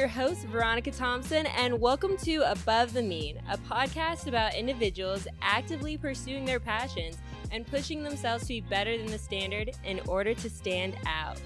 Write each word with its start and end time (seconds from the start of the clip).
your 0.00 0.08
host, 0.08 0.46
Veronica 0.46 0.90
Thompson, 0.90 1.44
and 1.44 1.78
welcome 1.78 2.16
to 2.16 2.36
Above 2.50 2.94
the 2.94 3.02
Mean, 3.02 3.38
a 3.50 3.58
podcast 3.58 4.28
about 4.28 4.54
individuals 4.54 5.28
actively 5.42 5.98
pursuing 5.98 6.46
their 6.46 6.58
passions 6.58 7.18
and 7.52 7.66
pushing 7.66 8.02
themselves 8.02 8.44
to 8.44 8.48
be 8.48 8.60
better 8.62 8.96
than 8.96 9.08
the 9.08 9.18
standard 9.18 9.72
in 9.84 10.00
order 10.08 10.32
to 10.32 10.48
stand 10.48 10.96
out. 11.04 11.38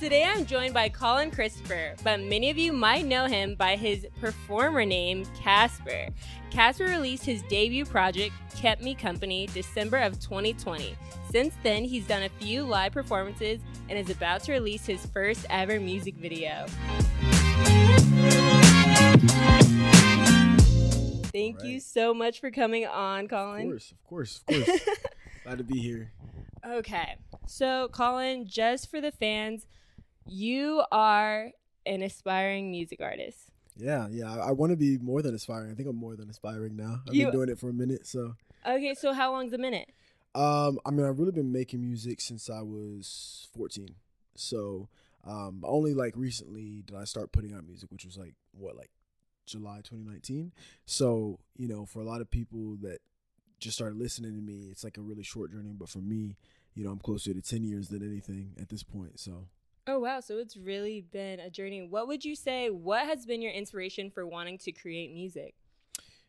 Today 0.00 0.24
I'm 0.24 0.46
joined 0.46 0.74
by 0.74 0.88
Colin 0.88 1.30
Christopher, 1.30 1.94
but 2.02 2.18
many 2.18 2.50
of 2.50 2.58
you 2.58 2.72
might 2.72 3.06
know 3.06 3.26
him 3.26 3.54
by 3.54 3.76
his 3.76 4.04
performer 4.20 4.84
name, 4.84 5.24
Casper. 5.40 6.08
Casper 6.50 6.86
released 6.86 7.24
his 7.24 7.42
debut 7.42 7.84
project, 7.84 8.34
Kept 8.56 8.82
Me 8.82 8.96
Company, 8.96 9.46
December 9.54 9.98
of 9.98 10.18
2020. 10.18 10.96
Since 11.30 11.54
then, 11.62 11.84
he's 11.84 12.08
done 12.08 12.24
a 12.24 12.28
few 12.28 12.64
live 12.64 12.90
performances 12.90 13.60
and 13.88 13.96
is 13.96 14.10
about 14.10 14.42
to 14.42 14.52
release 14.52 14.86
his 14.86 15.06
first 15.06 15.46
ever 15.50 15.78
music 15.78 16.16
video. 16.16 16.66
Thank 21.32 21.58
Right. 21.58 21.66
you 21.66 21.80
so 21.80 22.12
much 22.12 22.40
for 22.40 22.50
coming 22.50 22.86
on, 22.86 23.26
Colin. 23.26 23.62
Of 23.62 23.68
course, 23.70 23.92
of 23.92 24.04
course, 24.04 24.36
of 24.38 24.46
course. 24.66 24.80
Glad 25.44 25.58
to 25.58 25.64
be 25.64 25.78
here. 25.80 26.12
Okay. 26.64 27.16
So, 27.46 27.88
Colin, 27.88 28.46
just 28.46 28.90
for 28.90 29.00
the 29.00 29.10
fans, 29.10 29.66
you 30.26 30.82
are 30.92 31.50
an 31.86 32.02
aspiring 32.02 32.70
music 32.70 33.00
artist. 33.00 33.50
Yeah, 33.76 34.08
yeah. 34.10 34.32
I, 34.32 34.48
I 34.48 34.50
want 34.52 34.70
to 34.70 34.76
be 34.76 34.98
more 34.98 35.22
than 35.22 35.34
aspiring. 35.34 35.70
I 35.70 35.74
think 35.74 35.88
I'm 35.88 35.96
more 35.96 36.14
than 36.16 36.28
aspiring 36.30 36.76
now. 36.76 37.00
I've 37.08 37.14
You- 37.14 37.26
been 37.26 37.32
doing 37.34 37.48
it 37.48 37.58
for 37.58 37.70
a 37.70 37.74
minute, 37.74 38.06
so. 38.06 38.34
Okay, 38.66 38.94
so 38.94 39.12
how 39.12 39.32
long's 39.32 39.52
a 39.54 39.58
minute? 39.58 39.88
Um, 40.34 40.78
I 40.86 40.90
mean, 40.90 41.04
I've 41.06 41.18
really 41.18 41.32
been 41.32 41.50
making 41.50 41.80
music 41.82 42.20
since 42.20 42.48
I 42.48 42.60
was 42.60 43.48
14. 43.56 43.88
So, 44.36 44.88
um, 45.24 45.62
only 45.64 45.94
like 45.94 46.14
recently 46.16 46.82
did 46.84 46.96
I 46.96 47.04
start 47.04 47.32
putting 47.32 47.54
out 47.54 47.66
music, 47.66 47.90
which 47.90 48.04
was 48.04 48.16
like 48.16 48.34
what, 48.52 48.76
like 48.76 48.90
July 49.46 49.76
2019. 49.84 50.52
So, 50.86 51.38
you 51.56 51.68
know, 51.68 51.86
for 51.86 52.00
a 52.00 52.04
lot 52.04 52.20
of 52.20 52.30
people 52.30 52.76
that 52.82 52.98
just 53.60 53.76
started 53.76 53.98
listening 53.98 54.34
to 54.34 54.42
me, 54.42 54.68
it's 54.70 54.84
like 54.84 54.98
a 54.98 55.02
really 55.02 55.22
short 55.22 55.52
journey. 55.52 55.72
But 55.72 55.88
for 55.88 55.98
me, 55.98 56.36
you 56.74 56.84
know, 56.84 56.90
I'm 56.90 56.98
closer 56.98 57.32
to 57.32 57.40
10 57.40 57.62
years 57.64 57.88
than 57.88 58.02
anything 58.02 58.52
at 58.60 58.68
this 58.68 58.82
point. 58.82 59.20
So, 59.20 59.46
Oh, 59.86 59.98
wow. 59.98 60.20
So 60.20 60.38
it's 60.38 60.56
really 60.56 61.00
been 61.00 61.40
a 61.40 61.50
journey. 61.50 61.82
What 61.82 62.06
would 62.06 62.24
you 62.24 62.36
say? 62.36 62.70
What 62.70 63.04
has 63.04 63.26
been 63.26 63.42
your 63.42 63.50
inspiration 63.50 64.10
for 64.10 64.24
wanting 64.24 64.58
to 64.58 64.72
create 64.72 65.12
music? 65.12 65.54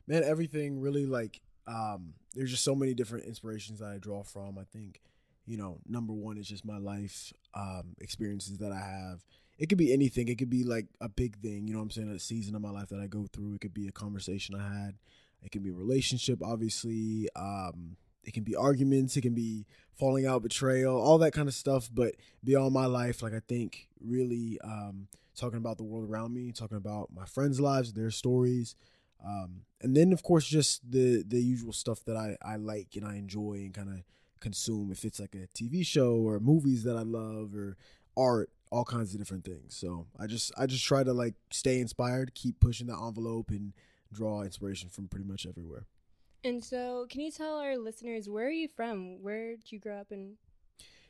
man 0.08 0.24
everything 0.24 0.80
really 0.80 1.06
like 1.06 1.42
um 1.68 2.14
there's 2.34 2.52
just 2.52 2.64
so 2.64 2.76
many 2.76 2.94
different 2.94 3.26
inspirations 3.26 3.80
that 3.80 3.88
i 3.88 3.98
draw 3.98 4.24
from 4.24 4.58
i 4.58 4.64
think 4.64 5.02
you 5.46 5.58
know 5.58 5.80
number 5.88 6.14
one 6.14 6.38
is 6.38 6.48
just 6.48 6.66
my 6.66 6.78
life 6.78 7.34
um 7.54 7.96
experiences 8.02 8.58
that 8.58 8.72
i 8.72 8.80
have. 8.80 9.24
It 9.60 9.68
could 9.70 9.78
be 9.78 9.94
anything. 9.94 10.28
It 10.30 10.40
could 10.40 10.50
be 10.50 10.64
like 10.64 10.88
a 11.00 11.08
big 11.08 11.38
thing 11.38 11.68
you 11.68 11.74
know 11.74 11.80
what 11.80 11.84
i'm 11.84 11.92
saying 11.92 12.10
a 12.10 12.20
season 12.20 12.56
of 12.56 12.62
my 12.62 12.72
life 12.72 12.90
that 12.90 13.00
i 13.00 13.08
go 13.08 13.28
through. 13.32 13.56
It 13.56 13.62
could 13.62 13.74
be 13.74 13.88
a 13.88 13.92
conversation 13.92 14.56
i 14.56 14.64
had. 14.64 14.96
It 15.42 15.52
can 15.52 15.62
be 15.62 15.70
a 15.70 15.74
relationship 15.74 16.40
obviously 16.44 17.30
um 17.36 17.98
it 18.26 18.34
can 18.34 18.44
be 18.44 18.56
arguments. 18.56 19.18
It 19.18 19.22
can 19.22 19.34
be 19.34 19.66
falling 19.96 20.26
out 20.26 20.44
betrayal 20.44 21.00
all 21.00 21.18
that 21.18 21.34
kind 21.34 21.50
of 21.50 21.54
stuff. 21.54 21.90
But 21.94 22.16
beyond 22.44 22.74
my 22.74 22.86
life 22.86 23.22
like 23.22 23.34
i 23.34 23.42
think 23.48 23.88
really 24.02 24.60
um 24.64 25.08
talking 25.36 25.58
about 25.58 25.78
the 25.78 25.84
world 25.84 26.10
around 26.10 26.34
me 26.34 26.52
talking 26.52 26.78
about 26.78 27.10
my 27.14 27.26
friends 27.26 27.60
lives 27.60 27.94
their 27.94 28.12
stories 28.12 28.76
um, 29.26 29.62
and 29.82 29.96
then 29.96 30.12
of 30.12 30.22
course 30.22 30.46
just 30.46 30.90
the 30.90 31.24
the 31.26 31.42
usual 31.42 31.74
stuff 31.74 32.04
that 32.06 32.18
I, 32.18 32.38
I 32.42 32.58
like 32.58 32.90
and 32.96 33.06
I 33.06 33.16
enjoy 33.16 33.54
and 33.54 33.74
kind 33.74 33.90
of 33.90 34.04
consume 34.44 34.92
if 34.92 35.04
it's 35.06 35.20
like 35.20 35.36
a 35.36 35.48
TV 35.58 35.86
show 35.86 36.16
or 36.28 36.40
movies 36.40 36.84
that 36.84 36.96
I 36.98 37.02
love 37.04 37.56
or 37.56 37.78
art 38.16 38.50
all 38.72 38.84
kinds 38.86 39.14
of 39.14 39.20
different 39.20 39.46
things 39.46 39.76
so 39.76 40.08
I 40.20 40.26
just 40.28 40.52
I 40.58 40.66
just 40.66 40.84
try 40.86 41.04
to 41.04 41.14
like 41.14 41.36
stay 41.52 41.80
inspired 41.80 42.36
keep 42.36 42.60
pushing 42.60 42.88
the 42.88 42.94
envelope 43.08 43.50
and 43.50 43.74
draw 44.12 44.42
inspiration 44.44 44.90
from 44.90 45.08
pretty 45.08 45.26
much 45.26 45.46
everywhere 45.48 45.86
And 46.44 46.62
so, 46.64 47.08
can 47.10 47.22
you 47.22 47.32
tell 47.32 47.56
our 47.58 47.78
listeners 47.78 48.28
where 48.28 48.48
are 48.48 48.60
you 48.64 48.68
from? 48.68 49.22
Where 49.24 49.56
did 49.56 49.72
you 49.72 49.80
grow 49.80 49.98
up 50.02 50.12
in? 50.12 50.36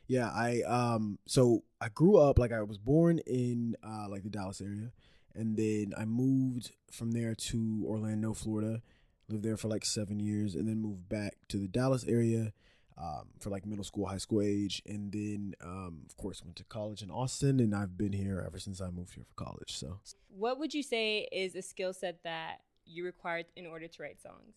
yeah 0.06 0.28
I 0.30 0.62
um 0.80 1.18
so 1.26 1.64
I 1.80 1.88
grew 1.88 2.16
up 2.18 2.38
like 2.38 2.52
I 2.52 2.62
was 2.62 2.78
born 2.78 3.18
in 3.26 3.76
uh 3.82 4.06
like 4.08 4.22
the 4.22 4.30
Dallas 4.30 4.60
area 4.60 4.92
and 5.34 5.56
then 5.56 5.92
I 5.98 6.04
moved 6.04 6.70
from 6.90 7.12
there 7.12 7.34
to 7.34 7.58
Orlando 7.86 8.34
Florida 8.34 8.82
lived 9.28 9.42
there 9.44 9.56
for 9.56 9.68
like 9.68 9.84
seven 9.86 10.20
years 10.20 10.54
and 10.54 10.68
then 10.68 10.78
moved 10.80 11.08
back 11.08 11.32
to 11.48 11.56
the 11.56 11.68
Dallas 11.68 12.04
area 12.06 12.52
um, 12.96 13.28
for 13.40 13.50
like 13.50 13.66
middle 13.66 13.84
school, 13.84 14.06
high 14.06 14.18
school 14.18 14.40
age, 14.40 14.82
and 14.86 15.12
then 15.12 15.54
um, 15.62 16.02
of 16.06 16.16
course 16.16 16.42
went 16.44 16.56
to 16.56 16.64
college 16.64 17.02
in 17.02 17.10
Austin, 17.10 17.60
and 17.60 17.74
I've 17.74 17.98
been 17.98 18.12
here 18.12 18.42
ever 18.46 18.58
since 18.58 18.80
I 18.80 18.90
moved 18.90 19.14
here 19.14 19.24
for 19.24 19.44
college. 19.44 19.76
So 19.76 19.98
What 20.28 20.58
would 20.58 20.74
you 20.74 20.82
say 20.82 21.28
is 21.32 21.54
a 21.54 21.62
skill 21.62 21.92
set 21.92 22.22
that 22.24 22.58
you 22.86 23.04
required 23.04 23.46
in 23.56 23.66
order 23.66 23.88
to 23.88 24.02
write 24.02 24.20
songs? 24.20 24.54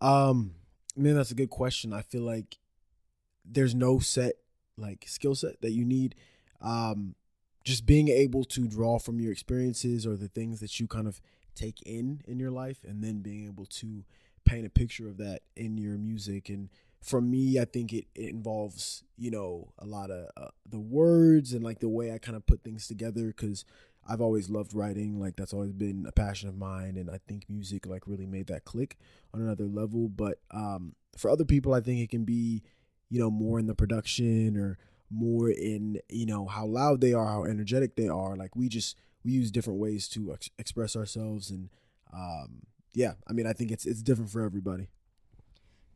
Um, 0.00 0.52
man, 0.96 1.14
that's 1.14 1.30
a 1.30 1.34
good 1.34 1.50
question. 1.50 1.92
I 1.92 2.02
feel 2.02 2.22
like 2.22 2.58
there's 3.44 3.74
no 3.74 3.98
set 3.98 4.34
like 4.76 5.04
skill 5.06 5.34
set 5.34 5.60
that 5.62 5.72
you 5.72 5.84
need. 5.84 6.14
Um, 6.60 7.14
just 7.64 7.86
being 7.86 8.08
able 8.08 8.44
to 8.44 8.68
draw 8.68 8.98
from 8.98 9.18
your 9.18 9.32
experiences 9.32 10.06
or 10.06 10.16
the 10.16 10.28
things 10.28 10.60
that 10.60 10.78
you 10.78 10.86
kind 10.86 11.08
of 11.08 11.20
take 11.54 11.82
in 11.82 12.20
in 12.26 12.38
your 12.38 12.50
life, 12.50 12.84
and 12.86 13.02
then 13.02 13.20
being 13.20 13.46
able 13.46 13.66
to 13.66 14.04
paint 14.44 14.66
a 14.66 14.70
picture 14.70 15.08
of 15.08 15.16
that 15.16 15.40
in 15.56 15.76
your 15.78 15.96
music. 15.96 16.48
And 16.48 16.68
for 17.06 17.20
me, 17.20 17.58
I 17.60 17.64
think 17.64 17.92
it, 17.92 18.06
it 18.14 18.30
involves 18.30 19.04
you 19.16 19.30
know 19.30 19.72
a 19.78 19.86
lot 19.86 20.10
of 20.10 20.28
uh, 20.36 20.48
the 20.68 20.80
words 20.80 21.52
and 21.52 21.62
like 21.62 21.78
the 21.80 21.88
way 21.88 22.12
I 22.12 22.18
kind 22.18 22.36
of 22.36 22.46
put 22.46 22.62
things 22.62 22.86
together 22.86 23.28
because. 23.28 23.64
I've 24.08 24.20
always 24.20 24.48
loved 24.48 24.72
writing, 24.72 25.18
like 25.18 25.34
that's 25.34 25.52
always 25.52 25.72
been 25.72 26.06
a 26.06 26.12
passion 26.12 26.48
of 26.48 26.56
mine, 26.56 26.96
and 26.96 27.10
I 27.10 27.18
think 27.26 27.50
music 27.50 27.86
like 27.86 28.06
really 28.06 28.24
made 28.24 28.46
that 28.46 28.64
click 28.64 28.98
on 29.34 29.40
another 29.40 29.64
level. 29.64 30.08
But 30.08 30.38
um, 30.52 30.94
for 31.18 31.28
other 31.28 31.44
people, 31.44 31.74
I 31.74 31.80
think 31.80 31.98
it 31.98 32.10
can 32.10 32.24
be, 32.24 32.62
you 33.10 33.18
know, 33.18 33.32
more 33.32 33.58
in 33.58 33.66
the 33.66 33.74
production 33.74 34.56
or 34.56 34.78
more 35.10 35.50
in 35.50 36.00
you 36.08 36.26
know 36.26 36.46
how 36.46 36.66
loud 36.66 37.00
they 37.00 37.12
are, 37.12 37.26
how 37.26 37.44
energetic 37.44 37.96
they 37.96 38.08
are. 38.08 38.36
Like 38.36 38.54
we 38.56 38.68
just 38.68 38.96
we 39.24 39.32
use 39.32 39.50
different 39.50 39.78
ways 39.78 40.08
to 40.10 40.32
ex- 40.32 40.50
express 40.58 40.96
ourselves, 40.96 41.50
and 41.50 41.68
um, 42.12 42.62
yeah, 42.94 43.14
I 43.26 43.32
mean, 43.32 43.46
I 43.46 43.52
think 43.52 43.70
it's 43.70 43.86
it's 43.86 44.02
different 44.02 44.30
for 44.30 44.42
everybody. 44.42 44.88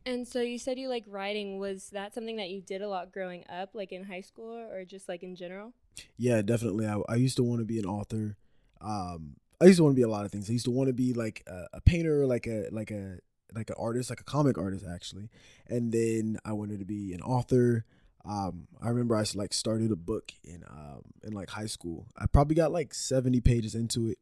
And 0.05 0.27
so, 0.27 0.41
you 0.41 0.57
said 0.57 0.79
you 0.79 0.89
like 0.89 1.05
writing. 1.07 1.59
Was 1.59 1.89
that 1.91 2.13
something 2.13 2.37
that 2.37 2.49
you 2.49 2.61
did 2.61 2.81
a 2.81 2.89
lot 2.89 3.11
growing 3.11 3.45
up, 3.49 3.71
like 3.73 3.91
in 3.91 4.03
high 4.03 4.21
school 4.21 4.57
or 4.57 4.83
just 4.83 5.07
like 5.07 5.23
in 5.23 5.35
general? 5.35 5.73
Yeah, 6.17 6.41
definitely. 6.41 6.87
I, 6.87 6.99
I 7.07 7.15
used 7.15 7.37
to 7.37 7.43
want 7.43 7.59
to 7.59 7.65
be 7.65 7.79
an 7.79 7.85
author. 7.85 8.37
Um, 8.79 9.35
I 9.61 9.65
used 9.65 9.77
to 9.77 9.83
want 9.83 9.93
to 9.95 9.99
be 9.99 10.03
a 10.03 10.07
lot 10.07 10.25
of 10.25 10.31
things. 10.31 10.49
I 10.49 10.53
used 10.53 10.65
to 10.65 10.71
want 10.71 10.87
to 10.87 10.93
be 10.93 11.13
like 11.13 11.43
a, 11.47 11.65
a 11.73 11.81
painter, 11.81 12.25
like 12.25 12.47
a 12.47 12.67
like 12.71 12.89
a 12.91 13.19
like 13.53 13.69
an 13.69 13.75
artist, 13.77 14.09
like 14.09 14.21
a 14.21 14.23
comic 14.23 14.57
artist, 14.57 14.85
actually. 14.91 15.29
And 15.67 15.91
then 15.91 16.37
I 16.43 16.53
wanted 16.53 16.79
to 16.79 16.85
be 16.85 17.13
an 17.13 17.21
author. 17.21 17.85
Um, 18.25 18.67
I 18.81 18.89
remember 18.89 19.15
I 19.15 19.23
like 19.35 19.53
started 19.53 19.91
a 19.91 19.95
book 19.95 20.31
in 20.43 20.63
um 20.69 21.01
in 21.23 21.33
like 21.33 21.51
high 21.51 21.67
school. 21.67 22.07
I 22.17 22.25
probably 22.25 22.55
got 22.55 22.71
like 22.71 22.93
seventy 22.93 23.39
pages 23.39 23.75
into 23.75 24.07
it. 24.07 24.17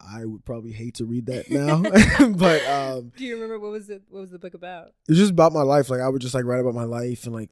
I 0.00 0.24
would 0.24 0.44
probably 0.44 0.72
hate 0.72 0.94
to 0.96 1.04
read 1.04 1.26
that 1.26 1.50
now, 1.50 1.82
but 2.36 2.64
um, 2.66 3.12
Do 3.16 3.24
you 3.24 3.34
remember 3.34 3.58
what 3.58 3.70
was 3.72 3.88
it? 3.90 4.02
What 4.08 4.20
was 4.20 4.30
the 4.30 4.38
book 4.38 4.54
about? 4.54 4.92
it's 5.08 5.18
just 5.18 5.30
about 5.32 5.52
my 5.52 5.62
life. 5.62 5.88
Like 5.90 6.00
I 6.00 6.08
would 6.08 6.20
just 6.22 6.34
like 6.34 6.44
write 6.44 6.60
about 6.60 6.74
my 6.74 6.84
life 6.84 7.24
and 7.24 7.34
like 7.34 7.50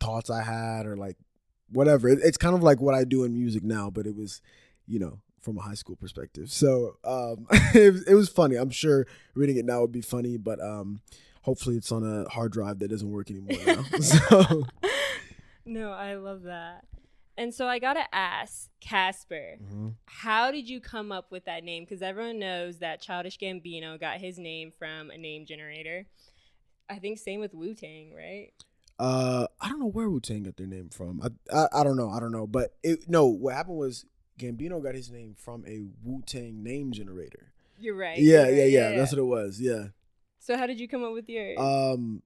thoughts 0.00 0.30
I 0.30 0.42
had 0.42 0.86
or 0.86 0.96
like 0.96 1.16
whatever. 1.70 2.08
It, 2.08 2.18
it's 2.22 2.36
kind 2.38 2.54
of 2.54 2.62
like 2.62 2.80
what 2.80 2.94
I 2.94 3.04
do 3.04 3.24
in 3.24 3.32
music 3.34 3.62
now, 3.62 3.88
but 3.90 4.06
it 4.06 4.14
was, 4.16 4.40
you 4.86 4.98
know, 4.98 5.20
from 5.40 5.58
a 5.58 5.62
high 5.62 5.74
school 5.74 5.96
perspective. 5.96 6.50
So 6.50 6.96
um, 7.04 7.46
it, 7.74 7.92
was- 7.92 8.04
it 8.06 8.14
was 8.14 8.28
funny. 8.28 8.56
I'm 8.56 8.70
sure 8.70 9.06
reading 9.34 9.56
it 9.56 9.64
now 9.64 9.80
would 9.80 9.92
be 9.92 10.02
funny, 10.02 10.36
but 10.36 10.60
um, 10.60 11.00
hopefully 11.42 11.76
it's 11.76 11.90
on 11.92 12.04
a 12.04 12.28
hard 12.28 12.52
drive 12.52 12.78
that 12.80 12.88
doesn't 12.88 13.10
work 13.10 13.30
anymore 13.30 13.58
now. 13.66 13.82
so 14.00 14.64
no, 15.64 15.90
I 15.92 16.14
love 16.14 16.42
that. 16.42 16.84
And 17.36 17.54
so 17.54 17.66
I 17.66 17.78
gotta 17.78 18.04
ask 18.14 18.68
Casper, 18.80 19.58
how 20.06 20.50
did 20.50 20.68
you 20.68 20.80
come 20.80 21.10
up 21.10 21.30
with 21.30 21.46
that 21.46 21.64
name? 21.64 21.84
Because 21.84 22.02
everyone 22.02 22.38
knows 22.38 22.78
that 22.78 23.00
Childish 23.00 23.38
Gambino 23.38 23.98
got 23.98 24.18
his 24.18 24.38
name 24.38 24.70
from 24.78 25.10
a 25.10 25.16
name 25.16 25.46
generator. 25.46 26.06
I 26.90 26.98
think 26.98 27.18
same 27.18 27.40
with 27.40 27.54
Wu 27.54 27.74
Tang, 27.74 28.12
right? 28.14 28.52
uh, 28.98 29.46
I 29.60 29.68
don't 29.68 29.80
know 29.80 29.86
where 29.86 30.08
Wu 30.08 30.20
Tang 30.20 30.44
got 30.44 30.56
their 30.56 30.66
name 30.66 30.88
from. 30.88 31.20
I, 31.22 31.56
I 31.56 31.80
I 31.80 31.84
don't 31.84 31.96
know. 31.96 32.10
I 32.10 32.20
don't 32.20 32.32
know. 32.32 32.46
But 32.46 32.74
it 32.82 33.08
no. 33.08 33.26
What 33.26 33.54
happened 33.54 33.78
was 33.78 34.04
Gambino 34.38 34.82
got 34.82 34.94
his 34.94 35.10
name 35.10 35.34
from 35.36 35.64
a 35.66 35.82
Wu 36.04 36.22
Tang 36.24 36.62
name 36.62 36.92
generator. 36.92 37.52
You're 37.78 37.96
right. 37.96 38.18
Yeah, 38.18 38.46
you're 38.46 38.54
yeah, 38.54 38.62
right, 38.62 38.70
yeah, 38.92 38.96
That's 38.98 39.12
what 39.12 39.18
it 39.18 39.24
was. 39.24 39.60
Yeah. 39.60 39.86
So 40.38 40.56
how 40.56 40.66
did 40.66 40.78
you 40.78 40.88
come 40.88 41.02
up 41.02 41.12
with 41.12 41.28
yours? 41.28 41.58
Um, 41.58 42.22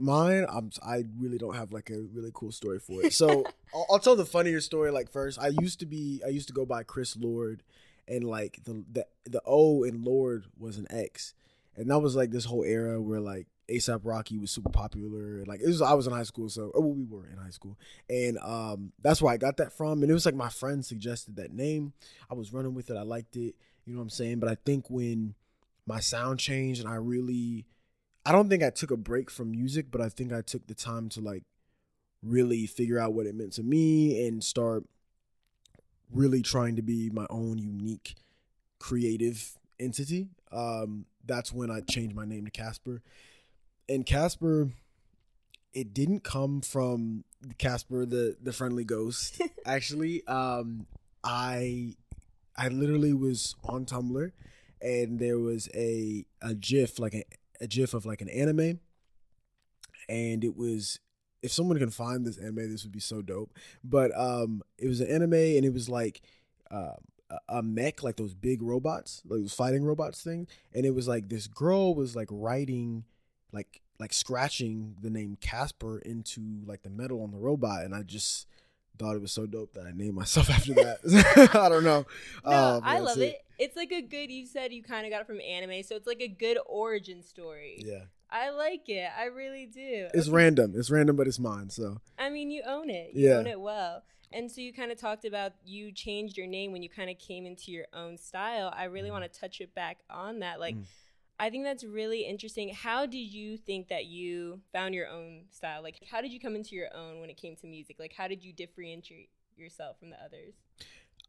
mine, 0.00 0.46
I'm 0.48 0.70
I 0.82 1.04
really 1.18 1.38
don't 1.38 1.54
have 1.54 1.72
like 1.72 1.90
a 1.90 2.00
really 2.12 2.30
cool 2.32 2.52
story 2.52 2.78
for 2.78 3.04
it. 3.04 3.12
So 3.12 3.44
I'll, 3.74 3.86
I'll 3.90 3.98
tell 3.98 4.16
the 4.16 4.24
funnier 4.24 4.60
story. 4.60 4.90
Like 4.90 5.10
first, 5.10 5.38
I 5.38 5.48
used 5.48 5.80
to 5.80 5.86
be 5.86 6.20
I 6.24 6.28
used 6.28 6.48
to 6.48 6.54
go 6.54 6.64
by 6.64 6.82
Chris 6.82 7.16
Lord, 7.16 7.62
and 8.08 8.24
like 8.24 8.60
the 8.64 8.84
the 8.90 9.06
the 9.24 9.42
O 9.44 9.82
in 9.82 10.02
Lord 10.02 10.46
was 10.58 10.78
an 10.78 10.86
X, 10.90 11.34
and 11.76 11.90
that 11.90 11.98
was 12.00 12.16
like 12.16 12.30
this 12.30 12.44
whole 12.44 12.64
era 12.64 13.00
where 13.00 13.20
like 13.20 13.46
ASAP 13.70 14.00
Rocky 14.04 14.38
was 14.38 14.50
super 14.50 14.70
popular. 14.70 15.44
Like 15.46 15.60
it 15.60 15.66
was, 15.66 15.80
I 15.80 15.94
was 15.94 16.06
in 16.06 16.12
high 16.12 16.24
school, 16.24 16.48
so 16.48 16.72
oh, 16.74 16.80
well, 16.80 16.92
we 16.92 17.04
were 17.04 17.28
in 17.28 17.38
high 17.38 17.50
school, 17.50 17.78
and 18.08 18.38
um, 18.38 18.92
that's 19.00 19.22
where 19.22 19.32
I 19.32 19.36
got 19.36 19.56
that 19.58 19.72
from. 19.72 20.02
And 20.02 20.10
it 20.10 20.14
was 20.14 20.26
like 20.26 20.34
my 20.34 20.48
friend 20.48 20.84
suggested 20.84 21.36
that 21.36 21.52
name. 21.52 21.92
I 22.30 22.34
was 22.34 22.52
running 22.52 22.74
with 22.74 22.90
it. 22.90 22.96
I 22.96 23.02
liked 23.02 23.36
it. 23.36 23.54
You 23.84 23.94
know 23.94 23.98
what 23.98 24.04
I'm 24.04 24.10
saying? 24.10 24.40
But 24.40 24.50
I 24.50 24.56
think 24.64 24.90
when 24.90 25.34
my 25.86 26.00
sound 26.00 26.38
changed 26.38 26.80
and 26.80 26.88
I 26.88 26.96
really, 26.96 27.66
I 28.24 28.32
don't 28.32 28.48
think 28.48 28.62
I 28.62 28.70
took 28.70 28.90
a 28.90 28.96
break 28.96 29.30
from 29.30 29.50
music, 29.50 29.86
but 29.90 30.00
I 30.00 30.08
think 30.08 30.32
I 30.32 30.42
took 30.42 30.66
the 30.66 30.74
time 30.74 31.08
to 31.10 31.20
like 31.20 31.42
really 32.22 32.66
figure 32.66 32.98
out 32.98 33.14
what 33.14 33.26
it 33.26 33.34
meant 33.34 33.54
to 33.54 33.62
me 33.62 34.26
and 34.26 34.44
start 34.44 34.84
really 36.12 36.42
trying 36.42 36.76
to 36.76 36.82
be 36.82 37.10
my 37.10 37.26
own 37.30 37.58
unique 37.58 38.16
creative 38.78 39.56
entity. 39.78 40.28
Um, 40.52 41.06
that's 41.24 41.52
when 41.52 41.70
I 41.70 41.80
changed 41.80 42.14
my 42.14 42.24
name 42.24 42.44
to 42.44 42.50
Casper. 42.50 43.02
And 43.88 44.04
Casper, 44.04 44.70
it 45.72 45.94
didn't 45.94 46.24
come 46.24 46.60
from 46.60 47.24
Casper 47.58 48.04
the 48.04 48.36
the 48.42 48.52
friendly 48.52 48.84
ghost. 48.84 49.40
Actually, 49.64 50.26
um, 50.26 50.86
I 51.24 51.94
I 52.56 52.68
literally 52.68 53.14
was 53.14 53.54
on 53.64 53.86
Tumblr, 53.86 54.32
and 54.82 55.18
there 55.18 55.38
was 55.38 55.68
a 55.74 56.24
a 56.42 56.54
GIF 56.54 56.98
like 56.98 57.14
a, 57.14 57.24
a 57.60 57.66
GIF 57.66 57.94
of 57.94 58.06
like 58.06 58.20
an 58.20 58.28
anime, 58.28 58.80
and 60.08 60.44
it 60.44 60.56
was 60.56 60.98
if 61.42 61.52
someone 61.52 61.78
can 61.78 61.90
find 61.90 62.26
this 62.26 62.36
anime, 62.36 62.70
this 62.70 62.84
would 62.84 62.92
be 62.92 63.00
so 63.00 63.22
dope. 63.22 63.52
But 63.82 64.16
um, 64.18 64.62
it 64.78 64.88
was 64.88 65.00
an 65.00 65.10
anime, 65.10 65.32
and 65.32 65.64
it 65.64 65.72
was 65.72 65.88
like 65.88 66.20
uh, 66.70 66.92
a 67.48 67.62
mech, 67.62 68.02
like 68.02 68.16
those 68.16 68.34
big 68.34 68.62
robots, 68.62 69.22
like 69.26 69.40
those 69.40 69.54
fighting 69.54 69.84
robots 69.84 70.22
thing. 70.22 70.46
And 70.74 70.84
it 70.84 70.94
was 70.94 71.08
like 71.08 71.28
this 71.28 71.46
girl 71.46 71.94
was 71.94 72.14
like 72.16 72.28
writing, 72.30 73.04
like 73.52 73.80
like 73.98 74.12
scratching 74.12 74.96
the 75.00 75.10
name 75.10 75.36
Casper 75.40 75.98
into 75.98 76.62
like 76.64 76.82
the 76.82 76.90
metal 76.90 77.22
on 77.22 77.30
the 77.30 77.38
robot, 77.38 77.84
and 77.84 77.94
I 77.94 78.02
just 78.02 78.46
thought 79.00 79.16
it 79.16 79.22
was 79.22 79.32
so 79.32 79.46
dope 79.46 79.72
that 79.74 79.86
I 79.86 79.92
named 79.92 80.14
myself 80.14 80.50
after 80.58 80.74
that. 80.74 81.50
I 81.54 81.68
don't 81.68 81.84
know. 81.84 82.06
No, 82.44 82.50
uh, 82.50 82.80
I 82.82 82.98
love 82.98 83.18
it. 83.18 83.22
it. 83.22 83.44
It's 83.58 83.76
like 83.76 83.92
a 83.92 84.02
good. 84.02 84.30
You 84.30 84.46
said 84.46 84.72
you 84.72 84.82
kind 84.82 85.06
of 85.06 85.12
got 85.12 85.22
it 85.22 85.26
from 85.26 85.40
anime, 85.40 85.82
so 85.82 85.96
it's 85.96 86.06
like 86.06 86.20
a 86.20 86.28
good 86.28 86.58
origin 86.66 87.22
story. 87.22 87.82
Yeah. 87.84 88.04
I 88.32 88.50
like 88.50 88.88
it. 88.88 89.10
I 89.18 89.24
really 89.24 89.66
do. 89.66 90.08
It's 90.14 90.28
okay. 90.28 90.36
random. 90.36 90.74
It's 90.76 90.90
random, 90.90 91.16
but 91.16 91.26
it's 91.26 91.40
mine. 91.40 91.68
So. 91.68 91.98
I 92.16 92.30
mean, 92.30 92.50
you 92.50 92.62
own 92.64 92.88
it. 92.88 93.10
You 93.12 93.28
yeah. 93.28 93.34
own 93.36 93.46
it 93.48 93.60
well. 93.60 94.02
And 94.32 94.50
so 94.50 94.60
you 94.60 94.72
kind 94.72 94.92
of 94.92 94.98
talked 94.98 95.24
about 95.24 95.54
you 95.64 95.90
changed 95.90 96.36
your 96.36 96.46
name 96.46 96.70
when 96.70 96.82
you 96.82 96.88
kind 96.88 97.10
of 97.10 97.18
came 97.18 97.44
into 97.44 97.72
your 97.72 97.86
own 97.92 98.16
style. 98.16 98.72
I 98.74 98.84
really 98.84 99.08
mm. 99.08 99.12
want 99.12 99.30
to 99.30 99.40
touch 99.40 99.60
it 99.60 99.74
back 99.74 99.98
on 100.08 100.38
that. 100.40 100.60
Like, 100.60 100.76
mm. 100.76 100.84
I 101.40 101.48
think 101.48 101.64
that's 101.64 101.84
really 101.84 102.26
interesting. 102.26 102.68
How 102.68 103.06
did 103.06 103.16
you 103.16 103.56
think 103.56 103.88
that 103.88 104.04
you 104.04 104.60
found 104.74 104.94
your 104.94 105.08
own 105.08 105.44
style? 105.50 105.82
Like, 105.82 105.96
how 106.10 106.20
did 106.20 106.32
you 106.32 106.38
come 106.38 106.54
into 106.54 106.76
your 106.76 106.94
own 106.94 107.18
when 107.18 107.30
it 107.30 107.38
came 107.38 107.56
to 107.56 107.66
music? 107.66 107.96
Like, 107.98 108.12
how 108.12 108.28
did 108.28 108.44
you 108.44 108.52
differentiate 108.52 109.30
yourself 109.56 109.98
from 109.98 110.10
the 110.10 110.22
others? 110.22 110.52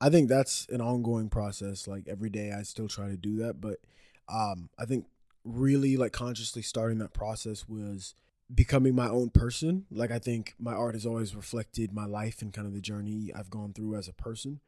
I 0.02 0.10
think 0.10 0.28
that's 0.28 0.68
an 0.68 0.81
ongoing 0.81 1.30
process. 1.30 1.88
Like 1.88 2.10
every 2.10 2.30
day, 2.30 2.52
I 2.52 2.63
still 2.63 2.90
try 2.90 3.08
to 3.08 3.16
do 3.16 3.38
that. 3.38 3.62
But 3.62 3.80
um, 4.28 4.69
I 4.78 4.84
think 4.84 5.06
really 5.46 5.96
like 5.96 6.12
consciously 6.12 6.62
starting 6.62 6.98
that 6.98 7.13
process 7.13 7.69
was 7.69 8.13
becoming 8.54 8.94
my 8.94 9.08
own 9.08 9.30
person. 9.30 9.86
Like 9.90 10.12
I 10.12 10.19
think 10.19 10.56
my 10.60 10.74
art 10.74 10.94
has 10.94 11.06
always 11.06 11.38
reflected 11.38 11.94
my 11.94 12.06
life 12.06 12.42
and 12.42 12.52
kind 12.52 12.68
of 12.68 12.74
the 12.74 12.81
journey 12.81 13.31
I've 13.34 13.50
gone 13.50 13.72
through 13.72 13.96
as 13.96 14.10
a 14.10 14.13
person. 14.13 14.60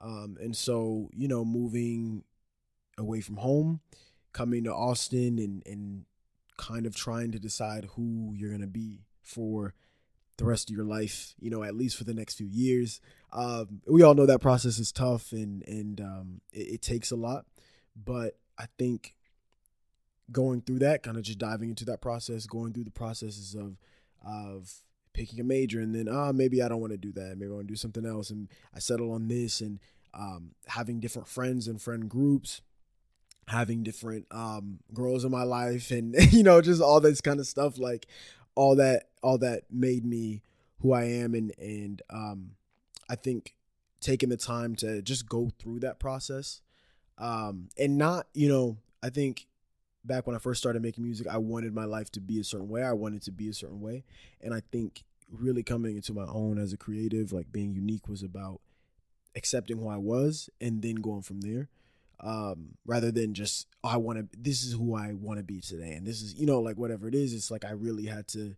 Um, 0.00 0.36
and 0.40 0.56
so, 0.56 1.10
you 1.12 1.26
know, 1.26 1.44
moving 1.44 2.22
away 2.98 3.20
from 3.20 3.38
home, 3.38 3.80
coming 4.32 4.64
to 4.64 4.74
Austin 4.74 5.38
and 5.38 5.62
and 5.66 6.04
kind 6.56 6.86
of 6.86 6.94
trying 6.94 7.32
to 7.32 7.38
decide 7.38 7.88
who 7.96 8.32
you're 8.36 8.50
gonna 8.50 8.66
be 8.66 9.04
for 9.22 9.74
the 10.38 10.44
rest 10.44 10.70
of 10.70 10.76
your 10.76 10.84
life, 10.84 11.34
you 11.38 11.50
know, 11.50 11.62
at 11.62 11.74
least 11.74 11.96
for 11.96 12.04
the 12.04 12.14
next 12.14 12.34
few 12.34 12.46
years. 12.46 13.00
Um, 13.32 13.82
we 13.86 14.02
all 14.02 14.14
know 14.14 14.26
that 14.26 14.40
process 14.40 14.78
is 14.78 14.92
tough 14.92 15.32
and 15.32 15.62
and 15.66 16.00
um, 16.00 16.40
it, 16.52 16.74
it 16.74 16.82
takes 16.82 17.10
a 17.10 17.16
lot, 17.16 17.46
but 17.96 18.38
I 18.58 18.66
think 18.78 19.14
going 20.30 20.62
through 20.62 20.80
that, 20.80 21.02
kind 21.02 21.16
of 21.16 21.22
just 21.22 21.38
diving 21.38 21.70
into 21.70 21.84
that 21.86 22.00
process, 22.00 22.46
going 22.46 22.72
through 22.72 22.84
the 22.84 22.90
processes 22.90 23.54
of 23.54 23.76
of 24.24 24.72
picking 25.12 25.40
a 25.40 25.44
major, 25.44 25.80
and 25.80 25.94
then 25.94 26.08
ah, 26.08 26.28
oh, 26.28 26.32
maybe 26.32 26.62
I 26.62 26.68
don't 26.68 26.80
want 26.80 26.92
to 26.92 26.98
do 26.98 27.12
that. 27.12 27.36
Maybe 27.36 27.50
I 27.50 27.54
want 27.54 27.68
to 27.68 27.72
do 27.72 27.76
something 27.76 28.06
else, 28.06 28.30
and 28.30 28.48
I 28.74 28.78
settle 28.78 29.12
on 29.12 29.28
this, 29.28 29.60
and 29.60 29.78
um, 30.14 30.52
having 30.66 31.00
different 31.00 31.28
friends 31.28 31.68
and 31.68 31.80
friend 31.80 32.08
groups, 32.08 32.60
having 33.48 33.82
different 33.82 34.26
um, 34.30 34.80
girls 34.94 35.24
in 35.24 35.30
my 35.30 35.42
life, 35.44 35.90
and 35.90 36.14
you 36.32 36.42
know, 36.42 36.60
just 36.60 36.82
all 36.82 37.00
this 37.00 37.20
kind 37.20 37.40
of 37.40 37.46
stuff, 37.46 37.78
like 37.78 38.06
all 38.54 38.76
that, 38.76 39.08
all 39.22 39.38
that 39.38 39.64
made 39.70 40.04
me 40.04 40.42
who 40.80 40.92
I 40.92 41.04
am, 41.04 41.34
and 41.34 41.52
and 41.58 42.02
um, 42.10 42.52
I 43.08 43.14
think 43.14 43.54
taking 44.00 44.28
the 44.28 44.36
time 44.36 44.74
to 44.74 45.00
just 45.00 45.28
go 45.28 45.50
through 45.58 45.78
that 45.80 46.00
process 46.00 46.60
um, 47.18 47.68
and 47.78 47.96
not, 47.96 48.26
you 48.34 48.48
know, 48.48 48.76
I 49.02 49.10
think 49.10 49.46
back 50.04 50.26
when 50.26 50.34
I 50.36 50.40
first 50.40 50.60
started 50.60 50.82
making 50.82 51.04
music, 51.04 51.26
I 51.28 51.38
wanted 51.38 51.74
my 51.74 51.84
life 51.84 52.10
to 52.12 52.20
be 52.20 52.40
a 52.40 52.44
certain 52.44 52.68
way. 52.68 52.82
I 52.82 52.92
wanted 52.92 53.22
to 53.22 53.32
be 53.32 53.48
a 53.48 53.54
certain 53.54 53.80
way. 53.80 54.04
And 54.40 54.52
I 54.52 54.60
think 54.72 55.04
really 55.30 55.62
coming 55.62 55.96
into 55.96 56.12
my 56.12 56.26
own 56.26 56.58
as 56.58 56.72
a 56.72 56.76
creative, 56.76 57.32
like 57.32 57.52
being 57.52 57.74
unique 57.74 58.08
was 58.08 58.22
about 58.22 58.60
accepting 59.36 59.78
who 59.78 59.88
I 59.88 59.96
was 59.96 60.50
and 60.60 60.82
then 60.82 60.96
going 60.96 61.22
from 61.22 61.40
there. 61.40 61.68
Um, 62.24 62.76
rather 62.86 63.10
than 63.10 63.34
just 63.34 63.66
oh, 63.82 63.88
I 63.88 63.96
want 63.96 64.18
to 64.18 64.38
this 64.38 64.62
is 64.62 64.74
who 64.74 64.94
I 64.94 65.12
want 65.12 65.38
to 65.38 65.42
be 65.42 65.60
today 65.60 65.94
and 65.94 66.06
this 66.06 66.22
is 66.22 66.34
you 66.34 66.46
know 66.46 66.60
like 66.60 66.76
whatever 66.76 67.08
it 67.08 67.16
is 67.16 67.34
it's 67.34 67.50
like 67.50 67.64
I 67.64 67.72
really 67.72 68.06
had 68.06 68.28
to 68.28 68.54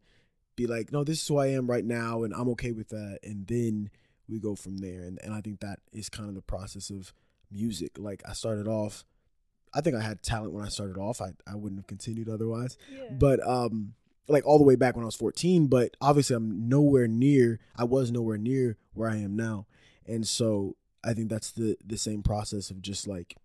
be 0.54 0.66
like 0.66 0.92
no 0.92 1.02
this 1.02 1.22
is 1.22 1.28
who 1.28 1.38
I 1.38 1.46
am 1.46 1.66
right 1.66 1.84
now 1.84 2.24
and 2.24 2.34
I'm 2.34 2.50
okay 2.50 2.72
with 2.72 2.90
that 2.90 3.20
and 3.22 3.46
then 3.46 3.88
we 4.28 4.38
go 4.38 4.54
from 4.54 4.76
there 4.76 5.00
and, 5.00 5.18
and 5.24 5.32
I 5.32 5.40
think 5.40 5.60
that 5.60 5.78
is 5.94 6.10
kind 6.10 6.28
of 6.28 6.34
the 6.34 6.42
process 6.42 6.90
of 6.90 7.14
music 7.50 7.92
like 7.98 8.22
I 8.28 8.34
started 8.34 8.68
off 8.68 9.04
I 9.74 9.80
think 9.80 9.96
I 9.96 10.02
had 10.02 10.22
talent 10.22 10.52
when 10.52 10.64
I 10.64 10.68
started 10.68 10.96
off. 10.96 11.20
I, 11.20 11.32
I 11.46 11.56
wouldn't 11.56 11.80
have 11.80 11.86
continued 11.88 12.28
otherwise. 12.28 12.78
Yeah. 12.92 13.10
But 13.10 13.46
um 13.46 13.94
like 14.26 14.46
all 14.46 14.58
the 14.58 14.64
way 14.64 14.76
back 14.76 14.96
when 14.96 15.04
I 15.04 15.06
was 15.06 15.16
14, 15.16 15.66
but 15.66 15.96
obviously 16.00 16.36
I'm 16.36 16.68
nowhere 16.68 17.08
near 17.08 17.60
I 17.76 17.84
was 17.84 18.10
nowhere 18.10 18.38
near 18.38 18.78
where 18.94 19.10
I 19.10 19.16
am 19.16 19.36
now. 19.36 19.66
And 20.06 20.26
so 20.26 20.76
I 21.02 21.12
think 21.12 21.28
that's 21.28 21.50
the 21.50 21.76
the 21.84 21.98
same 21.98 22.22
process 22.22 22.70
of 22.70 22.80
just 22.80 23.06
like 23.06 23.36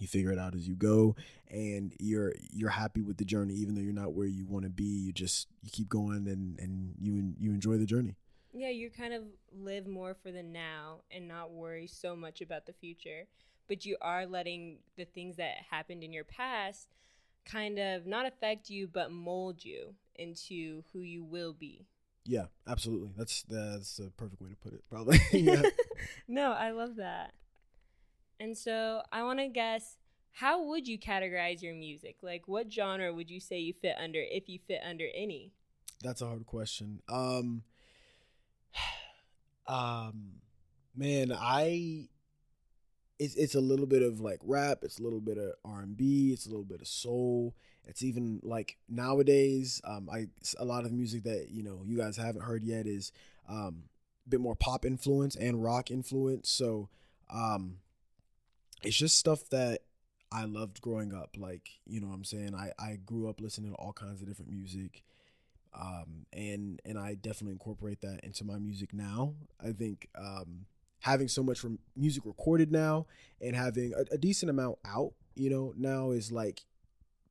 you 0.00 0.06
figure 0.06 0.32
it 0.32 0.38
out 0.38 0.54
as 0.54 0.66
you 0.66 0.74
go 0.74 1.14
and 1.48 1.92
you're 1.98 2.34
you're 2.52 2.70
happy 2.70 3.00
with 3.00 3.16
the 3.16 3.24
journey 3.24 3.54
even 3.54 3.74
though 3.74 3.80
you're 3.80 3.92
not 3.92 4.12
where 4.12 4.26
you 4.26 4.44
want 4.46 4.64
to 4.64 4.70
be 4.70 4.84
you 4.84 5.12
just 5.12 5.48
you 5.62 5.70
keep 5.70 5.88
going 5.88 6.26
and 6.28 6.58
and 6.58 6.94
you 7.00 7.32
you 7.38 7.50
enjoy 7.50 7.76
the 7.76 7.86
journey. 7.86 8.16
Yeah 8.52 8.70
you 8.70 8.90
kind 8.90 9.12
of 9.12 9.22
live 9.52 9.86
more 9.86 10.14
for 10.14 10.30
the 10.30 10.42
now 10.42 11.00
and 11.10 11.26
not 11.28 11.50
worry 11.52 11.86
so 11.86 12.14
much 12.16 12.40
about 12.40 12.66
the 12.66 12.72
future 12.72 13.26
but 13.68 13.84
you 13.86 13.96
are 14.00 14.26
letting 14.26 14.78
the 14.96 15.04
things 15.04 15.36
that 15.36 15.54
happened 15.70 16.02
in 16.02 16.12
your 16.12 16.24
past 16.24 16.88
kind 17.44 17.78
of 17.78 18.06
not 18.06 18.26
affect 18.26 18.70
you 18.70 18.86
but 18.86 19.10
mold 19.10 19.64
you 19.64 19.94
into 20.16 20.84
who 20.92 21.00
you 21.00 21.22
will 21.24 21.52
be. 21.52 21.86
Yeah 22.24 22.46
absolutely. 22.66 23.10
That's 23.16 23.42
that's 23.42 23.98
a 23.98 24.10
perfect 24.10 24.40
way 24.40 24.50
to 24.50 24.56
put 24.56 24.72
it 24.72 24.82
probably. 24.88 25.20
Yeah. 25.32 25.62
no 26.28 26.52
i 26.52 26.70
love 26.70 26.96
that 26.96 27.34
and 28.40 28.56
so 28.56 29.02
i 29.12 29.22
want 29.22 29.38
to 29.38 29.48
guess 29.48 29.96
how 30.32 30.62
would 30.64 30.86
you 30.88 30.98
categorize 30.98 31.62
your 31.62 31.74
music 31.74 32.16
like 32.22 32.42
what 32.46 32.72
genre 32.72 33.12
would 33.12 33.30
you 33.30 33.40
say 33.40 33.58
you 33.58 33.72
fit 33.72 33.96
under 34.02 34.20
if 34.30 34.48
you 34.48 34.58
fit 34.66 34.80
under 34.88 35.06
any 35.14 35.52
that's 36.02 36.22
a 36.22 36.26
hard 36.26 36.46
question 36.46 37.00
um 37.08 37.62
um 39.66 40.32
man 40.96 41.32
i 41.36 42.08
it's 43.18 43.34
it's 43.36 43.54
a 43.54 43.60
little 43.60 43.86
bit 43.86 44.02
of 44.02 44.20
like 44.20 44.40
rap, 44.42 44.78
it's 44.82 44.98
a 44.98 45.02
little 45.02 45.20
bit 45.20 45.38
of 45.38 45.52
R 45.64 45.80
and 45.82 45.96
B, 45.96 46.30
it's 46.32 46.46
a 46.46 46.48
little 46.48 46.64
bit 46.64 46.80
of 46.80 46.88
soul. 46.88 47.54
It's 47.86 48.02
even 48.02 48.40
like 48.42 48.76
nowadays, 48.88 49.80
um, 49.84 50.08
I 50.12 50.26
a 50.58 50.64
lot 50.64 50.84
of 50.84 50.92
music 50.92 51.24
that 51.24 51.48
you 51.50 51.62
know 51.62 51.82
you 51.84 51.96
guys 51.96 52.16
haven't 52.16 52.42
heard 52.42 52.64
yet 52.64 52.86
is 52.86 53.12
um, 53.48 53.84
a 54.26 54.30
bit 54.30 54.40
more 54.40 54.56
pop 54.56 54.84
influence 54.84 55.36
and 55.36 55.62
rock 55.62 55.90
influence. 55.90 56.48
So 56.50 56.88
um, 57.30 57.78
it's 58.84 58.96
just 58.96 59.18
stuff 59.18 59.48
that 59.50 59.80
I 60.32 60.44
loved 60.44 60.80
growing 60.80 61.14
up. 61.14 61.36
Like 61.36 61.70
you 61.86 62.00
know, 62.00 62.08
what 62.08 62.14
I'm 62.14 62.24
saying 62.24 62.54
I 62.54 62.72
I 62.78 62.98
grew 63.04 63.28
up 63.28 63.40
listening 63.40 63.72
to 63.72 63.76
all 63.76 63.92
kinds 63.92 64.20
of 64.20 64.28
different 64.28 64.50
music. 64.50 65.02
Um, 65.76 66.26
and 66.32 66.80
and 66.84 66.98
I 66.98 67.14
definitely 67.14 67.52
incorporate 67.52 68.00
that 68.02 68.20
into 68.22 68.44
my 68.44 68.58
music 68.58 68.92
now. 68.92 69.34
I 69.60 69.72
think 69.72 70.08
um, 70.16 70.66
having 71.00 71.28
so 71.28 71.42
much 71.42 71.64
music 71.96 72.24
recorded 72.24 72.70
now 72.70 73.06
and 73.40 73.56
having 73.56 73.92
a, 73.92 74.14
a, 74.14 74.18
decent 74.18 74.50
amount 74.50 74.78
out, 74.86 75.12
you 75.34 75.50
know, 75.50 75.74
now 75.76 76.12
is 76.12 76.30
like 76.30 76.62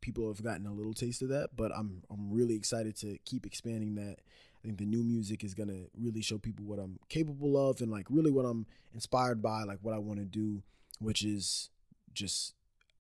people 0.02 0.28
have 0.28 0.44
gotten 0.44 0.68
a 0.68 0.74
little 0.74 0.94
taste 0.94 1.22
of 1.22 1.30
that. 1.30 1.52
But 1.56 1.72
I'm 1.76 2.04
I'm 2.10 2.32
really 2.32 2.56
excited 2.56 2.96
to 2.98 3.18
keep 3.26 3.46
expanding 3.46 3.96
that. 3.96 4.18
I 4.20 4.68
think 4.68 4.78
the 4.78 4.86
new 4.86 5.04
music 5.04 5.44
is 5.44 5.54
gonna 5.54 5.86
really 5.98 6.22
show 6.22 6.38
people 6.38 6.66
what 6.66 6.80
I'm 6.80 7.00
capable 7.10 7.70
of 7.70 7.82
and 7.82 7.92
like 7.92 8.08
really 8.10 8.32
what 8.32 8.46
I'm 8.46 8.66
inspired 8.94 9.42
by, 9.42 9.64
like 9.64 9.80
what 9.82 9.94
I 9.94 10.00
want 10.00 10.20
to 10.20 10.26
do, 10.26 10.62
which 11.00 11.24
is 11.24 11.70
just 12.14 12.54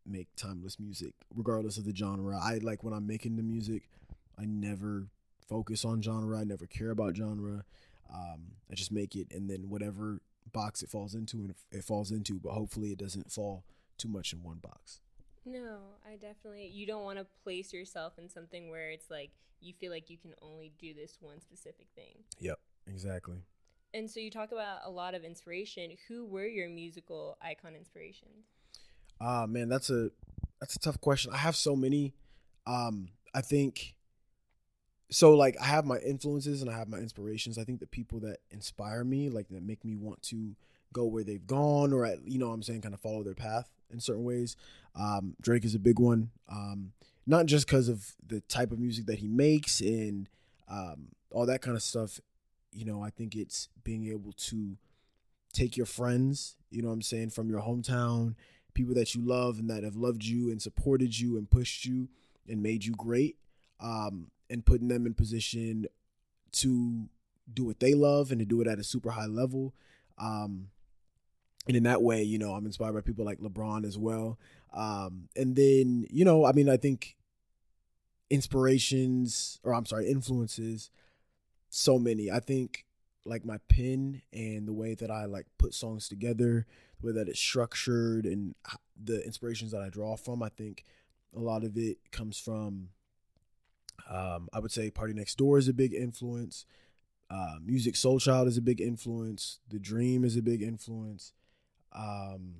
make 0.05 0.27
timeless 0.35 0.79
music, 0.79 1.13
regardless 1.33 1.77
of 1.77 1.85
the 1.85 1.95
genre. 1.95 2.37
I 2.41 2.57
like 2.57 2.83
when 2.83 2.93
I'm 2.93 3.07
making 3.07 3.35
the 3.35 3.43
music, 3.43 3.83
I 4.37 4.45
never 4.45 5.07
focus 5.47 5.85
on 5.85 6.01
genre. 6.01 6.39
I 6.39 6.43
never 6.43 6.65
care 6.65 6.91
about 6.91 7.15
genre. 7.15 7.65
Um, 8.13 8.53
I 8.71 8.75
just 8.75 8.91
make 8.91 9.15
it, 9.15 9.27
and 9.31 9.49
then 9.49 9.69
whatever 9.69 10.21
box 10.51 10.83
it 10.83 10.89
falls 10.89 11.15
into, 11.15 11.37
and 11.37 11.53
it 11.71 11.83
falls 11.83 12.11
into. 12.11 12.39
But 12.39 12.51
hopefully, 12.51 12.91
it 12.91 12.97
doesn't 12.97 13.31
fall 13.31 13.63
too 13.97 14.09
much 14.09 14.33
in 14.33 14.43
one 14.43 14.57
box. 14.57 14.99
No, 15.45 15.79
I 16.05 16.15
definitely. 16.15 16.67
You 16.67 16.85
don't 16.85 17.03
want 17.03 17.19
to 17.19 17.25
place 17.43 17.73
yourself 17.73 18.13
in 18.17 18.29
something 18.29 18.69
where 18.69 18.89
it's 18.89 19.09
like 19.09 19.31
you 19.61 19.73
feel 19.73 19.91
like 19.91 20.09
you 20.09 20.17
can 20.17 20.33
only 20.41 20.71
do 20.79 20.93
this 20.93 21.17
one 21.21 21.39
specific 21.41 21.87
thing. 21.95 22.23
Yep, 22.39 22.59
exactly. 22.87 23.37
And 23.93 24.09
so 24.09 24.19
you 24.19 24.31
talk 24.31 24.51
about 24.51 24.79
a 24.85 24.89
lot 24.89 25.13
of 25.13 25.23
inspiration. 25.23 25.91
Who 26.07 26.25
were 26.25 26.47
your 26.47 26.69
musical 26.69 27.37
icon 27.41 27.75
inspirations? 27.75 28.47
Ah, 29.21 29.43
uh, 29.43 29.47
man, 29.47 29.69
that's 29.69 29.89
a 29.89 30.09
that's 30.59 30.75
a 30.75 30.79
tough 30.79 30.99
question. 30.99 31.31
I 31.33 31.37
have 31.37 31.55
so 31.55 31.75
many. 31.75 32.13
Um, 32.65 33.09
I 33.33 33.41
think 33.41 33.95
so 35.11 35.35
like 35.35 35.55
I 35.61 35.65
have 35.65 35.85
my 35.85 35.99
influences 35.99 36.61
and 36.61 36.71
I 36.71 36.77
have 36.77 36.87
my 36.87 36.97
inspirations. 36.97 37.57
I 37.57 37.63
think 37.63 37.79
the 37.79 37.87
people 37.87 38.19
that 38.21 38.37
inspire 38.49 39.03
me, 39.03 39.29
like 39.29 39.47
that 39.49 39.61
make 39.61 39.85
me 39.85 39.95
want 39.95 40.21
to 40.23 40.55
go 40.91 41.05
where 41.05 41.23
they've 41.23 41.45
gone 41.45 41.93
or 41.93 42.05
at 42.05 42.27
you 42.27 42.39
know 42.39 42.47
what 42.47 42.55
I'm 42.55 42.63
saying 42.63 42.81
kind 42.81 42.93
of 42.93 43.01
follow 43.01 43.23
their 43.23 43.35
path 43.35 43.69
in 43.91 43.99
certain 43.99 44.23
ways. 44.23 44.55
Um, 44.95 45.35
Drake 45.41 45.65
is 45.65 45.75
a 45.75 45.79
big 45.79 45.99
one. 45.99 46.31
Um, 46.49 46.93
not 47.25 47.45
just 47.45 47.67
because 47.67 47.89
of 47.89 48.15
the 48.25 48.41
type 48.41 48.71
of 48.71 48.79
music 48.79 49.05
that 49.05 49.19
he 49.19 49.27
makes 49.27 49.79
and 49.81 50.29
um, 50.67 51.09
all 51.31 51.45
that 51.45 51.61
kind 51.61 51.77
of 51.77 51.83
stuff. 51.83 52.19
You 52.73 52.85
know, 52.85 53.03
I 53.03 53.09
think 53.09 53.35
it's 53.35 53.69
being 53.83 54.07
able 54.07 54.33
to 54.33 54.77
take 55.53 55.77
your 55.77 55.85
friends, 55.85 56.55
you 56.71 56.81
know 56.81 56.87
what 56.87 56.95
I'm 56.95 57.01
saying, 57.01 57.29
from 57.29 57.49
your 57.49 57.61
hometown, 57.61 58.35
people 58.73 58.95
that 58.95 59.13
you 59.13 59.21
love 59.21 59.59
and 59.59 59.69
that 59.69 59.83
have 59.83 59.95
loved 59.95 60.25
you 60.25 60.49
and 60.49 60.61
supported 60.61 61.19
you 61.19 61.37
and 61.37 61.49
pushed 61.49 61.85
you 61.85 62.09
and 62.49 62.63
made 62.63 62.83
you 62.83 62.93
great, 62.93 63.37
um, 63.79 64.31
and 64.49 64.65
putting 64.65 64.87
them 64.87 65.05
in 65.05 65.13
position 65.13 65.85
to 66.51 67.07
do 67.53 67.65
what 67.65 67.79
they 67.79 67.93
love 67.93 68.31
and 68.31 68.39
to 68.39 68.45
do 68.45 68.61
it 68.61 68.67
at 68.67 68.79
a 68.79 68.83
super 68.83 69.11
high 69.11 69.27
level. 69.27 69.73
Um, 70.17 70.69
and 71.67 71.77
in 71.77 71.83
that 71.83 72.01
way, 72.01 72.23
you 72.23 72.37
know, 72.39 72.53
I'm 72.53 72.65
inspired 72.65 72.93
by 72.93 73.01
people 73.01 73.25
like 73.25 73.39
LeBron 73.39 73.85
as 73.85 73.97
well. 73.97 74.37
Um, 74.73 75.29
and 75.35 75.55
then, 75.55 76.07
you 76.09 76.25
know, 76.25 76.45
I 76.45 76.51
mean, 76.51 76.67
I 76.67 76.77
think 76.77 77.15
inspirations, 78.29 79.59
or 79.63 79.73
I'm 79.73 79.85
sorry, 79.85 80.09
influences, 80.09 80.89
so 81.73 81.97
many. 81.97 82.29
I 82.29 82.39
think 82.39 82.85
like 83.25 83.43
my 83.43 83.57
pen 83.67 84.21
and 84.31 84.67
the 84.67 84.73
way 84.73 84.93
that 84.93 85.09
I 85.09 85.25
like 85.25 85.47
put 85.57 85.73
songs 85.73 86.07
together, 86.07 86.67
the 87.01 87.07
way 87.07 87.13
that 87.13 87.27
it's 87.27 87.39
structured, 87.39 88.25
and 88.25 88.53
the 89.01 89.25
inspirations 89.25 89.71
that 89.71 89.81
I 89.81 89.89
draw 89.89 90.15
from. 90.15 90.43
I 90.43 90.49
think 90.49 90.83
a 91.35 91.39
lot 91.39 91.63
of 91.63 91.75
it 91.77 91.97
comes 92.11 92.37
from. 92.37 92.89
Um, 94.09 94.49
I 94.53 94.59
would 94.59 94.71
say 94.71 94.91
PartyNextDoor 94.91 95.57
is 95.57 95.67
a 95.67 95.73
big 95.73 95.93
influence. 95.93 96.65
Uh, 97.29 97.55
Musiq 97.65 97.93
Soulchild 97.93 98.47
is 98.47 98.57
a 98.57 98.61
big 98.61 98.79
influence. 98.79 99.59
The 99.69 99.79
Dream 99.79 100.23
is 100.23 100.37
a 100.37 100.41
big 100.41 100.61
influence. 100.61 101.33
Um, 101.93 102.55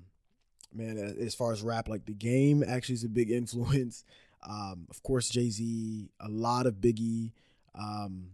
man, 0.74 0.96
as 0.98 1.34
far 1.34 1.52
as 1.52 1.62
rap, 1.62 1.88
like 1.88 2.06
the 2.06 2.14
game 2.14 2.64
actually 2.66 2.96
is 2.96 3.04
a 3.04 3.08
big 3.08 3.30
influence. 3.42 4.04
Um, 4.42 4.86
of 4.90 5.02
course, 5.04 5.28
Jay 5.28 5.50
Z, 5.50 6.10
a 6.18 6.28
lot 6.28 6.66
of 6.66 6.76
Biggie, 6.76 7.32
um, 7.74 8.30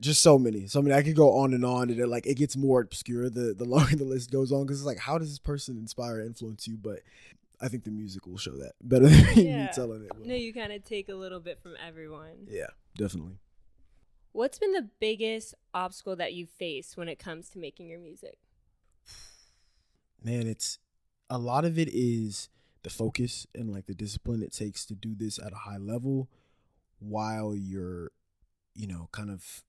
just 0.00 0.22
so 0.22 0.38
many, 0.38 0.66
so 0.66 0.80
many. 0.82 0.94
I 0.94 1.02
could 1.02 1.16
go 1.16 1.38
on 1.38 1.54
and 1.54 1.64
on, 1.64 1.90
and 1.90 1.98
it, 1.98 2.06
like 2.06 2.26
it 2.26 2.36
gets 2.36 2.56
more 2.56 2.80
obscure 2.80 3.30
the 3.30 3.54
the 3.54 3.64
longer 3.66 3.96
the 3.96 4.04
list 4.04 4.30
goes 4.30 4.52
on 4.52 4.64
because 4.64 4.80
it's 4.80 4.86
like, 4.86 4.98
how 4.98 5.18
does 5.18 5.28
this 5.28 5.38
person 5.38 5.76
inspire, 5.76 6.20
influence 6.20 6.66
you? 6.66 6.76
But 6.76 7.00
I 7.60 7.68
think 7.68 7.84
the 7.84 7.90
music 7.90 8.26
will 8.26 8.38
show 8.38 8.56
that 8.58 8.72
better 8.82 9.08
than 9.08 9.46
yeah. 9.46 9.64
me 9.64 9.68
telling 9.72 10.04
it. 10.04 10.16
Will. 10.16 10.26
No, 10.26 10.34
you 10.34 10.52
kind 10.52 10.72
of 10.72 10.84
take 10.84 11.08
a 11.08 11.14
little 11.14 11.40
bit 11.40 11.60
from 11.62 11.74
everyone. 11.84 12.46
Yeah, 12.48 12.68
definitely. 12.96 13.38
What's 14.32 14.58
been 14.58 14.72
the 14.72 14.88
biggest 15.00 15.54
obstacle 15.74 16.14
that 16.16 16.34
you 16.34 16.46
face 16.46 16.96
when 16.96 17.08
it 17.08 17.18
comes 17.18 17.48
to 17.50 17.58
making 17.58 17.88
your 17.88 17.98
music? 17.98 18.38
man, 20.22 20.46
it's 20.46 20.78
a 21.30 21.38
lot 21.38 21.64
of 21.64 21.78
it 21.78 21.88
is 21.92 22.48
the 22.82 22.90
focus 22.90 23.46
and 23.54 23.70
like 23.70 23.86
the 23.86 23.94
discipline 23.94 24.42
it 24.42 24.52
takes 24.52 24.84
to 24.86 24.94
do 24.94 25.14
this 25.14 25.38
at 25.38 25.52
a 25.52 25.56
high 25.56 25.78
level 25.78 26.28
while 26.98 27.54
you're, 27.54 28.10
you 28.74 28.86
know, 28.86 29.08
kind 29.12 29.30
of 29.30 29.62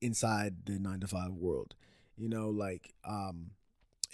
inside 0.00 0.66
the 0.66 0.78
nine 0.78 1.00
to 1.00 1.06
five 1.06 1.32
world. 1.32 1.74
You 2.16 2.28
know, 2.28 2.48
like 2.50 2.94
um 3.04 3.50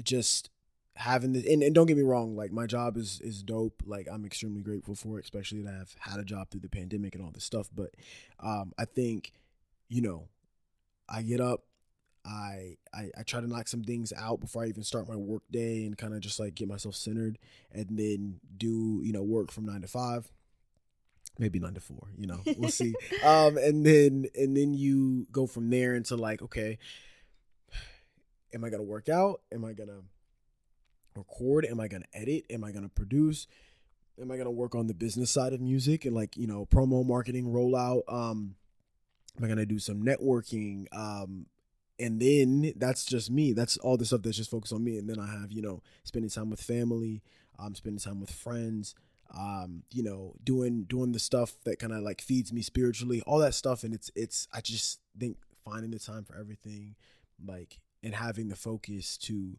just 0.02 0.50
having 0.96 1.32
this 1.32 1.46
and, 1.46 1.62
and 1.62 1.74
don't 1.74 1.86
get 1.86 1.96
me 1.96 2.02
wrong, 2.02 2.36
like 2.36 2.52
my 2.52 2.66
job 2.66 2.96
is 2.96 3.20
is 3.20 3.42
dope. 3.42 3.82
Like 3.86 4.08
I'm 4.10 4.24
extremely 4.24 4.62
grateful 4.62 4.94
for 4.94 5.18
it, 5.18 5.24
especially 5.24 5.62
that 5.62 5.74
I've 5.74 5.94
had 6.00 6.20
a 6.20 6.24
job 6.24 6.50
through 6.50 6.60
the 6.60 6.68
pandemic 6.68 7.14
and 7.14 7.24
all 7.24 7.30
this 7.32 7.44
stuff. 7.44 7.68
But 7.74 7.90
um 8.40 8.72
I 8.78 8.84
think, 8.84 9.32
you 9.88 10.02
know, 10.02 10.28
I 11.08 11.22
get 11.22 11.40
up, 11.40 11.64
I, 12.24 12.76
I 12.94 13.10
I 13.18 13.22
try 13.24 13.40
to 13.40 13.46
knock 13.46 13.68
some 13.68 13.82
things 13.82 14.12
out 14.16 14.40
before 14.40 14.64
I 14.64 14.68
even 14.68 14.84
start 14.84 15.08
my 15.08 15.16
work 15.16 15.42
day 15.50 15.84
and 15.84 15.98
kind 15.98 16.14
of 16.14 16.20
just 16.20 16.38
like 16.38 16.54
get 16.54 16.68
myself 16.68 16.94
centered 16.94 17.38
and 17.72 17.86
then 17.98 18.40
do 18.56 19.00
you 19.02 19.12
know 19.12 19.22
work 19.22 19.50
from 19.50 19.66
nine 19.66 19.82
to 19.82 19.88
five 19.88 20.30
maybe 21.38 21.58
nine 21.58 21.74
to 21.74 21.80
four 21.80 22.08
you 22.16 22.26
know 22.26 22.40
we'll 22.58 22.70
see. 22.82 22.94
Um 23.24 23.56
and 23.56 23.84
then 23.84 24.26
and 24.34 24.56
then 24.56 24.74
you 24.74 25.26
go 25.32 25.46
from 25.46 25.70
there 25.70 25.94
into 25.94 26.16
like 26.16 26.42
okay 26.42 26.78
am 28.54 28.64
i 28.64 28.70
gonna 28.70 28.82
work 28.82 29.08
out? 29.08 29.40
Am 29.52 29.64
i 29.64 29.72
gonna 29.72 30.00
record? 31.16 31.64
Am 31.66 31.80
i 31.80 31.88
gonna 31.88 32.06
edit? 32.12 32.44
Am 32.50 32.64
i 32.64 32.70
gonna 32.72 32.88
produce? 32.88 33.46
Am 34.20 34.30
i 34.30 34.36
gonna 34.36 34.50
work 34.50 34.74
on 34.74 34.86
the 34.86 34.94
business 34.94 35.30
side 35.30 35.52
of 35.52 35.60
music 35.60 36.04
and 36.04 36.14
like 36.14 36.36
you 36.36 36.46
know 36.46 36.66
promo 36.66 37.04
marketing 37.06 37.46
rollout? 37.46 38.02
Um 38.08 38.56
am 39.38 39.44
i 39.44 39.48
gonna 39.48 39.66
do 39.66 39.78
some 39.78 40.02
networking? 40.02 40.86
Um 40.92 41.46
and 41.98 42.20
then 42.20 42.72
that's 42.76 43.04
just 43.04 43.30
me. 43.30 43.52
That's 43.52 43.76
all 43.78 43.96
the 43.96 44.04
stuff 44.04 44.22
that's 44.22 44.36
just 44.36 44.50
focused 44.50 44.72
on 44.72 44.82
me. 44.82 44.98
And 44.98 45.08
then 45.08 45.20
I 45.20 45.26
have, 45.26 45.52
you 45.52 45.62
know, 45.62 45.82
spending 46.02 46.30
time 46.30 46.50
with 46.50 46.60
family, 46.60 47.22
um, 47.58 47.74
spending 47.76 48.00
time 48.00 48.20
with 48.20 48.30
friends, 48.30 48.94
um, 49.36 49.82
you 49.90 50.02
know, 50.02 50.34
doing 50.44 50.84
doing 50.84 51.12
the 51.12 51.18
stuff 51.18 51.54
that 51.64 51.78
kind 51.78 51.92
of 51.92 52.02
like 52.02 52.20
feeds 52.20 52.52
me 52.52 52.62
spiritually, 52.62 53.22
all 53.26 53.38
that 53.38 53.54
stuff. 53.54 53.84
And 53.84 53.94
it's 53.94 54.10
it's 54.14 54.48
I 54.52 54.60
just 54.60 55.00
think 55.18 55.38
finding 55.64 55.90
the 55.90 55.98
time 55.98 56.24
for 56.24 56.36
everything, 56.36 56.94
like 57.44 57.80
and 58.02 58.14
having 58.14 58.48
the 58.48 58.56
focus 58.56 59.16
to 59.16 59.58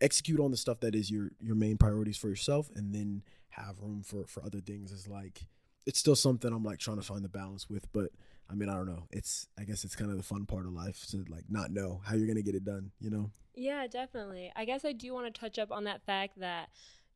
execute 0.00 0.40
on 0.40 0.50
the 0.50 0.56
stuff 0.56 0.80
that 0.80 0.94
is 0.94 1.10
your 1.10 1.30
your 1.40 1.54
main 1.54 1.76
priorities 1.76 2.16
for 2.16 2.28
yourself, 2.28 2.70
and 2.74 2.94
then 2.94 3.22
have 3.50 3.80
room 3.80 4.02
for 4.02 4.26
for 4.26 4.44
other 4.44 4.60
things 4.60 4.92
is 4.92 5.08
like 5.08 5.46
it's 5.86 5.98
still 5.98 6.16
something 6.16 6.52
I'm 6.52 6.64
like 6.64 6.78
trying 6.78 6.98
to 6.98 7.02
find 7.02 7.24
the 7.24 7.28
balance 7.28 7.68
with, 7.70 7.90
but 7.92 8.10
I 8.50 8.54
mean, 8.54 8.68
I 8.68 8.74
don't 8.74 8.86
know. 8.86 9.04
It's 9.10 9.46
I 9.58 9.64
guess 9.64 9.84
it's 9.84 9.96
kind 9.96 10.10
of 10.10 10.16
the 10.16 10.22
fun 10.22 10.44
part 10.46 10.66
of 10.66 10.72
life 10.72 11.06
to 11.10 11.24
like 11.28 11.44
not 11.48 11.70
know 11.70 12.00
how 12.04 12.14
you're 12.14 12.26
gonna 12.26 12.42
get 12.42 12.54
it 12.54 12.64
done. 12.64 12.90
You 13.00 13.10
know? 13.10 13.30
Yeah, 13.54 13.86
definitely. 13.86 14.52
I 14.54 14.64
guess 14.64 14.84
I 14.84 14.92
do 14.92 15.12
want 15.12 15.32
to 15.32 15.40
touch 15.40 15.58
up 15.58 15.72
on 15.72 15.84
that 15.84 16.02
fact 16.02 16.38
that 16.38 16.68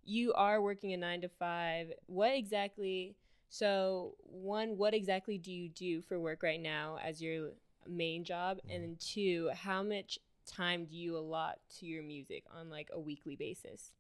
you 0.05 0.33
are 0.35 0.61
working 0.61 0.93
a 0.93 0.97
nine 0.97 1.21
to 1.23 1.29
five. 1.29 1.93
What 2.07 2.35
exactly? 2.35 3.17
So 3.49 4.15
one, 4.23 4.77
what 4.77 4.95
exactly 4.95 5.39
do 5.39 5.53
you 5.53 5.69
do 5.69 6.01
for 6.03 6.19
work 6.19 6.43
right 6.43 6.61
now 6.61 6.99
as 7.03 7.21
your 7.21 7.51
main 7.89 8.25
job? 8.25 8.59
Mm-hmm. 8.59 8.71
And 8.71 8.85
then 8.85 8.97
two, 8.99 9.51
how 9.55 9.83
much 9.83 10.19
time 10.47 10.87
do 10.87 10.97
you 10.97 11.17
allot 11.17 11.59
to 11.79 11.87
your 11.87 12.03
music 12.03 12.45
on 12.57 12.71
like 12.71 12.89
a 12.93 12.99
weekly 12.99 13.37
basis? 13.37 13.93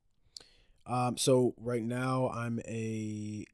Um, 0.86 1.16
so 1.16 1.54
right 1.58 1.82
now 1.82 2.28
I'm 2.30 2.60
a 2.66 3.44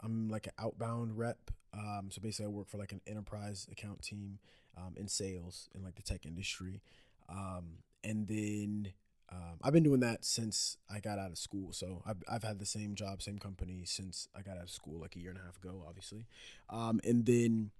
I'm 0.00 0.28
like 0.28 0.46
an 0.48 0.52
outbound 0.58 1.16
rep 1.16 1.50
um, 1.76 2.08
so 2.10 2.20
basically, 2.20 2.46
I 2.46 2.48
work 2.48 2.68
for 2.68 2.78
like 2.78 2.92
an 2.92 3.00
enterprise 3.06 3.66
account 3.70 4.02
team 4.02 4.38
um, 4.76 4.94
in 4.96 5.08
sales 5.08 5.68
in 5.74 5.82
like 5.82 5.96
the 5.96 6.02
tech 6.02 6.24
industry. 6.24 6.82
Um, 7.28 7.78
and 8.02 8.28
then 8.28 8.92
um, 9.34 9.58
I've 9.62 9.72
been 9.72 9.82
doing 9.82 10.00
that 10.00 10.24
since 10.24 10.76
I 10.88 11.00
got 11.00 11.18
out 11.18 11.30
of 11.32 11.38
school. 11.38 11.72
So 11.72 12.02
I've, 12.06 12.22
I've 12.30 12.44
had 12.44 12.60
the 12.60 12.66
same 12.66 12.94
job, 12.94 13.20
same 13.20 13.38
company 13.38 13.82
since 13.84 14.28
I 14.34 14.42
got 14.42 14.56
out 14.56 14.64
of 14.64 14.70
school, 14.70 15.00
like 15.00 15.16
a 15.16 15.18
year 15.18 15.30
and 15.30 15.38
a 15.38 15.42
half 15.42 15.56
ago, 15.56 15.84
obviously. 15.88 16.26
Um, 16.70 17.00
and 17.02 17.26
then 17.26 17.70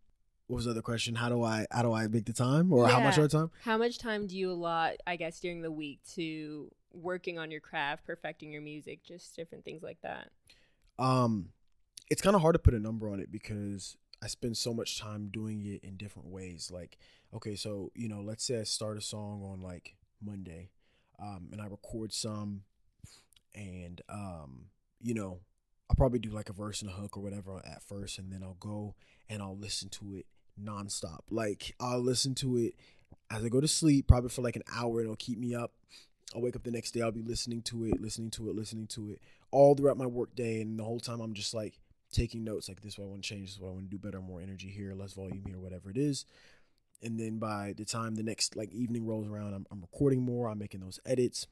what 0.46 0.56
was 0.56 0.64
the 0.64 0.72
other 0.72 0.82
question? 0.82 1.14
How 1.14 1.28
do 1.28 1.42
I 1.42 1.66
how 1.70 1.82
do 1.82 1.92
I 1.92 2.06
make 2.08 2.26
the 2.26 2.32
time, 2.32 2.72
or 2.72 2.86
yeah. 2.86 2.92
how 2.92 3.00
much 3.00 3.18
of 3.18 3.30
time? 3.30 3.50
How 3.62 3.78
much 3.78 3.98
time 3.98 4.26
do 4.26 4.36
you 4.36 4.50
allot, 4.50 4.96
I 5.06 5.16
guess, 5.16 5.40
during 5.40 5.62
the 5.62 5.70
week 5.70 6.00
to 6.14 6.70
working 6.92 7.38
on 7.38 7.50
your 7.50 7.60
craft, 7.60 8.04
perfecting 8.04 8.52
your 8.52 8.62
music, 8.62 9.02
just 9.04 9.36
different 9.36 9.64
things 9.64 9.82
like 9.82 9.98
that? 10.02 10.30
Um, 10.98 11.50
it's 12.10 12.20
kind 12.20 12.36
of 12.36 12.42
hard 12.42 12.54
to 12.54 12.58
put 12.58 12.74
a 12.74 12.80
number 12.80 13.08
on 13.08 13.20
it 13.20 13.32
because 13.32 13.96
I 14.22 14.26
spend 14.26 14.56
so 14.56 14.74
much 14.74 14.98
time 14.98 15.28
doing 15.32 15.64
it 15.64 15.82
in 15.82 15.96
different 15.96 16.28
ways. 16.28 16.70
Like, 16.70 16.98
okay, 17.32 17.56
so 17.56 17.90
you 17.94 18.08
know, 18.08 18.20
let's 18.20 18.44
say 18.44 18.60
I 18.60 18.64
start 18.64 18.98
a 18.98 19.02
song 19.02 19.42
on 19.42 19.62
like 19.62 19.96
Monday, 20.22 20.70
um, 21.20 21.48
and 21.52 21.60
I 21.60 21.66
record 21.66 22.12
some, 22.12 22.62
and 23.54 24.00
um, 24.08 24.66
you 25.00 25.14
know, 25.14 25.40
I'll 25.88 25.96
probably 25.96 26.18
do 26.18 26.30
like 26.30 26.48
a 26.48 26.52
verse 26.54 26.82
and 26.82 26.90
a 26.90 26.94
hook 26.94 27.16
or 27.16 27.22
whatever 27.22 27.62
at 27.64 27.82
first, 27.82 28.18
and 28.18 28.32
then 28.32 28.42
I'll 28.42 28.56
go 28.60 28.94
and 29.28 29.42
I'll 29.42 29.56
listen 29.56 29.88
to 29.90 30.14
it 30.14 30.26
nonstop. 30.62 31.20
Like 31.30 31.74
I'll 31.80 32.00
listen 32.02 32.34
to 32.36 32.56
it 32.56 32.74
as 33.30 33.44
I 33.44 33.48
go 33.48 33.60
to 33.60 33.68
sleep, 33.68 34.08
probably 34.08 34.30
for 34.30 34.42
like 34.42 34.56
an 34.56 34.62
hour. 34.74 34.98
and 35.00 35.06
It'll 35.06 35.16
keep 35.16 35.38
me 35.38 35.54
up. 35.54 35.72
I'll 36.34 36.42
wake 36.42 36.56
up 36.56 36.64
the 36.64 36.70
next 36.70 36.92
day. 36.92 37.00
I'll 37.00 37.12
be 37.12 37.22
listening 37.22 37.62
to 37.62 37.84
it, 37.84 38.00
listening 38.00 38.30
to 38.32 38.48
it, 38.48 38.56
listening 38.56 38.86
to 38.88 39.12
it 39.12 39.20
all 39.50 39.74
throughout 39.74 39.96
my 39.96 40.06
work 40.06 40.34
day, 40.34 40.60
and 40.60 40.78
the 40.78 40.84
whole 40.84 41.00
time 41.00 41.20
I'm 41.20 41.34
just 41.34 41.54
like 41.54 41.78
taking 42.12 42.44
notes 42.44 42.68
like 42.68 42.80
this 42.80 42.94
is 42.94 42.98
what 42.98 43.06
I 43.06 43.08
want 43.08 43.22
to 43.22 43.28
change, 43.28 43.48
this 43.48 43.56
is 43.56 43.60
what 43.60 43.68
I 43.68 43.72
want 43.72 43.90
to 43.90 43.96
do 43.96 43.98
better, 43.98 44.20
more 44.20 44.40
energy 44.40 44.68
here, 44.68 44.94
less 44.94 45.12
volume 45.12 45.44
here, 45.46 45.58
whatever 45.58 45.90
it 45.90 45.96
is. 45.96 46.24
And 47.04 47.20
then 47.20 47.38
by 47.38 47.74
the 47.76 47.84
time 47.84 48.14
the 48.14 48.22
next 48.22 48.56
like 48.56 48.72
evening 48.72 49.06
rolls 49.06 49.28
around, 49.28 49.52
I'm, 49.52 49.66
I'm 49.70 49.82
recording 49.82 50.22
more, 50.22 50.48
I'm 50.48 50.58
making 50.58 50.80
those 50.80 50.98
edits. 51.04 51.46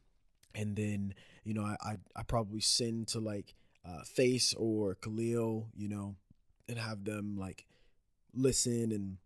And 0.55 0.75
then, 0.77 1.15
you 1.45 1.55
know, 1.55 1.63
I, 1.63 1.77
I, 1.83 1.97
I 2.17 2.23
probably 2.23 2.61
send 2.61 3.09
to 3.09 3.21
like 3.21 3.55
uh, 3.87 4.03
Face 4.03 4.55
or 4.57 4.97
Khalil, 4.97 5.69
you 5.77 5.89
know, 5.89 6.17
and 6.69 6.79
have 6.79 7.05
them 7.05 7.37
like 7.39 7.67
listen 8.35 8.93
and 8.93 9.19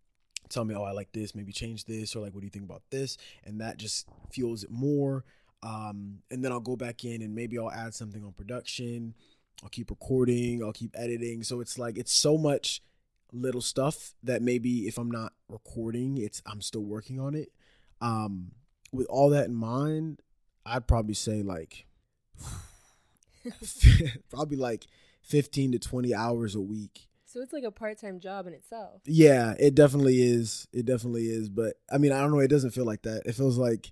tell 0.49 0.65
me, 0.65 0.75
oh, 0.75 0.83
I 0.83 0.93
like 0.93 1.13
this, 1.13 1.35
maybe 1.35 1.53
change 1.53 1.85
this, 1.85 2.15
or 2.15 2.23
like, 2.23 2.35
what 2.35 2.41
do 2.41 2.47
you 2.47 2.51
think 2.51 2.65
about 2.65 2.83
this? 2.91 3.19
And 3.45 3.61
that 3.61 3.77
just 3.79 4.09
fuels 4.31 4.65
it 4.65 4.71
more. 4.71 5.25
Um, 5.63 6.21
and 6.31 6.45
then 6.45 6.53
I'll 6.53 6.61
go 6.61 6.77
back 6.77 7.05
in 7.05 7.23
and 7.23 7.35
maybe 7.35 7.59
I'll 7.59 7.71
add 7.71 7.95
something 7.95 8.25
on 8.25 8.33
production. 8.33 9.15
I'll 9.63 9.69
keep 9.69 9.91
recording, 9.91 10.63
I'll 10.63 10.73
keep 10.73 10.95
editing. 10.95 11.43
So 11.43 11.61
it's 11.61 11.79
like, 11.79 11.99
it's 11.99 12.13
so 12.13 12.37
much 12.37 12.83
little 13.33 13.61
stuff 13.61 14.15
that 14.23 14.43
maybe 14.43 14.87
if 14.87 14.99
I'm 14.99 15.11
not 15.11 15.33
recording, 15.49 16.19
it's, 16.19 16.43
I'm 16.47 16.61
still 16.61 16.85
working 16.85 17.21
on 17.21 17.35
it. 17.35 17.51
Um, 18.01 18.53
with 18.93 19.07
all 19.09 19.31
that 19.31 19.47
in 19.47 19.55
mind, 19.55 20.23
I'd 20.65 20.87
probably 20.87 21.15
say 21.15 21.43
like, 21.43 21.87
probably 24.31 24.57
like 24.57 24.87
15 25.23 25.73
to 25.73 25.79
20 25.79 26.15
hours 26.15 26.55
a 26.55 26.61
week 26.61 27.09
so 27.37 27.43
it's 27.43 27.53
like 27.53 27.65
a 27.65 27.71
part 27.71 27.99
time 28.01 28.19
job 28.19 28.47
in 28.47 28.55
itself. 28.55 29.03
Yeah, 29.05 29.55
it 29.59 29.75
definitely 29.75 30.23
is. 30.23 30.69
It 30.73 30.87
definitely 30.87 31.27
is. 31.27 31.51
But 31.51 31.75
I 31.93 31.99
mean, 31.99 32.11
I 32.11 32.21
don't 32.23 32.31
know. 32.31 32.39
It 32.39 32.49
doesn't 32.49 32.71
feel 32.71 32.87
like 32.87 33.03
that. 33.03 33.25
It 33.27 33.35
feels 33.35 33.59
like 33.59 33.91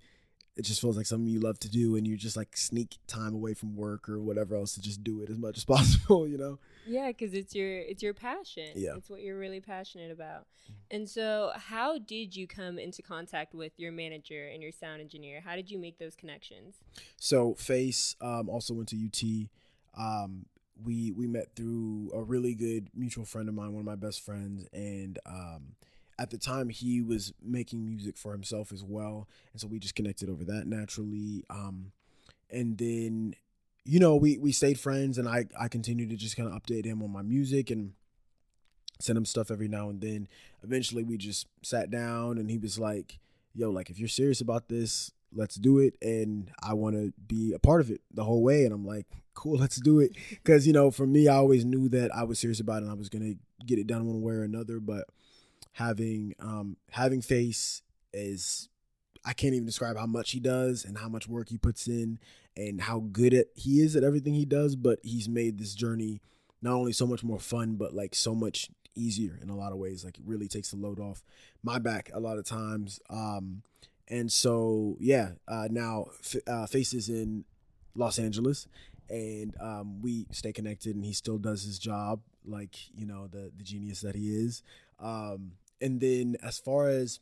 it 0.56 0.62
just 0.62 0.80
feels 0.80 0.96
like 0.96 1.06
something 1.06 1.26
you 1.26 1.40
love 1.40 1.58
to 1.60 1.70
do, 1.70 1.96
and 1.96 2.06
you 2.06 2.16
just 2.16 2.36
like 2.36 2.56
sneak 2.56 2.96
time 3.06 3.34
away 3.34 3.54
from 3.54 3.74
work 3.76 4.08
or 4.08 4.20
whatever 4.20 4.54
else 4.54 4.74
to 4.74 4.80
just 4.80 5.02
do 5.02 5.20
it 5.22 5.30
as 5.30 5.38
much 5.38 5.56
as 5.56 5.64
possible. 5.64 6.28
You 6.28 6.38
know? 6.38 6.58
Yeah, 6.86 7.08
because 7.08 7.34
it's 7.34 7.54
your 7.54 7.78
it's 7.78 8.02
your 8.02 8.14
passion. 8.14 8.70
Yeah, 8.74 8.96
it's 8.96 9.10
what 9.10 9.22
you're 9.22 9.38
really 9.38 9.60
passionate 9.60 10.10
about. 10.10 10.46
And 10.90 11.08
so, 11.08 11.52
how 11.54 11.98
did 11.98 12.36
you 12.36 12.46
come 12.46 12.78
into 12.78 13.02
contact 13.02 13.54
with 13.54 13.72
your 13.76 13.92
manager 13.92 14.48
and 14.48 14.62
your 14.62 14.72
sound 14.72 15.00
engineer? 15.00 15.40
How 15.40 15.56
did 15.56 15.70
you 15.70 15.78
make 15.78 15.98
those 15.98 16.14
connections? 16.14 16.76
So, 17.16 17.54
Face 17.54 18.16
um, 18.20 18.48
also 18.48 18.74
went 18.74 18.88
to 18.90 18.96
UT. 18.96 19.48
Um, 20.00 20.46
we 20.82 21.12
we 21.12 21.26
met 21.26 21.54
through 21.54 22.10
a 22.14 22.22
really 22.22 22.54
good 22.54 22.90
mutual 22.94 23.24
friend 23.24 23.48
of 23.48 23.54
mine, 23.54 23.72
one 23.72 23.80
of 23.80 23.86
my 23.86 23.96
best 23.96 24.24
friends, 24.24 24.66
and 24.72 25.18
um, 25.26 25.74
at 26.18 26.30
the 26.30 26.38
time 26.38 26.68
he 26.68 27.00
was 27.02 27.32
making 27.42 27.84
music 27.84 28.16
for 28.16 28.32
himself 28.32 28.72
as 28.72 28.84
well, 28.84 29.28
and 29.52 29.60
so 29.60 29.66
we 29.66 29.78
just 29.78 29.94
connected 29.94 30.28
over 30.28 30.44
that 30.44 30.66
naturally. 30.66 31.44
Um, 31.50 31.92
and 32.50 32.78
then, 32.78 33.34
you 33.84 33.98
know, 33.98 34.16
we 34.16 34.38
we 34.38 34.52
stayed 34.52 34.78
friends, 34.78 35.18
and 35.18 35.28
I 35.28 35.46
I 35.58 35.68
continued 35.68 36.10
to 36.10 36.16
just 36.16 36.36
kind 36.36 36.48
of 36.48 36.54
update 36.60 36.84
him 36.84 37.02
on 37.02 37.10
my 37.10 37.22
music 37.22 37.70
and 37.70 37.92
send 39.00 39.16
him 39.16 39.24
stuff 39.24 39.50
every 39.50 39.68
now 39.68 39.88
and 39.88 40.00
then. 40.00 40.28
Eventually, 40.62 41.02
we 41.02 41.16
just 41.16 41.46
sat 41.62 41.90
down, 41.90 42.38
and 42.38 42.50
he 42.50 42.58
was 42.58 42.78
like, 42.78 43.18
"Yo, 43.54 43.70
like 43.70 43.90
if 43.90 43.98
you're 43.98 44.08
serious 44.08 44.40
about 44.40 44.68
this, 44.68 45.12
let's 45.34 45.56
do 45.56 45.78
it 45.78 45.96
and 46.00 46.50
i 46.62 46.72
want 46.72 46.94
to 46.94 47.12
be 47.26 47.52
a 47.52 47.58
part 47.58 47.80
of 47.80 47.90
it 47.90 48.00
the 48.12 48.24
whole 48.24 48.42
way 48.42 48.64
and 48.64 48.72
i'm 48.72 48.86
like 48.86 49.06
cool 49.34 49.56
let's 49.58 49.76
do 49.76 50.00
it 50.00 50.12
because 50.30 50.66
you 50.66 50.72
know 50.72 50.90
for 50.90 51.06
me 51.06 51.28
i 51.28 51.34
always 51.34 51.64
knew 51.64 51.88
that 51.88 52.14
i 52.14 52.22
was 52.22 52.38
serious 52.38 52.60
about 52.60 52.76
it 52.76 52.82
and 52.82 52.90
i 52.90 52.94
was 52.94 53.08
gonna 53.08 53.34
get 53.66 53.78
it 53.78 53.86
done 53.86 54.06
one 54.06 54.22
way 54.22 54.34
or 54.34 54.42
another 54.42 54.78
but 54.78 55.04
having 55.74 56.34
um 56.40 56.76
having 56.90 57.20
face 57.20 57.82
is 58.12 58.68
i 59.24 59.32
can't 59.32 59.54
even 59.54 59.66
describe 59.66 59.96
how 59.96 60.06
much 60.06 60.32
he 60.32 60.40
does 60.40 60.84
and 60.84 60.98
how 60.98 61.08
much 61.08 61.28
work 61.28 61.48
he 61.48 61.58
puts 61.58 61.86
in 61.86 62.18
and 62.56 62.82
how 62.82 63.00
good 63.12 63.34
at 63.34 63.46
he 63.54 63.80
is 63.80 63.96
at 63.96 64.04
everything 64.04 64.34
he 64.34 64.44
does 64.44 64.76
but 64.76 64.98
he's 65.02 65.28
made 65.28 65.58
this 65.58 65.74
journey 65.74 66.20
not 66.62 66.74
only 66.74 66.92
so 66.92 67.06
much 67.06 67.22
more 67.22 67.38
fun 67.38 67.74
but 67.74 67.94
like 67.94 68.14
so 68.14 68.34
much 68.34 68.70
easier 68.96 69.38
in 69.42 69.50
a 69.50 69.56
lot 69.56 69.72
of 69.72 69.78
ways 69.78 70.04
like 70.04 70.18
it 70.18 70.24
really 70.24 70.46
takes 70.48 70.70
the 70.70 70.76
load 70.76 71.00
off 71.00 71.22
my 71.62 71.78
back 71.78 72.10
a 72.14 72.20
lot 72.20 72.38
of 72.38 72.44
times 72.44 73.00
um 73.10 73.62
and 74.08 74.30
so, 74.30 74.96
yeah, 75.00 75.30
uh, 75.48 75.68
now 75.70 76.06
uh, 76.46 76.66
Faces 76.66 77.08
in 77.08 77.44
Los 77.94 78.18
Angeles, 78.18 78.66
and 79.08 79.54
um, 79.60 80.02
we 80.02 80.26
stay 80.30 80.52
connected, 80.52 80.94
and 80.94 81.04
he 81.04 81.12
still 81.12 81.38
does 81.38 81.62
his 81.62 81.78
job 81.78 82.20
like 82.46 82.76
you 82.94 83.06
know 83.06 83.26
the 83.26 83.50
the 83.56 83.64
genius 83.64 84.02
that 84.02 84.14
he 84.14 84.28
is. 84.28 84.62
Um, 85.00 85.52
and 85.84 86.00
then 86.00 86.36
as 86.42 86.58
far 86.58 86.88
as 86.88 87.20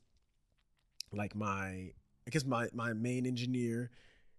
like 1.13 1.35
my, 1.35 1.93
I 2.27 2.31
guess 2.31 2.45
my 2.45 2.69
my 2.73 2.93
main 2.93 3.27
engineer, 3.27 3.91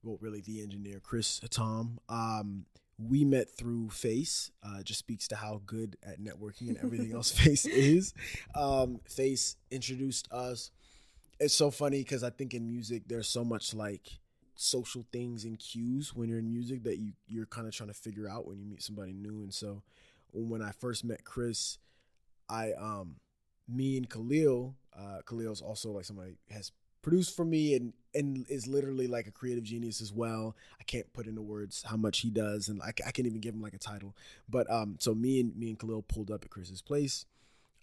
well, 0.04 0.18
really 0.22 0.42
the 0.42 0.62
engineer, 0.62 1.00
Chris 1.00 1.40
Tom. 1.50 2.00
Um, 2.10 2.66
we 2.98 3.26
met 3.26 3.50
through 3.50 3.90
Face. 3.90 4.52
Uh, 4.64 4.82
just 4.84 5.00
speaks 5.00 5.28
to 5.28 5.36
how 5.36 5.62
good 5.66 5.98
at 6.04 6.22
networking 6.22 6.70
and 6.70 6.78
everything 6.78 7.14
else 7.14 7.32
Face 7.40 7.66
is. 7.66 8.14
Um, 8.56 9.00
Face 9.08 9.58
introduced 9.72 10.32
us 10.32 10.72
it's 11.40 11.54
so 11.54 11.72
funny 11.72 12.00
because 12.00 12.24
I 12.24 12.30
think 12.30 12.54
in 12.54 12.68
music 12.68 13.04
there's 13.08 13.28
so 13.28 13.44
much 13.44 13.74
like 13.74 14.20
social 14.56 15.06
things 15.12 15.44
and 15.46 15.58
cues 15.60 16.14
when 16.14 16.30
you're 16.30 16.40
in 16.40 16.50
music 16.50 16.84
that 16.84 17.00
you 17.00 17.14
you're 17.28 17.46
kind 17.46 17.68
of 17.68 17.74
trying 17.74 17.90
to 17.90 17.94
figure 17.94 18.30
out 18.30 18.48
when 18.48 18.60
you 18.60 18.66
meet 18.66 18.82
somebody 18.82 19.14
new. 19.14 19.42
And 19.42 19.54
so 19.54 19.82
when 20.32 20.62
I 20.62 20.72
first 20.72 21.04
met 21.04 21.24
Chris, 21.24 21.78
I 22.50 22.74
um 22.74 23.16
me 23.68 23.98
and 23.98 24.10
Khalil, 24.10 24.76
uh 24.98 25.22
Khalil's 25.26 25.62
also 25.62 25.92
like 25.92 26.06
somebody 26.06 26.36
has 26.50 26.72
produced 27.02 27.36
for 27.36 27.46
me 27.46 27.76
and 27.76 27.94
and 28.16 28.46
is 28.50 28.68
literally 28.68 29.08
like 29.08 29.28
a 29.28 29.32
creative 29.32 29.64
genius 29.64 30.02
as 30.02 30.14
well. 30.14 30.56
I 30.80 30.84
can't 30.84 31.12
put 31.14 31.28
into 31.28 31.42
words 31.42 31.84
how 31.86 31.98
much 31.98 32.20
he 32.20 32.30
does, 32.30 32.70
and 32.70 32.82
I, 32.82 32.90
I 33.06 33.12
can't 33.12 33.28
even 33.28 33.42
give 33.42 33.56
him 33.56 33.62
like 33.62 33.74
a 33.74 33.80
title. 33.80 34.16
But 34.50 34.70
um, 34.72 34.98
so 35.00 35.14
me 35.14 35.40
and 35.40 35.56
me 35.56 35.70
and 35.70 35.80
Khalil 35.80 36.04
pulled 36.04 36.32
up 36.32 36.44
at 36.44 36.52
Chris's 36.52 36.82
place 36.82 37.26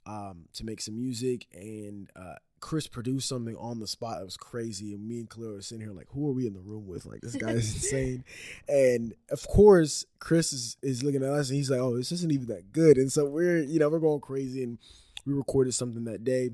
um 0.07 0.47
to 0.55 0.65
make 0.65 0.81
some 0.81 0.97
music, 0.97 1.47
and 1.53 2.11
uh, 2.17 2.37
Chris 2.61 2.87
produced 2.87 3.29
something 3.29 3.57
on 3.57 3.81
the 3.81 3.87
spot. 3.87 4.21
It 4.21 4.25
was 4.25 4.37
crazy. 4.37 4.95
And 4.95 5.07
me 5.07 5.19
and 5.19 5.29
Khalil 5.29 5.55
were 5.55 5.63
sitting 5.63 5.85
here 5.85 5.95
like, 5.95 6.09
who 6.11 6.29
are 6.29 6.33
we 6.33 6.47
in 6.47 6.53
the 6.53 6.61
room 6.61 6.87
with? 6.87 7.07
Like, 7.07 7.21
this 7.23 7.35
guy 7.35 7.53
is 7.53 7.75
insane. 7.75 8.25
And 8.69 9.15
of 9.31 9.47
course, 9.49 10.05
Chris 10.19 10.53
is, 10.53 10.77
is 10.83 11.03
looking 11.03 11.23
at 11.23 11.31
us 11.31 11.49
and 11.49 11.57
he's 11.57 11.71
like, 11.71 11.81
oh, 11.81 11.97
this 11.97 12.13
isn't 12.13 12.33
even 12.33 12.47
that 12.49 12.73
good. 12.73 12.99
And 12.99 13.11
so 13.11 13.25
we're, 13.25 13.63
you 13.63 13.79
know, 13.79 13.89
we're 13.89 13.99
going 13.99 14.21
crazy. 14.21 14.63
And 14.63 14.79
we 15.27 15.33
recorded 15.33 15.75
something 15.75 16.05
that 16.05 16.25
day. 16.25 16.51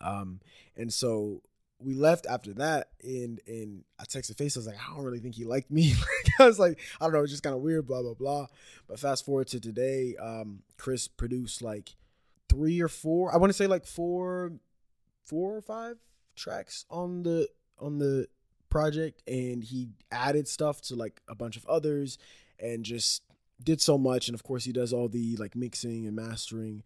Um, 0.00 0.40
and 0.76 0.92
so 0.92 1.42
we 1.78 1.94
left 1.94 2.26
after 2.26 2.54
that 2.54 2.88
and 3.02 3.40
and 3.46 3.84
I 4.00 4.04
texted 4.04 4.38
Face, 4.38 4.56
I 4.56 4.60
was 4.60 4.66
like, 4.66 4.76
I 4.76 4.94
don't 4.94 5.04
really 5.04 5.20
think 5.20 5.34
he 5.34 5.44
liked 5.44 5.70
me. 5.70 5.94
I 6.38 6.46
was 6.46 6.58
like, 6.58 6.78
I 7.00 7.04
don't 7.04 7.12
know, 7.12 7.22
it's 7.22 7.30
just 7.30 7.42
kind 7.42 7.54
of 7.54 7.62
weird, 7.62 7.86
blah, 7.86 8.02
blah, 8.02 8.14
blah. 8.14 8.46
But 8.88 8.98
fast 8.98 9.24
forward 9.24 9.48
to 9.48 9.60
today, 9.60 10.16
um, 10.20 10.62
Chris 10.78 11.08
produced 11.08 11.62
like 11.62 11.94
three 12.48 12.80
or 12.80 12.88
four, 12.88 13.32
I 13.32 13.36
want 13.36 13.50
to 13.50 13.56
say 13.56 13.66
like 13.66 13.86
four 13.86 14.52
four 15.24 15.56
or 15.56 15.60
five 15.60 15.96
tracks 16.36 16.84
on 16.90 17.24
the 17.24 17.48
on 17.78 17.98
the 17.98 18.28
project 18.68 19.22
and 19.26 19.64
he 19.64 19.88
added 20.10 20.46
stuff 20.48 20.80
to 20.80 20.94
like 20.94 21.20
a 21.28 21.34
bunch 21.34 21.56
of 21.56 21.66
others 21.66 22.18
and 22.58 22.84
just 22.84 23.22
did 23.62 23.80
so 23.80 23.96
much 23.96 24.28
and 24.28 24.34
of 24.34 24.42
course 24.42 24.64
he 24.64 24.72
does 24.72 24.92
all 24.92 25.08
the 25.08 25.36
like 25.36 25.56
mixing 25.56 26.06
and 26.06 26.14
mastering 26.14 26.82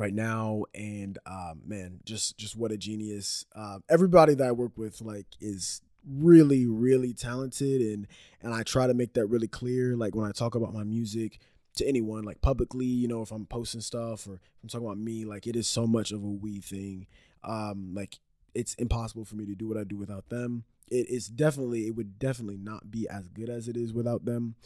right 0.00 0.14
now 0.14 0.64
and 0.74 1.18
um 1.26 1.60
man 1.66 2.00
just 2.04 2.36
just 2.38 2.56
what 2.56 2.72
a 2.72 2.76
genius 2.76 3.44
uh, 3.54 3.78
everybody 3.88 4.34
that 4.34 4.48
i 4.48 4.52
work 4.52 4.72
with 4.76 5.00
like 5.02 5.26
is 5.40 5.82
really 6.08 6.66
really 6.66 7.12
talented 7.12 7.82
and 7.82 8.06
and 8.42 8.54
i 8.54 8.62
try 8.62 8.86
to 8.86 8.94
make 8.94 9.12
that 9.12 9.26
really 9.26 9.48
clear 9.48 9.96
like 9.96 10.14
when 10.14 10.26
i 10.26 10.32
talk 10.32 10.54
about 10.54 10.72
my 10.72 10.82
music 10.84 11.38
to 11.76 11.86
anyone 11.86 12.24
like 12.24 12.40
publicly 12.40 12.86
you 12.86 13.06
know 13.06 13.20
if 13.22 13.30
i'm 13.30 13.44
posting 13.46 13.82
stuff 13.82 14.26
or 14.26 14.40
i'm 14.62 14.68
talking 14.68 14.86
about 14.86 14.98
me 14.98 15.24
like 15.24 15.46
it 15.46 15.54
is 15.54 15.68
so 15.68 15.86
much 15.86 16.10
of 16.10 16.24
a 16.24 16.26
we 16.26 16.58
thing 16.60 17.06
um, 17.44 17.92
like 17.94 18.18
it's 18.54 18.74
impossible 18.74 19.24
for 19.24 19.36
me 19.36 19.46
to 19.46 19.54
do 19.54 19.68
what 19.68 19.76
I 19.76 19.84
do 19.84 19.96
without 19.96 20.28
them. 20.28 20.64
It 20.90 21.08
is 21.08 21.28
definitely, 21.28 21.86
it 21.86 21.94
would 21.94 22.18
definitely 22.18 22.58
not 22.58 22.90
be 22.90 23.08
as 23.08 23.28
good 23.28 23.48
as 23.48 23.68
it 23.68 23.76
is 23.76 23.92
without 23.92 24.24
them. 24.24 24.56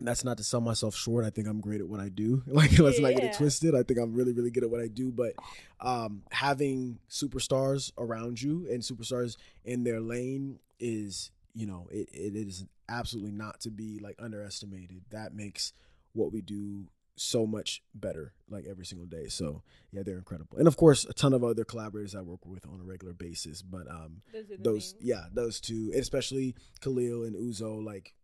That's 0.00 0.24
not 0.24 0.36
to 0.38 0.44
sell 0.44 0.60
myself 0.60 0.94
short. 0.94 1.24
I 1.24 1.30
think 1.30 1.48
I'm 1.48 1.60
great 1.60 1.80
at 1.80 1.88
what 1.88 2.00
I 2.00 2.08
do. 2.08 2.42
Like, 2.46 2.78
let's 2.78 3.00
not 3.00 3.14
get 3.14 3.24
it 3.24 3.34
twisted. 3.34 3.74
I 3.74 3.82
think 3.82 3.98
I'm 3.98 4.14
really, 4.14 4.32
really 4.32 4.50
good 4.50 4.64
at 4.64 4.70
what 4.70 4.80
I 4.80 4.88
do. 4.88 5.10
But 5.10 5.34
um, 5.80 6.22
having 6.30 6.98
superstars 7.10 7.92
around 7.98 8.40
you 8.40 8.66
and 8.70 8.82
superstars 8.82 9.36
in 9.64 9.84
their 9.84 10.00
lane 10.00 10.58
is, 10.80 11.30
you 11.54 11.66
know, 11.66 11.88
it, 11.90 12.08
it 12.12 12.36
is 12.36 12.64
absolutely 12.88 13.32
not 13.32 13.60
to 13.60 13.70
be 13.70 13.98
like 13.98 14.16
underestimated. 14.18 15.02
That 15.10 15.34
makes 15.34 15.72
what 16.12 16.32
we 16.32 16.40
do 16.40 16.88
so 17.16 17.46
much 17.46 17.82
better 17.94 18.32
like 18.48 18.64
every 18.68 18.86
single 18.86 19.06
day. 19.06 19.26
So 19.28 19.62
yeah, 19.92 20.02
they're 20.04 20.18
incredible. 20.18 20.58
And 20.58 20.68
of 20.68 20.76
course, 20.76 21.04
a 21.04 21.12
ton 21.12 21.32
of 21.32 21.44
other 21.44 21.64
collaborators 21.64 22.14
I 22.14 22.22
work 22.22 22.46
with 22.46 22.66
on 22.66 22.80
a 22.80 22.84
regular 22.84 23.12
basis. 23.14 23.62
But 23.62 23.88
um, 23.90 24.22
those, 24.32 24.44
those 24.58 24.94
yeah, 25.00 25.24
those 25.32 25.60
two, 25.60 25.92
especially 25.94 26.54
Khalil 26.80 27.24
and 27.24 27.34
Uzo, 27.34 27.84
like 27.84 28.14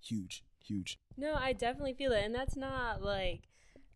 huge, 0.00 0.44
huge. 0.68 0.98
No, 1.16 1.34
I 1.34 1.52
definitely 1.52 1.94
feel 1.94 2.12
it, 2.12 2.24
and 2.24 2.34
that's 2.34 2.56
not 2.56 3.02
like 3.02 3.42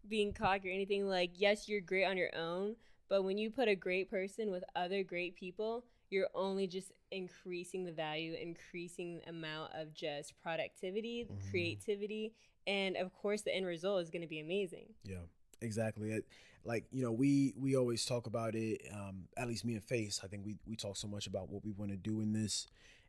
being 0.08 0.32
cocky 0.32 0.70
or 0.70 0.72
anything. 0.72 1.08
Like, 1.08 1.32
yes, 1.34 1.68
you're 1.68 1.80
great 1.80 2.04
on 2.04 2.16
your 2.16 2.34
own, 2.36 2.76
but 3.08 3.22
when 3.22 3.38
you 3.38 3.50
put 3.50 3.68
a 3.68 3.74
great 3.74 4.10
person 4.10 4.50
with 4.50 4.64
other 4.74 5.02
great 5.02 5.36
people, 5.36 5.84
you're 6.10 6.28
only 6.34 6.66
just 6.66 6.92
increasing 7.10 7.84
the 7.84 7.92
value, 7.92 8.34
increasing 8.34 9.20
the 9.24 9.30
amount 9.30 9.72
of 9.74 9.94
just 9.94 10.34
productivity, 10.42 11.24
mm-hmm. 11.24 11.50
creativity, 11.50 12.32
and 12.66 12.96
of 12.96 13.12
course 13.14 13.42
the 13.42 13.54
end 13.54 13.66
result 13.66 14.02
is 14.02 14.10
going 14.10 14.22
to 14.22 14.28
be 14.28 14.40
amazing. 14.40 14.86
Yeah, 15.04 15.24
exactly. 15.60 16.10
It, 16.10 16.26
like 16.64 16.84
you 16.92 17.02
know, 17.02 17.12
we 17.12 17.54
we 17.56 17.76
always 17.76 18.04
talk 18.04 18.26
about 18.26 18.54
it. 18.54 18.82
Um, 18.92 19.24
at 19.36 19.48
least 19.48 19.64
me 19.64 19.74
and 19.74 19.82
Face, 19.82 20.20
I 20.22 20.26
think 20.26 20.44
we 20.44 20.56
we 20.66 20.76
talk 20.76 20.96
so 20.96 21.08
much 21.08 21.26
about 21.26 21.48
what 21.48 21.64
we 21.64 21.72
want 21.72 21.90
to 21.90 21.96
do 21.96 22.20
in 22.20 22.32
this, 22.32 22.66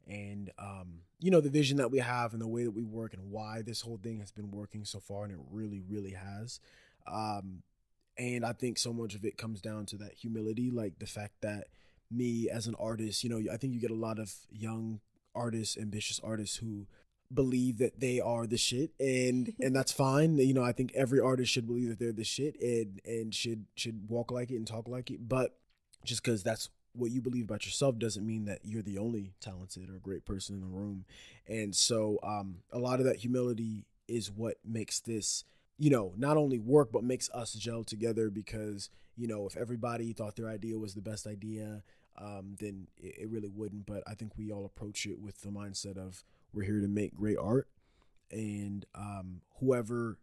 and 0.07 0.51
um, 0.57 1.01
you 1.19 1.31
know 1.31 1.41
the 1.41 1.49
vision 1.49 1.77
that 1.77 1.91
we 1.91 1.99
have 1.99 2.33
and 2.33 2.41
the 2.41 2.47
way 2.47 2.63
that 2.63 2.71
we 2.71 2.83
work 2.83 3.13
and 3.13 3.31
why 3.31 3.61
this 3.61 3.81
whole 3.81 3.99
thing 4.01 4.19
has 4.19 4.31
been 4.31 4.51
working 4.51 4.85
so 4.85 4.99
far, 4.99 5.23
and 5.23 5.33
it 5.33 5.39
really 5.51 5.81
really 5.89 6.11
has. 6.11 6.59
Um, 7.07 7.63
and 8.17 8.45
I 8.45 8.53
think 8.53 8.77
so 8.77 8.93
much 8.93 9.15
of 9.15 9.25
it 9.25 9.37
comes 9.37 9.59
down 9.59 9.85
to 9.87 9.97
that 9.97 10.13
humility, 10.13 10.69
like 10.69 10.99
the 10.99 11.07
fact 11.07 11.33
that 11.41 11.67
me 12.11 12.47
as 12.49 12.67
an 12.67 12.75
artist, 12.79 13.23
you 13.23 13.29
know, 13.29 13.41
I 13.51 13.57
think 13.57 13.73
you 13.73 13.79
get 13.79 13.91
a 13.91 13.95
lot 13.95 14.19
of 14.19 14.31
young 14.51 14.99
artists, 15.33 15.77
ambitious 15.77 16.19
artists 16.23 16.57
who 16.57 16.85
believe 17.33 17.79
that 17.79 17.99
they 17.99 18.19
are 18.19 18.45
the 18.45 18.57
shit 18.57 18.91
and 18.99 19.53
and 19.59 19.75
that's 19.75 19.91
fine 19.91 20.37
you 20.37 20.53
know 20.53 20.63
i 20.63 20.71
think 20.71 20.91
every 20.93 21.19
artist 21.19 21.51
should 21.51 21.65
believe 21.65 21.89
that 21.89 21.97
they're 21.97 22.11
the 22.11 22.23
shit 22.23 22.55
and 22.61 23.01
and 23.05 23.33
should 23.33 23.65
should 23.75 24.07
walk 24.07 24.31
like 24.31 24.51
it 24.51 24.55
and 24.55 24.67
talk 24.67 24.87
like 24.87 25.09
it 25.09 25.27
but 25.27 25.57
just 26.03 26.23
because 26.23 26.43
that's 26.43 26.69
what 26.93 27.11
you 27.11 27.21
believe 27.21 27.45
about 27.45 27.65
yourself 27.65 27.97
doesn't 27.97 28.25
mean 28.25 28.45
that 28.45 28.59
you're 28.63 28.81
the 28.81 28.97
only 28.97 29.33
talented 29.39 29.89
or 29.89 29.99
great 29.99 30.25
person 30.25 30.55
in 30.55 30.61
the 30.61 30.67
room 30.67 31.05
and 31.47 31.75
so 31.75 32.19
um 32.23 32.57
a 32.71 32.79
lot 32.79 32.99
of 32.99 33.05
that 33.05 33.17
humility 33.17 33.85
is 34.07 34.31
what 34.31 34.57
makes 34.65 34.99
this 34.99 35.43
you 35.77 35.89
know 35.89 36.13
not 36.17 36.37
only 36.37 36.59
work 36.59 36.91
but 36.91 37.03
makes 37.03 37.29
us 37.31 37.53
gel 37.53 37.83
together 37.83 38.29
because 38.29 38.89
you 39.15 39.27
know 39.27 39.47
if 39.47 39.57
everybody 39.57 40.13
thought 40.13 40.35
their 40.35 40.49
idea 40.49 40.77
was 40.77 40.93
the 40.93 41.01
best 41.01 41.25
idea 41.27 41.83
um, 42.15 42.55
then 42.59 42.85
it, 43.01 43.21
it 43.21 43.29
really 43.29 43.49
wouldn't 43.49 43.85
but 43.87 44.03
i 44.05 44.13
think 44.13 44.31
we 44.37 44.51
all 44.51 44.65
approach 44.65 45.07
it 45.07 45.19
with 45.19 45.41
the 45.41 45.49
mindset 45.49 45.97
of 45.97 46.23
we're 46.53 46.63
here 46.63 46.79
to 46.79 46.87
make 46.87 47.15
great 47.15 47.37
art. 47.37 47.67
And 48.31 48.85
um, 48.95 49.41
whoever 49.59 50.17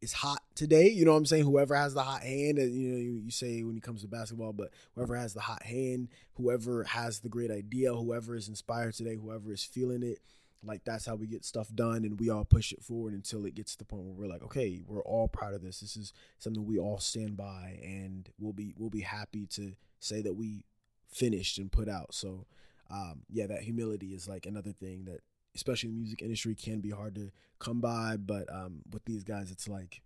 is 0.00 0.12
hot 0.12 0.42
today, 0.54 0.88
you 0.88 1.04
know 1.04 1.12
what 1.12 1.18
I'm 1.18 1.26
saying? 1.26 1.44
Whoever 1.44 1.74
has 1.74 1.94
the 1.94 2.02
hot 2.02 2.22
hand, 2.22 2.58
and 2.58 2.74
you 2.74 2.88
know, 2.92 2.98
you, 2.98 3.12
you 3.24 3.30
say 3.30 3.62
when 3.62 3.76
it 3.76 3.82
comes 3.82 4.02
to 4.02 4.08
basketball, 4.08 4.52
but 4.52 4.70
whoever 4.94 5.16
has 5.16 5.34
the 5.34 5.40
hot 5.40 5.62
hand, 5.62 6.08
whoever 6.34 6.84
has 6.84 7.20
the 7.20 7.28
great 7.28 7.50
idea, 7.50 7.94
whoever 7.94 8.36
is 8.36 8.48
inspired 8.48 8.94
today, 8.94 9.16
whoever 9.16 9.52
is 9.52 9.64
feeling 9.64 10.02
it, 10.02 10.20
like 10.66 10.84
that's 10.84 11.06
how 11.06 11.14
we 11.14 11.26
get 11.26 11.44
stuff 11.44 11.68
done 11.74 12.04
and 12.04 12.18
we 12.18 12.30
all 12.30 12.44
push 12.44 12.72
it 12.72 12.82
forward 12.82 13.14
until 13.14 13.44
it 13.44 13.54
gets 13.54 13.72
to 13.72 13.78
the 13.78 13.84
point 13.84 14.04
where 14.04 14.12
we're 14.12 14.32
like 14.32 14.42
okay 14.42 14.82
we're 14.86 15.02
all 15.02 15.28
proud 15.28 15.54
of 15.54 15.62
this 15.62 15.80
this 15.80 15.96
is 15.96 16.12
something 16.38 16.66
we 16.66 16.78
all 16.78 16.98
stand 16.98 17.36
by 17.36 17.78
and 17.82 18.30
we'll 18.38 18.52
be 18.52 18.74
we'll 18.76 18.90
be 18.90 19.00
happy 19.00 19.46
to 19.46 19.72
say 20.00 20.20
that 20.20 20.34
we 20.34 20.64
finished 21.08 21.58
and 21.58 21.70
put 21.70 21.88
out 21.88 22.12
so 22.12 22.46
um, 22.90 23.22
yeah 23.30 23.46
that 23.46 23.62
humility 23.62 24.08
is 24.08 24.28
like 24.28 24.46
another 24.46 24.72
thing 24.72 25.04
that 25.04 25.20
especially 25.56 25.88
in 25.88 25.96
the 25.96 26.00
music 26.00 26.22
industry, 26.22 26.54
can 26.54 26.80
be 26.80 26.90
hard 26.90 27.16
to 27.16 27.30
come 27.58 27.80
by. 27.80 28.16
But 28.16 28.52
um, 28.52 28.82
with 28.92 29.04
these 29.04 29.24
guys, 29.24 29.50
it's 29.50 29.66
like, 29.66 30.02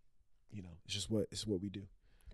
you 0.50 0.62
know, 0.62 0.70
it's 0.84 0.94
just 0.94 1.10
what 1.10 1.26
it's 1.30 1.46
what 1.46 1.60
we 1.60 1.68
do. 1.68 1.82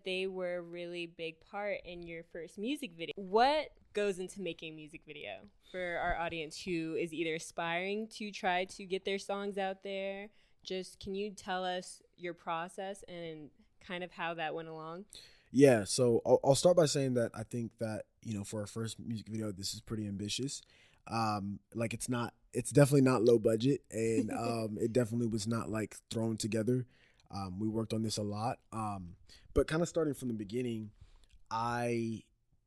They 0.05 0.29
were 0.29 0.59
a 0.59 0.63
really 0.63 1.07
big 1.07 1.41
part 1.41 1.79
in 1.85 2.05
your 2.05 2.23
first 2.23 2.59
music 2.59 2.93
video. 2.97 3.13
What 3.17 3.71
goes 3.93 4.21
into 4.21 4.41
making 4.41 4.75
a 4.75 4.77
music 4.77 5.01
video 5.05 5.33
for 5.73 5.99
our 5.99 6.17
audience 6.17 6.63
who 6.63 6.95
is 6.95 7.13
either 7.13 7.35
aspiring 7.35 8.07
to 8.19 8.31
try 8.31 8.67
to 8.67 8.85
get 8.85 9.05
their 9.05 9.19
songs 9.19 9.59
out 9.59 9.83
there? 9.83 10.29
Just 10.63 11.01
can 11.01 11.15
you 11.15 11.31
tell 11.33 11.65
us 11.65 12.03
your 12.17 12.35
process 12.35 13.03
and 13.09 13.51
kind 13.85 14.05
of 14.05 14.13
how 14.13 14.35
that 14.35 14.55
went 14.55 14.69
along? 14.69 15.07
Yeah, 15.51 15.85
so 15.85 16.23
I'll, 16.27 16.41
I'll 16.45 16.55
start 16.55 16.77
by 16.77 16.87
saying 16.87 17.15
that 17.15 17.31
I 17.35 17.43
think 17.43 17.73
that 17.79 18.05
you 18.23 18.35
know 18.37 18.45
for 18.45 18.61
our 18.61 18.67
first 18.67 19.01
music 19.01 19.27
video, 19.29 19.51
this 19.51 19.75
is 19.75 19.81
pretty 19.81 20.07
ambitious. 20.07 20.63
Um, 21.09 21.61
like 21.75 21.95
it's 21.95 22.09
not 22.09 22.35
it's 22.57 22.71
definitely 22.71 23.03
not 23.03 23.23
low 23.23 23.39
budget 23.39 23.83
and 23.91 24.31
um, 24.33 24.79
it 24.81 24.91
definitely 24.91 25.27
was 25.27 25.47
not 25.47 25.69
like 25.69 25.95
thrown 26.11 26.39
together. 26.39 26.87
Um, 27.31 27.59
we 27.61 27.69
worked 27.69 27.93
on 27.93 28.03
this 28.03 28.17
a 28.17 28.23
lot. 28.23 28.59
Um, 28.73 29.17
but 29.53 29.67
kind 29.67 29.83
of 29.83 29.89
starting 29.89 30.15
from 30.15 30.29
the 30.29 30.35
beginning, 30.35 30.91
I, 31.51 32.23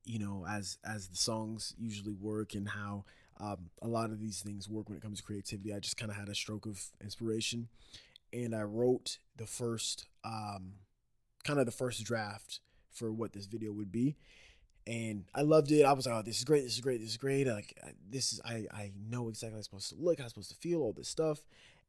you 0.06 0.20
know, 0.20 0.46
as 0.48 0.78
as 0.86 1.08
the 1.08 1.16
songs 1.16 1.74
usually 1.80 2.14
work 2.14 2.54
and 2.54 2.70
how 2.70 3.06
um, 3.40 3.72
a 3.82 3.88
lot 3.88 4.12
of 4.12 4.20
these 4.20 4.42
things 4.42 4.70
work 4.70 4.90
when 4.90 4.98
it 4.98 5.02
comes 5.02 5.20
to 5.20 5.24
creativity, 5.24 5.74
I 5.74 5.80
just 5.80 5.98
kind 5.98 6.12
of 6.12 6.18
had 6.18 6.30
a 6.30 6.36
stroke 6.36 6.68
of 6.68 6.80
inspiration, 7.02 7.70
and 8.32 8.56
I 8.56 8.62
wrote 8.62 9.18
the 9.38 9.48
first, 9.48 10.08
um, 10.24 10.74
kind 11.44 11.60
of 11.60 11.66
the 11.66 11.72
first 11.72 12.04
draft 12.04 12.60
for 12.92 13.12
what 13.12 13.34
this 13.34 13.46
video 13.46 13.72
would 13.72 13.92
be, 13.92 14.18
and 14.88 15.26
I 15.36 15.42
loved 15.42 15.72
it. 15.72 15.84
I 15.84 15.94
was 15.94 16.06
like, 16.06 16.16
"Oh, 16.16 16.22
this 16.22 16.38
is 16.38 16.44
great! 16.44 16.64
This 16.64 16.74
is 16.76 16.82
great! 16.82 17.00
This 17.02 17.12
is 17.12 17.18
great!" 17.18 17.48
Like, 17.48 17.78
this 18.10 18.34
is 18.34 18.42
I 18.44 18.66
I 18.72 18.92
know 19.10 19.30
exactly 19.30 19.54
how 19.54 19.58
I'm 19.58 19.64
supposed 19.64 19.90
to 19.90 19.96
look, 20.00 20.18
how 20.18 20.26
I'm 20.26 20.30
supposed 20.30 20.50
to 20.50 20.58
feel, 20.58 20.82
all 20.82 20.94
this 20.94 21.10
stuff. 21.10 21.40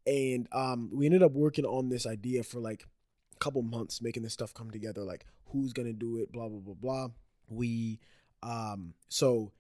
And 0.07 0.49
um, 0.53 0.91
we 0.93 1.07
ended 1.07 1.23
up 1.23 1.33
working 1.33 1.65
on 1.65 1.89
this 1.89 2.07
idea 2.07 2.43
for 2.43 2.59
like 2.59 2.87
a 3.35 3.39
couple 3.39 3.63
months, 3.63 4.03
making 4.03 4.23
this 4.23 4.33
stuff 4.33 4.55
come 4.55 4.71
together. 4.71 5.03
Like, 5.03 5.27
who's 5.47 5.73
gonna 5.73 5.93
do 5.93 6.19
it? 6.19 6.33
Blah 6.33 6.49
blah 6.49 6.61
blah 6.61 6.75
blah. 6.75 7.09
We 7.49 8.01
um 8.43 8.95
so 9.09 9.53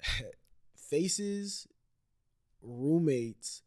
faces, 0.76 1.66
roommates, 2.62 3.62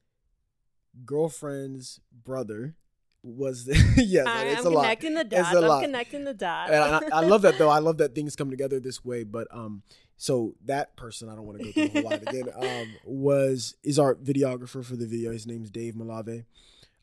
girlfriend's 1.05 1.99
brother 2.11 2.75
was 3.23 3.67
yeah 3.97 4.23
I, 4.25 4.45
it's 4.45 4.65
I'm 4.65 4.73
a 4.73 4.75
connecting 4.75 5.13
lot. 5.15 5.29
the 5.29 5.35
dots. 5.35 5.55
I'm 5.55 5.63
lot. 5.63 5.81
connecting 5.83 6.23
the 6.23 6.33
dots. 6.33 6.71
and 6.71 7.13
I, 7.13 7.17
I, 7.17 7.21
love 7.21 7.41
that 7.41 7.57
though. 7.57 7.69
I 7.69 7.79
love 7.79 7.97
that 7.97 8.15
things 8.15 8.35
come 8.35 8.49
together 8.49 8.79
this 8.79 9.03
way. 9.03 9.23
But 9.23 9.47
um, 9.51 9.83
so 10.17 10.55
that 10.65 10.95
person 10.95 11.29
I 11.29 11.35
don't 11.35 11.45
want 11.45 11.59
to 11.59 11.65
go 11.65 11.71
through 11.71 11.87
the 11.89 12.01
whole 12.01 12.11
lot 12.11 12.21
again. 12.21 12.49
Um, 12.55 12.95
was 13.05 13.75
is 13.83 13.99
our 13.99 14.15
videographer 14.15 14.83
for 14.83 14.95
the 14.95 15.07
video. 15.07 15.31
His 15.31 15.47
name's 15.47 15.69
Dave 15.69 15.95
Malave, 15.95 16.45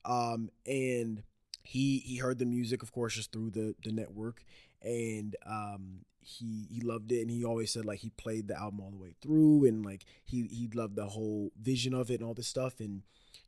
um, 0.05 0.51
and 0.65 1.23
he 1.63 1.99
he 1.99 2.17
heard 2.17 2.39
the 2.39 2.47
music, 2.47 2.83
of 2.83 2.93
course, 2.93 3.15
just 3.15 3.33
through 3.33 3.51
the 3.51 3.75
the 3.85 3.93
network, 3.93 4.45
and 4.83 5.37
um, 5.47 6.01
he 6.27 6.67
he 6.71 6.81
loved 6.81 7.13
it 7.13 7.21
and 7.21 7.31
he 7.31 7.45
always 7.45 7.73
said 7.73 7.85
like 7.85 8.01
he 8.01 8.11
played 8.11 8.49
the 8.49 8.59
album 8.59 8.81
all 8.81 8.91
the 8.91 8.97
way 8.97 9.15
through 9.23 9.65
and 9.65 9.85
like 9.85 10.05
he 10.25 10.43
he 10.51 10.69
loved 10.75 10.97
the 10.97 11.07
whole 11.07 11.53
vision 11.61 11.95
of 11.95 12.11
it 12.11 12.21
and 12.21 12.25
all 12.25 12.35
this 12.35 12.49
stuff 12.49 12.81
and 12.81 13.03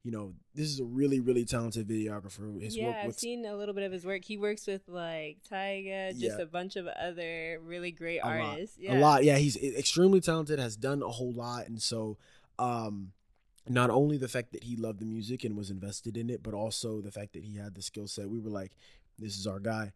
you 0.04 0.12
know, 0.12 0.34
this 0.54 0.68
is 0.68 0.80
a 0.80 0.84
really, 0.84 1.20
really 1.20 1.44
talented 1.44 1.88
videographer. 1.88 2.60
His 2.62 2.76
yeah, 2.76 3.02
I've 3.04 3.14
seen 3.14 3.44
a 3.44 3.56
little 3.56 3.74
bit 3.74 3.84
of 3.84 3.92
his 3.92 4.06
work. 4.06 4.24
He 4.24 4.36
works 4.36 4.66
with 4.66 4.82
like 4.88 5.38
Tyga, 5.50 6.10
just 6.10 6.38
yeah. 6.38 6.42
a 6.42 6.46
bunch 6.46 6.76
of 6.76 6.86
other 6.86 7.60
really 7.62 7.90
great 7.90 8.18
a 8.18 8.26
artists. 8.26 8.78
Lot. 8.78 8.84
Yeah. 8.84 8.98
A 8.98 9.00
lot. 9.00 9.24
Yeah, 9.24 9.36
he's 9.36 9.56
extremely 9.56 10.20
talented, 10.20 10.58
has 10.58 10.76
done 10.76 11.02
a 11.02 11.08
whole 11.08 11.32
lot. 11.32 11.66
And 11.66 11.82
so, 11.82 12.16
um, 12.58 13.12
not 13.68 13.90
only 13.90 14.16
the 14.16 14.28
fact 14.28 14.52
that 14.52 14.64
he 14.64 14.76
loved 14.76 15.00
the 15.00 15.04
music 15.04 15.44
and 15.44 15.56
was 15.56 15.70
invested 15.70 16.16
in 16.16 16.30
it, 16.30 16.42
but 16.42 16.54
also 16.54 17.00
the 17.00 17.12
fact 17.12 17.34
that 17.34 17.44
he 17.44 17.56
had 17.56 17.74
the 17.74 17.82
skill 17.82 18.06
set. 18.06 18.30
We 18.30 18.40
were 18.40 18.50
like, 18.50 18.72
this 19.18 19.36
is 19.36 19.46
our 19.46 19.60
guy. 19.60 19.92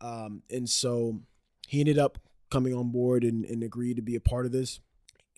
Um, 0.00 0.42
and 0.50 0.68
so 0.68 1.20
he 1.66 1.80
ended 1.80 1.98
up 1.98 2.18
coming 2.50 2.74
on 2.74 2.90
board 2.90 3.24
and, 3.24 3.44
and 3.44 3.62
agreed 3.62 3.96
to 3.96 4.02
be 4.02 4.14
a 4.14 4.20
part 4.20 4.46
of 4.46 4.52
this. 4.52 4.80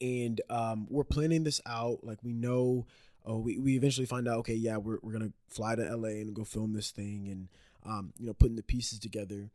And 0.00 0.40
um, 0.50 0.86
we're 0.90 1.04
planning 1.04 1.44
this 1.44 1.60
out. 1.64 2.00
Like, 2.02 2.18
we 2.22 2.32
know 2.32 2.86
oh, 3.24 3.38
we, 3.38 3.58
we 3.58 3.76
eventually 3.76 4.06
find 4.06 4.28
out, 4.28 4.38
okay, 4.38 4.54
yeah, 4.54 4.76
we're, 4.76 4.98
we're 5.02 5.12
going 5.12 5.28
to 5.28 5.32
fly 5.54 5.74
to 5.74 5.82
LA 5.82 6.08
and 6.08 6.34
go 6.34 6.44
film 6.44 6.72
this 6.72 6.90
thing 6.90 7.28
and, 7.28 7.48
um, 7.84 8.12
you 8.18 8.26
know, 8.26 8.32
putting 8.32 8.56
the 8.56 8.62
pieces 8.62 8.98
together. 8.98 9.50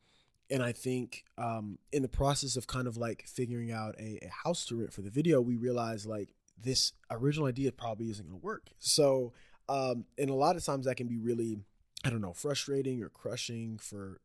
And 0.50 0.62
I 0.62 0.72
think 0.72 1.24
um, 1.38 1.78
in 1.92 2.02
the 2.02 2.08
process 2.08 2.56
of 2.56 2.66
kind 2.66 2.86
of 2.86 2.96
like 2.96 3.24
figuring 3.26 3.72
out 3.72 3.96
a, 3.98 4.18
a 4.24 4.30
house 4.44 4.64
to 4.66 4.76
rent 4.76 4.92
for 4.92 5.02
the 5.02 5.10
video, 5.10 5.40
we 5.40 5.56
realized 5.56 6.06
like 6.06 6.28
this 6.60 6.92
original 7.10 7.46
idea 7.46 7.72
probably 7.72 8.10
isn't 8.10 8.26
going 8.26 8.40
to 8.40 8.44
work. 8.44 8.70
So, 8.78 9.32
um, 9.68 10.04
and 10.16 10.30
a 10.30 10.34
lot 10.34 10.56
of 10.56 10.64
times 10.64 10.86
that 10.86 10.96
can 10.96 11.08
be 11.08 11.18
really, 11.18 11.58
I 12.04 12.10
don't 12.10 12.20
know, 12.20 12.32
frustrating 12.32 13.02
or 13.02 13.08
crushing 13.08 13.78
for 13.78 14.20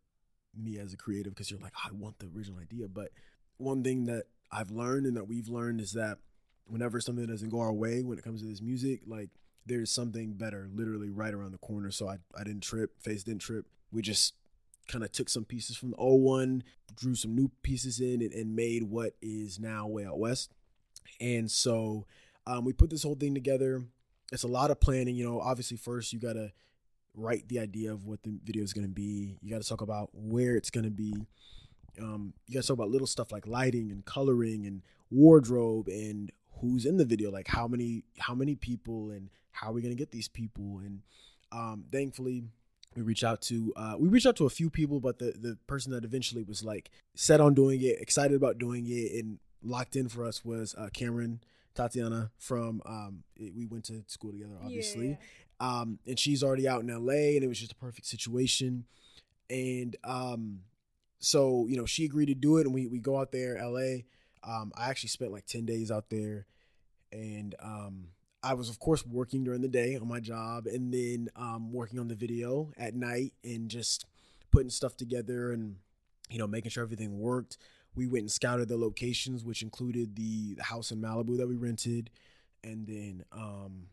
me 0.55 0.77
as 0.77 0.93
a 0.93 0.97
creative 0.97 1.33
because 1.33 1.49
you're 1.49 1.59
like, 1.59 1.73
I 1.83 1.91
want 1.91 2.19
the 2.19 2.29
original 2.35 2.59
idea. 2.59 2.87
But 2.87 3.09
one 3.57 3.83
thing 3.83 4.05
that 4.05 4.25
I've 4.51 4.71
learned 4.71 5.07
and 5.07 5.17
that 5.17 5.27
we've 5.27 5.47
learned 5.47 5.81
is 5.81 5.93
that 5.93 6.19
whenever 6.71 7.01
something 7.01 7.25
doesn't 7.27 7.49
go 7.49 7.59
our 7.59 7.73
way 7.73 8.01
when 8.01 8.17
it 8.17 8.23
comes 8.23 8.41
to 8.41 8.47
this 8.47 8.61
music, 8.61 9.01
like 9.05 9.29
there's 9.65 9.91
something 9.91 10.33
better 10.33 10.69
literally 10.73 11.09
right 11.09 11.33
around 11.33 11.51
the 11.51 11.57
corner. 11.57 11.91
So 11.91 12.07
I, 12.07 12.17
I 12.37 12.43
didn't 12.43 12.63
trip, 12.63 12.91
face 13.01 13.23
didn't 13.23 13.41
trip. 13.41 13.65
We 13.91 14.01
just 14.01 14.33
kind 14.87 15.03
of 15.03 15.11
took 15.11 15.29
some 15.29 15.45
pieces 15.45 15.75
from 15.75 15.91
the 15.91 15.97
old 15.97 16.21
one, 16.21 16.63
drew 16.95 17.13
some 17.13 17.35
new 17.35 17.51
pieces 17.61 17.99
in, 17.99 18.21
and, 18.21 18.33
and 18.33 18.55
made 18.55 18.83
what 18.83 19.13
is 19.21 19.59
now 19.59 19.85
Way 19.87 20.05
Out 20.05 20.17
West. 20.17 20.53
And 21.19 21.51
so 21.51 22.07
um, 22.47 22.63
we 22.65 22.73
put 22.73 22.89
this 22.89 23.03
whole 23.03 23.15
thing 23.15 23.33
together. 23.33 23.83
It's 24.31 24.43
a 24.43 24.47
lot 24.47 24.71
of 24.71 24.79
planning. 24.79 25.15
You 25.15 25.29
know, 25.29 25.41
obviously, 25.41 25.77
first 25.77 26.13
you 26.13 26.19
got 26.19 26.33
to 26.33 26.51
write 27.13 27.49
the 27.49 27.59
idea 27.59 27.91
of 27.91 28.05
what 28.05 28.23
the 28.23 28.39
video 28.43 28.63
is 28.63 28.73
going 28.73 28.87
to 28.87 28.93
be. 28.93 29.37
You 29.41 29.51
got 29.51 29.61
to 29.61 29.67
talk 29.67 29.81
about 29.81 30.09
where 30.13 30.55
it's 30.55 30.69
going 30.69 30.85
to 30.85 30.89
be. 30.89 31.13
Um, 32.01 32.33
you 32.47 32.55
got 32.55 32.61
to 32.61 32.67
talk 32.67 32.75
about 32.75 32.89
little 32.89 33.07
stuff 33.07 33.31
like 33.31 33.45
lighting 33.45 33.91
and 33.91 34.05
coloring 34.05 34.65
and 34.65 34.81
wardrobe 35.11 35.89
and 35.89 36.31
who's 36.61 36.85
in 36.85 36.97
the 36.97 37.05
video 37.05 37.29
like 37.31 37.47
how 37.47 37.67
many 37.67 38.03
how 38.19 38.33
many 38.35 38.55
people 38.55 39.09
and 39.11 39.29
how 39.51 39.69
are 39.69 39.73
we 39.73 39.81
going 39.81 39.93
to 39.93 39.97
get 39.99 40.11
these 40.11 40.27
people 40.27 40.79
and 40.79 41.01
um 41.51 41.83
thankfully 41.91 42.43
we 42.95 43.01
reached 43.01 43.23
out 43.23 43.41
to 43.41 43.73
uh, 43.75 43.95
we 43.97 44.07
reached 44.09 44.25
out 44.25 44.35
to 44.35 44.45
a 44.45 44.49
few 44.49 44.69
people 44.69 44.99
but 44.99 45.17
the 45.19 45.31
the 45.39 45.57
person 45.67 45.91
that 45.91 46.03
eventually 46.03 46.43
was 46.43 46.63
like 46.63 46.91
set 47.15 47.39
on 47.41 47.53
doing 47.53 47.81
it 47.81 47.99
excited 48.01 48.35
about 48.35 48.57
doing 48.57 48.85
it 48.87 49.11
and 49.23 49.39
locked 49.63 49.95
in 49.95 50.07
for 50.09 50.25
us 50.25 50.43
was 50.45 50.73
uh, 50.77 50.89
Cameron 50.93 51.41
Tatiana 51.75 52.31
from 52.37 52.81
um, 52.85 53.23
we 53.39 53.65
went 53.65 53.85
to 53.85 54.03
school 54.07 54.31
together, 54.33 54.57
obviously, 54.61 55.11
Yeah. 55.11 55.79
um, 55.81 55.99
and 56.05 56.19
she's 56.19 56.43
already 56.43 56.67
out 56.67 56.81
in 56.81 56.87
LA, 56.87 57.13
and 57.35 57.43
it 57.43 57.47
was 57.47 57.59
just 57.59 57.71
a 57.71 57.75
perfect 57.75 58.07
situation. 58.07 58.83
And 59.49 59.95
um, 60.03 60.61
so 61.19 61.65
you 61.69 61.77
know, 61.77 61.85
she 61.85 62.03
agreed 62.05 62.25
to 62.25 62.33
do 62.35 62.57
it, 62.57 62.65
and 62.65 62.73
we 62.73 62.87
we 62.87 62.99
go 62.99 63.17
out 63.19 63.31
there, 63.31 63.57
LA. 63.63 64.01
Um, 64.43 64.71
I 64.75 64.89
actually 64.89 65.09
spent 65.09 65.31
like 65.31 65.45
ten 65.45 65.65
days 65.65 65.91
out 65.91 66.09
there, 66.09 66.45
and 67.11 67.55
um, 67.61 68.07
I 68.43 68.53
was 68.53 68.69
of 68.69 68.79
course 68.79 69.05
working 69.05 69.43
during 69.43 69.61
the 69.61 69.67
day 69.67 69.95
on 69.95 70.07
my 70.07 70.19
job, 70.19 70.65
and 70.67 70.93
then 70.93 71.29
um, 71.35 71.71
working 71.71 71.99
on 71.99 72.07
the 72.07 72.15
video 72.15 72.71
at 72.77 72.95
night, 72.95 73.33
and 73.43 73.69
just 73.69 74.05
putting 74.51 74.69
stuff 74.69 74.97
together, 74.97 75.51
and 75.51 75.77
you 76.29 76.37
know, 76.37 76.47
making 76.47 76.71
sure 76.71 76.83
everything 76.83 77.19
worked. 77.19 77.57
We 77.93 78.07
went 78.07 78.21
and 78.21 78.31
scouted 78.31 78.69
the 78.69 78.77
locations, 78.77 79.43
which 79.43 79.61
included 79.61 80.15
the, 80.15 80.55
the 80.55 80.63
house 80.63 80.91
in 80.91 81.01
Malibu 81.01 81.37
that 81.37 81.47
we 81.47 81.55
rented, 81.55 82.09
and 82.63 82.87
then 82.87 83.25
um, 83.33 83.87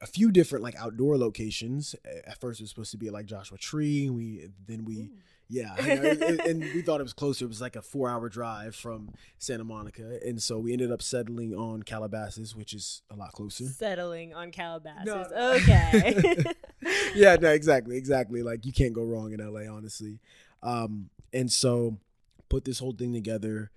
a 0.00 0.06
few 0.06 0.30
different 0.30 0.62
like 0.62 0.76
outdoor 0.76 1.18
locations. 1.18 1.94
At 2.04 2.40
first, 2.40 2.60
it 2.60 2.64
was 2.64 2.70
supposed 2.70 2.90
to 2.92 2.96
be 2.96 3.08
at, 3.08 3.12
like 3.12 3.26
Joshua 3.26 3.58
Tree. 3.58 4.08
We 4.08 4.48
then 4.66 4.84
we 4.84 4.94
Ooh. 4.96 5.10
yeah, 5.48 5.74
and, 5.76 6.40
and 6.40 6.60
we 6.60 6.82
thought 6.82 7.00
it 7.00 7.04
was 7.04 7.12
closer. 7.12 7.44
It 7.44 7.48
was 7.48 7.60
like 7.60 7.76
a 7.76 7.82
four 7.82 8.08
hour 8.08 8.28
drive 8.28 8.74
from 8.74 9.12
Santa 9.38 9.64
Monica, 9.64 10.18
and 10.24 10.42
so 10.42 10.58
we 10.58 10.72
ended 10.72 10.90
up 10.90 11.02
settling 11.02 11.54
on 11.54 11.82
Calabasas, 11.82 12.56
which 12.56 12.72
is 12.72 13.02
a 13.10 13.16
lot 13.16 13.32
closer. 13.32 13.64
Settling 13.64 14.34
on 14.34 14.50
Calabasas. 14.50 15.04
No, 15.04 15.26
no. 15.30 15.52
Okay. 15.54 16.44
yeah, 17.14 17.36
no, 17.36 17.50
exactly, 17.50 17.96
exactly. 17.96 18.42
Like 18.42 18.64
you 18.64 18.72
can't 18.72 18.94
go 18.94 19.04
wrong 19.04 19.32
in 19.32 19.40
LA, 19.40 19.72
honestly. 19.72 20.20
Um, 20.62 21.10
and 21.32 21.50
so 21.50 21.98
put 22.48 22.64
this 22.64 22.78
whole 22.78 22.92
thing 22.92 23.12
together. 23.12 23.70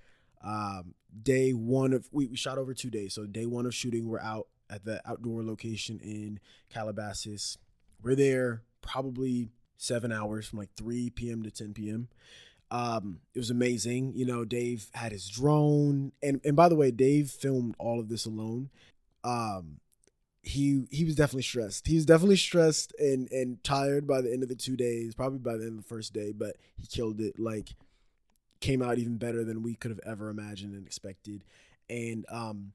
Um, 0.44 0.96
day 1.22 1.52
one 1.52 1.94
of 1.94 2.08
we, 2.12 2.28
we 2.28 2.36
shot 2.36 2.58
over 2.58 2.74
two 2.74 2.90
days. 2.90 3.14
So 3.14 3.26
day 3.26 3.46
one 3.46 3.66
of 3.66 3.76
shooting, 3.76 4.08
we're 4.08 4.20
out 4.20 4.48
at 4.70 4.86
the 4.86 5.02
outdoor 5.10 5.44
location 5.44 6.00
in 6.00 6.40
Calabasas. 6.70 7.58
We're 8.02 8.16
there 8.16 8.64
probably 8.82 9.50
seven 9.78 10.12
hours 10.12 10.48
from 10.48 10.60
like 10.60 10.74
3 10.76 11.10
p.m. 11.12 11.44
to 11.44 11.52
10 11.52 11.74
p.m. 11.74 12.08
Um, 12.72 13.20
it 13.36 13.40
was 13.40 13.52
amazing. 13.52 14.14
You 14.16 14.26
know, 14.26 14.46
Dave 14.46 14.88
had 14.94 15.12
his 15.12 15.30
drone, 15.30 16.12
and 16.24 16.42
and 16.44 16.56
by 16.56 16.70
the 16.70 16.76
way, 16.76 16.90
Dave 16.90 17.30
filmed 17.30 17.76
all 17.78 18.00
of 18.00 18.10
this 18.10 18.26
alone. 18.26 18.70
Um, 19.24 19.80
he 20.42 20.88
he 20.90 21.06
was 21.06 21.16
definitely 21.16 21.44
stressed. 21.44 21.88
He 21.88 21.96
was 21.96 22.06
definitely 22.06 22.38
stressed 22.38 22.94
and 22.98 23.30
and 23.32 23.64
tired 23.64 24.08
by 24.08 24.22
the 24.22 24.34
end 24.34 24.42
of 24.42 24.50
the 24.50 24.56
two 24.56 24.76
days, 24.76 25.14
probably 25.14 25.38
by 25.38 25.56
the 25.56 25.66
end 25.66 25.78
of 25.78 25.84
the 25.84 25.90
first 25.90 26.14
day, 26.14 26.32
but 26.32 26.56
he 26.76 26.88
killed 26.88 27.22
it. 27.22 27.40
Like 27.40 27.76
came 28.60 28.82
out 28.82 28.98
even 28.98 29.18
better 29.18 29.44
than 29.44 29.62
we 29.62 29.76
could 29.76 29.92
have 29.92 30.00
ever 30.06 30.30
imagined 30.30 30.74
and 30.74 30.86
expected. 30.86 31.44
And 31.90 32.26
um, 32.30 32.72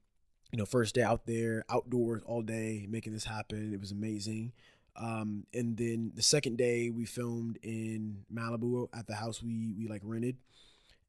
you 0.53 0.59
know, 0.59 0.65
first 0.65 0.95
day 0.95 1.03
out 1.03 1.27
there, 1.27 1.65
outdoors 1.71 2.23
all 2.25 2.43
day, 2.43 2.87
making 2.89 3.13
this 3.13 3.25
happen. 3.25 3.73
It 3.73 3.81
was 3.81 3.93
amazing. 3.93 4.53
Um, 4.97 5.47
and 5.55 5.77
then 5.77 6.13
the 6.15 6.23
second 6.23 6.59
day 6.59 6.91
we 6.91 7.05
filmed 7.05 7.59
in 7.63 8.25
Malibu 8.33 8.89
at 8.93 9.07
the 9.07 9.15
house 9.15 9.43
we 9.43 9.75
we 9.79 9.87
like 9.89 10.03
rented. 10.05 10.37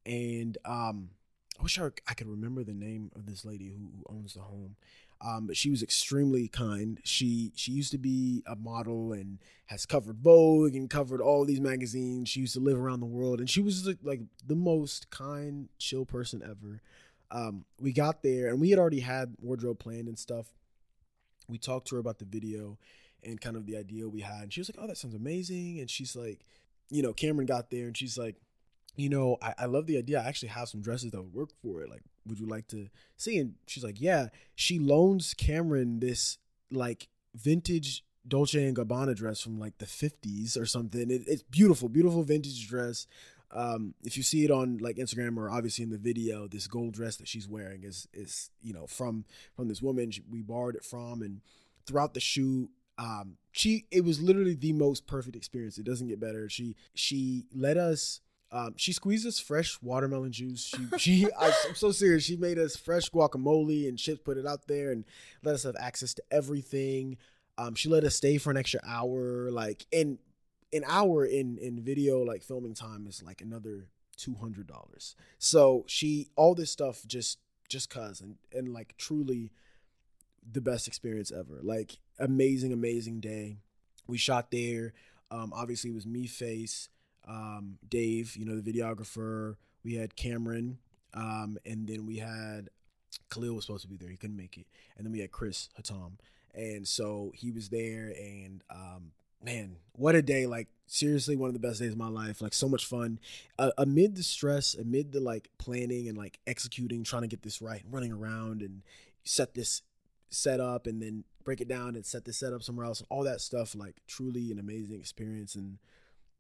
And 0.06 0.58
um 0.66 1.10
I 1.60 1.64
wish 1.64 1.80
I, 1.80 1.88
I 2.08 2.14
could 2.14 2.28
remember 2.28 2.64
the 2.64 2.74
name 2.74 3.12
of 3.16 3.26
this 3.26 3.44
lady 3.44 3.68
who, 3.68 3.90
who 3.98 4.16
owns 4.16 4.34
the 4.34 4.42
home. 4.42 4.76
Um, 5.22 5.48
but 5.48 5.58
she 5.58 5.70
was 5.70 5.84
extremely 5.84 6.48
kind. 6.48 7.02
She 7.04 7.52
she 7.56 7.74
used 7.74 7.92
to 7.92 7.98
be 7.98 8.42
a 8.48 8.56
model 8.56 9.12
and 9.12 9.40
has 9.66 9.86
covered 9.86 10.20
Vogue 10.20 10.76
and 10.76 10.90
covered 10.90 11.20
all 11.20 11.44
these 11.44 11.60
magazines. 11.60 12.30
She 12.30 12.40
used 12.40 12.54
to 12.54 12.62
live 12.62 12.80
around 12.80 13.02
the 13.02 13.06
world, 13.06 13.42
and 13.42 13.50
she 13.50 13.60
was 13.60 13.86
like, 13.86 13.98
like 14.02 14.22
the 14.48 14.56
most 14.56 15.10
kind, 15.10 15.68
chill 15.78 16.06
person 16.06 16.42
ever. 16.42 16.82
Um, 17.32 17.66
we 17.80 17.94
got 17.94 18.24
there, 18.24 18.48
and 18.48 18.60
we 18.60 18.70
had 18.70 18.80
already 18.80 19.02
had 19.02 19.36
wardrobe 19.40 19.80
planned 19.80 20.08
and 20.08 20.18
stuff. 20.18 20.48
We 21.48 21.58
talked 21.58 21.88
to 21.90 21.96
her 21.96 22.00
about 22.00 22.20
the 22.20 22.26
video 22.26 22.78
and 23.24 23.40
kind 23.40 23.56
of 23.56 23.66
the 23.66 23.78
idea 23.78 24.08
we 24.08 24.22
had, 24.22 24.44
and 24.44 24.54
she 24.54 24.62
was 24.62 24.70
like, 24.70 24.84
"Oh, 24.84 24.88
that 24.88 24.98
sounds 24.98 25.16
amazing." 25.16 25.80
And 25.80 25.90
she's 25.90 26.16
like, 26.16 26.46
you 26.90 27.02
know, 27.02 27.14
Cameron 27.14 27.46
got 27.46 27.70
there, 27.70 27.86
and 27.86 27.96
she's 27.96 28.18
like, 28.18 28.36
you 28.96 29.10
know, 29.10 29.38
I, 29.42 29.54
I 29.60 29.66
love 29.66 29.86
the 29.88 29.98
idea. 29.98 30.20
I 30.20 30.28
actually 30.28 30.50
have 30.50 30.68
some 30.68 30.82
dresses 30.82 31.12
that 31.12 31.22
would 31.22 31.34
work 31.34 31.50
for 31.62 31.82
it. 31.82 31.90
Like, 31.90 32.02
would 32.26 32.40
you 32.40 32.48
like 32.48 32.68
to 32.68 32.90
see? 33.16 33.38
And 33.38 33.56
she's 33.66 33.84
like, 33.84 34.02
yeah. 34.02 34.28
She 34.56 34.78
loans 34.78 35.34
Cameron 35.34 36.00
this 36.00 36.38
like 36.72 37.08
vintage 37.34 38.04
Dolce 38.28 38.68
and 38.68 38.76
Gabbana 38.76 39.16
dress 39.16 39.40
from 39.40 39.60
like 39.60 39.78
the 39.78 39.86
50s 39.86 40.60
or 40.60 40.66
something. 40.66 41.10
It, 41.10 41.24
it's 41.28 41.44
beautiful, 41.44 41.90
beautiful 41.90 42.24
vintage 42.24 42.68
dress. 42.68 43.08
Um, 43.52 43.96
if 44.04 44.16
you 44.16 44.24
see 44.24 44.46
it 44.46 44.52
on 44.52 44.78
like 44.78 44.98
Instagram 44.98 45.38
or 45.38 45.50
obviously 45.50 45.84
in 45.84 45.90
the 45.90 45.98
video, 45.98 46.48
this 46.48 46.68
gold 46.68 46.94
dress 46.94 47.16
that 47.18 47.28
she's 47.28 47.48
wearing 47.48 47.84
is 47.84 48.08
is 48.14 48.52
you 48.62 48.74
know 48.74 48.86
from 48.88 49.26
from 49.56 49.68
this 49.68 49.82
woman 49.82 50.12
she, 50.12 50.22
we 50.30 50.42
borrowed 50.42 50.76
it 50.76 50.84
from, 50.84 51.22
and 51.22 51.42
throughout 51.86 52.14
the 52.14 52.20
shoot, 52.20 52.70
um, 52.98 53.38
she 53.52 53.86
it 53.92 54.04
was 54.04 54.22
literally 54.22 54.56
the 54.56 54.74
most 54.74 55.08
perfect 55.08 55.36
experience. 55.36 55.78
It 55.78 55.86
doesn't 55.86 56.08
get 56.08 56.20
better. 56.20 56.50
She 56.50 56.76
she 56.94 57.46
let 57.54 57.78
us. 57.78 58.22
Um, 58.52 58.74
she 58.78 58.94
squeezed 58.94 59.28
us 59.28 59.40
fresh 59.40 59.80
watermelon 59.80 60.32
juice. 60.32 60.74
She, 60.76 60.88
she, 60.98 61.28
I, 61.40 61.54
I'm 61.68 61.76
so 61.76 61.92
serious. 61.92 62.24
She 62.24 62.36
made 62.36 62.58
us 62.58 62.76
fresh 62.76 63.08
guacamole 63.12 63.88
and 63.88 63.96
chips, 63.96 64.22
put 64.26 64.38
it 64.38 64.48
out 64.48 64.66
there, 64.68 64.92
and 64.92 65.06
let 65.44 65.54
us 65.54 65.62
have 65.64 65.76
access 65.80 66.16
to 66.16 66.24
everything. 66.32 67.18
Um, 67.60 67.76
she 67.76 67.90
let 67.90 68.04
us 68.04 68.16
stay 68.16 68.40
for 68.40 68.50
an 68.50 68.58
extra 68.58 68.80
hour. 68.88 69.52
Like, 69.52 69.86
and 69.94 70.18
an 70.74 70.84
hour 70.88 71.26
in 71.26 71.58
in 71.58 71.82
video 71.82 72.22
like 72.22 72.44
filming 72.44 72.74
time 72.74 73.08
is 73.08 73.24
like 73.24 73.42
another 73.42 73.88
two 74.18 74.36
hundred 74.36 74.68
dollars. 74.68 75.16
So 75.38 75.84
she, 75.88 76.30
all 76.36 76.56
this 76.56 76.72
stuff, 76.72 77.04
just 77.08 77.40
just 77.68 77.90
cause, 77.90 78.22
and 78.22 78.36
and 78.54 78.74
like 78.74 78.96
truly, 78.98 79.52
the 80.52 80.62
best 80.62 80.88
experience 80.88 81.32
ever. 81.32 81.60
Like, 81.62 82.00
amazing, 82.18 82.74
amazing 82.74 83.20
day. 83.20 83.58
We 84.08 84.18
shot 84.18 84.52
there. 84.52 84.94
Um, 85.32 85.54
obviously, 85.56 85.92
it 85.92 85.96
was 85.96 86.08
me, 86.08 86.26
face 86.26 86.90
um, 87.30 87.78
Dave, 87.88 88.36
you 88.36 88.46
know, 88.46 88.60
the 88.60 88.74
videographer. 88.74 89.56
We 89.84 89.96
had 89.96 90.16
Cameron, 90.16 90.80
um, 91.14 91.58
and 91.66 91.88
then 91.88 92.06
we 92.06 92.18
had 92.18 92.70
Khalil 93.30 93.56
was 93.56 93.66
supposed 93.66 93.84
to 93.84 93.88
be 93.88 93.96
there. 93.96 94.10
He 94.10 94.18
couldn't 94.18 94.36
make 94.36 94.58
it, 94.58 94.68
and 94.98 95.06
then 95.06 95.14
we 95.14 95.20
had 95.20 95.32
Chris 95.32 95.70
Hatam, 95.80 96.14
and 96.54 96.88
so 96.88 97.32
he 97.36 97.52
was 97.52 97.70
there. 97.70 98.14
And 98.18 98.64
um, 98.70 99.12
man, 99.44 99.78
what 99.94 100.16
a 100.16 100.22
day! 100.22 100.46
Like 100.46 100.68
seriously, 100.88 101.36
one 101.36 101.50
of 101.50 101.54
the 101.54 101.60
best 101.60 101.80
days 101.80 101.92
of 101.92 101.98
my 101.98 102.08
life. 102.08 102.42
Like 102.42 102.54
so 102.54 102.68
much 102.68 102.86
fun. 102.86 103.20
Uh, 103.58 103.72
amid 103.78 104.16
the 104.16 104.24
stress, 104.24 104.74
amid 104.74 105.12
the 105.12 105.20
like 105.20 105.50
planning 105.58 106.08
and 106.08 106.18
like 106.18 106.40
executing, 106.48 107.04
trying 107.04 107.24
to 107.24 107.28
get 107.28 107.44
this 107.44 107.62
right, 107.62 107.84
running 107.90 108.12
around 108.12 108.62
and 108.62 108.82
set 109.24 109.54
this 109.54 109.82
set 110.30 110.60
up, 110.60 110.88
and 110.88 111.02
then 111.02 111.24
break 111.44 111.62
it 111.62 111.68
down 111.68 111.96
and 111.96 112.06
set 112.06 112.26
this 112.26 112.38
set 112.38 112.54
up 112.54 112.64
somewhere 112.64 112.86
else, 112.86 113.00
and 113.00 113.08
all 113.10 113.24
that 113.24 113.42
stuff. 113.42 113.76
Like 113.76 113.98
truly 114.08 114.52
an 114.52 114.60
amazing 114.60 115.00
experience, 115.00 115.56
and 115.56 115.80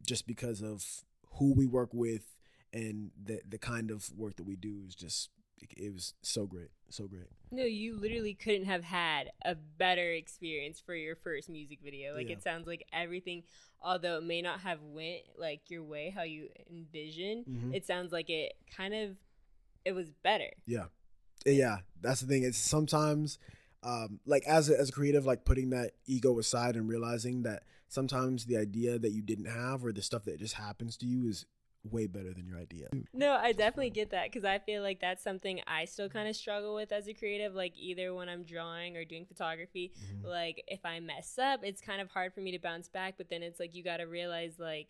just 0.05 0.27
because 0.27 0.61
of 0.61 1.03
who 1.33 1.53
we 1.53 1.65
work 1.65 1.89
with 1.93 2.35
and 2.73 3.11
the 3.21 3.41
the 3.47 3.57
kind 3.57 3.91
of 3.91 4.11
work 4.17 4.35
that 4.35 4.43
we 4.43 4.55
do 4.55 4.81
is 4.87 4.95
just 4.95 5.29
it 5.77 5.93
was 5.93 6.13
so 6.21 6.45
great 6.45 6.69
so 6.89 7.07
great 7.07 7.27
No, 7.51 7.63
you 7.63 7.97
literally 7.97 8.33
couldn't 8.35 8.65
have 8.65 8.83
had 8.83 9.31
a 9.43 9.55
better 9.55 10.11
experience 10.11 10.79
for 10.79 10.93
your 10.95 11.15
first 11.15 11.49
music 11.49 11.79
video. 11.83 12.13
Like 12.13 12.27
Yeah. 12.29 12.33
it 12.35 12.43
sounds 12.43 12.67
like 12.67 12.85
everything, 12.93 13.43
although 13.81 14.17
it 14.19 14.23
may 14.23 14.41
not 14.41 14.59
have 14.61 14.79
went 14.83 15.21
like 15.37 15.69
your 15.71 15.83
way 15.83 16.11
how 16.11 16.21
you 16.23 16.49
envision, 16.69 17.45
Mhm. 17.49 17.73
it 17.73 17.85
sounds 17.85 18.11
like 18.11 18.29
it 18.29 18.53
kind 18.75 18.93
of 18.93 19.17
it 19.85 19.93
was 19.93 20.09
better. 20.23 20.51
yeah 20.65 20.85
yeah 21.45 21.77
that's 22.01 22.19
the 22.21 22.27
thing 22.27 22.43
it's 22.43 22.57
sometimes 22.57 23.39
um 23.81 24.19
like 24.25 24.43
as 24.45 24.69
a, 24.69 24.77
as 24.77 24.89
a 24.89 24.91
creative 24.91 25.25
like 25.25 25.45
putting 25.45 25.69
that 25.69 25.91
ego 26.05 26.37
aside 26.37 26.75
and 26.75 26.89
realizing 26.89 27.43
that 27.43 27.63
sometimes 27.87 28.45
the 28.45 28.57
idea 28.57 28.99
that 28.99 29.11
you 29.11 29.21
didn't 29.21 29.45
have 29.45 29.85
or 29.85 29.93
the 29.93 30.01
stuff 30.01 30.25
that 30.25 30.37
just 30.37 30.55
happens 30.55 30.97
to 30.97 31.05
you 31.05 31.25
is 31.27 31.45
way 31.83 32.07
better 32.07 32.33
than 32.33 32.45
your 32.45 32.57
idea 32.57 32.87
No, 33.13 33.31
I 33.33 33.53
definitely 33.53 33.89
get 33.89 34.09
that 34.11 34.25
because 34.25 34.43
I 34.43 34.59
feel 34.59 34.81
like 34.83 34.99
that's 34.99 35.23
something 35.23 35.61
I 35.65 35.85
still 35.85 36.09
kind 36.09 36.27
of 36.27 36.35
struggle 36.35 36.75
with 36.75 36.91
as 36.91 37.07
a 37.07 37.13
creative. 37.13 37.55
Like 37.55 37.73
either 37.77 38.13
when 38.13 38.27
I'm 38.29 38.43
drawing 38.43 38.97
or 38.97 39.05
doing 39.05 39.25
photography, 39.25 39.93
Mhm. 40.13 40.25
like 40.25 40.63
if 40.67 40.85
I 40.85 40.99
mess 40.99 41.37
up, 41.39 41.61
it's 41.63 41.81
kind 41.81 42.01
of 42.01 42.09
hard 42.11 42.33
for 42.33 42.41
me 42.41 42.51
to 42.51 42.59
bounce 42.59 42.89
back. 42.89 43.15
But 43.17 43.29
then 43.29 43.41
it's 43.43 43.59
like 43.59 43.73
you 43.73 43.81
got 43.83 43.97
to 43.97 44.03
realize 44.05 44.59
like 44.59 44.89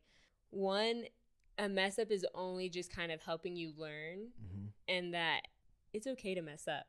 one, 0.49 1.05
a 1.59 1.69
mess 1.69 1.99
up 1.99 2.09
is 2.09 2.25
only 2.33 2.69
just 2.69 2.91
kind 2.91 3.11
of 3.11 3.21
helping 3.21 3.55
you 3.55 3.71
learn, 3.77 4.31
Mhm. 4.41 4.69
and 4.87 5.13
that 5.13 5.41
it's 5.93 6.07
okay 6.07 6.33
to 6.33 6.41
mess 6.41 6.67
up. 6.67 6.87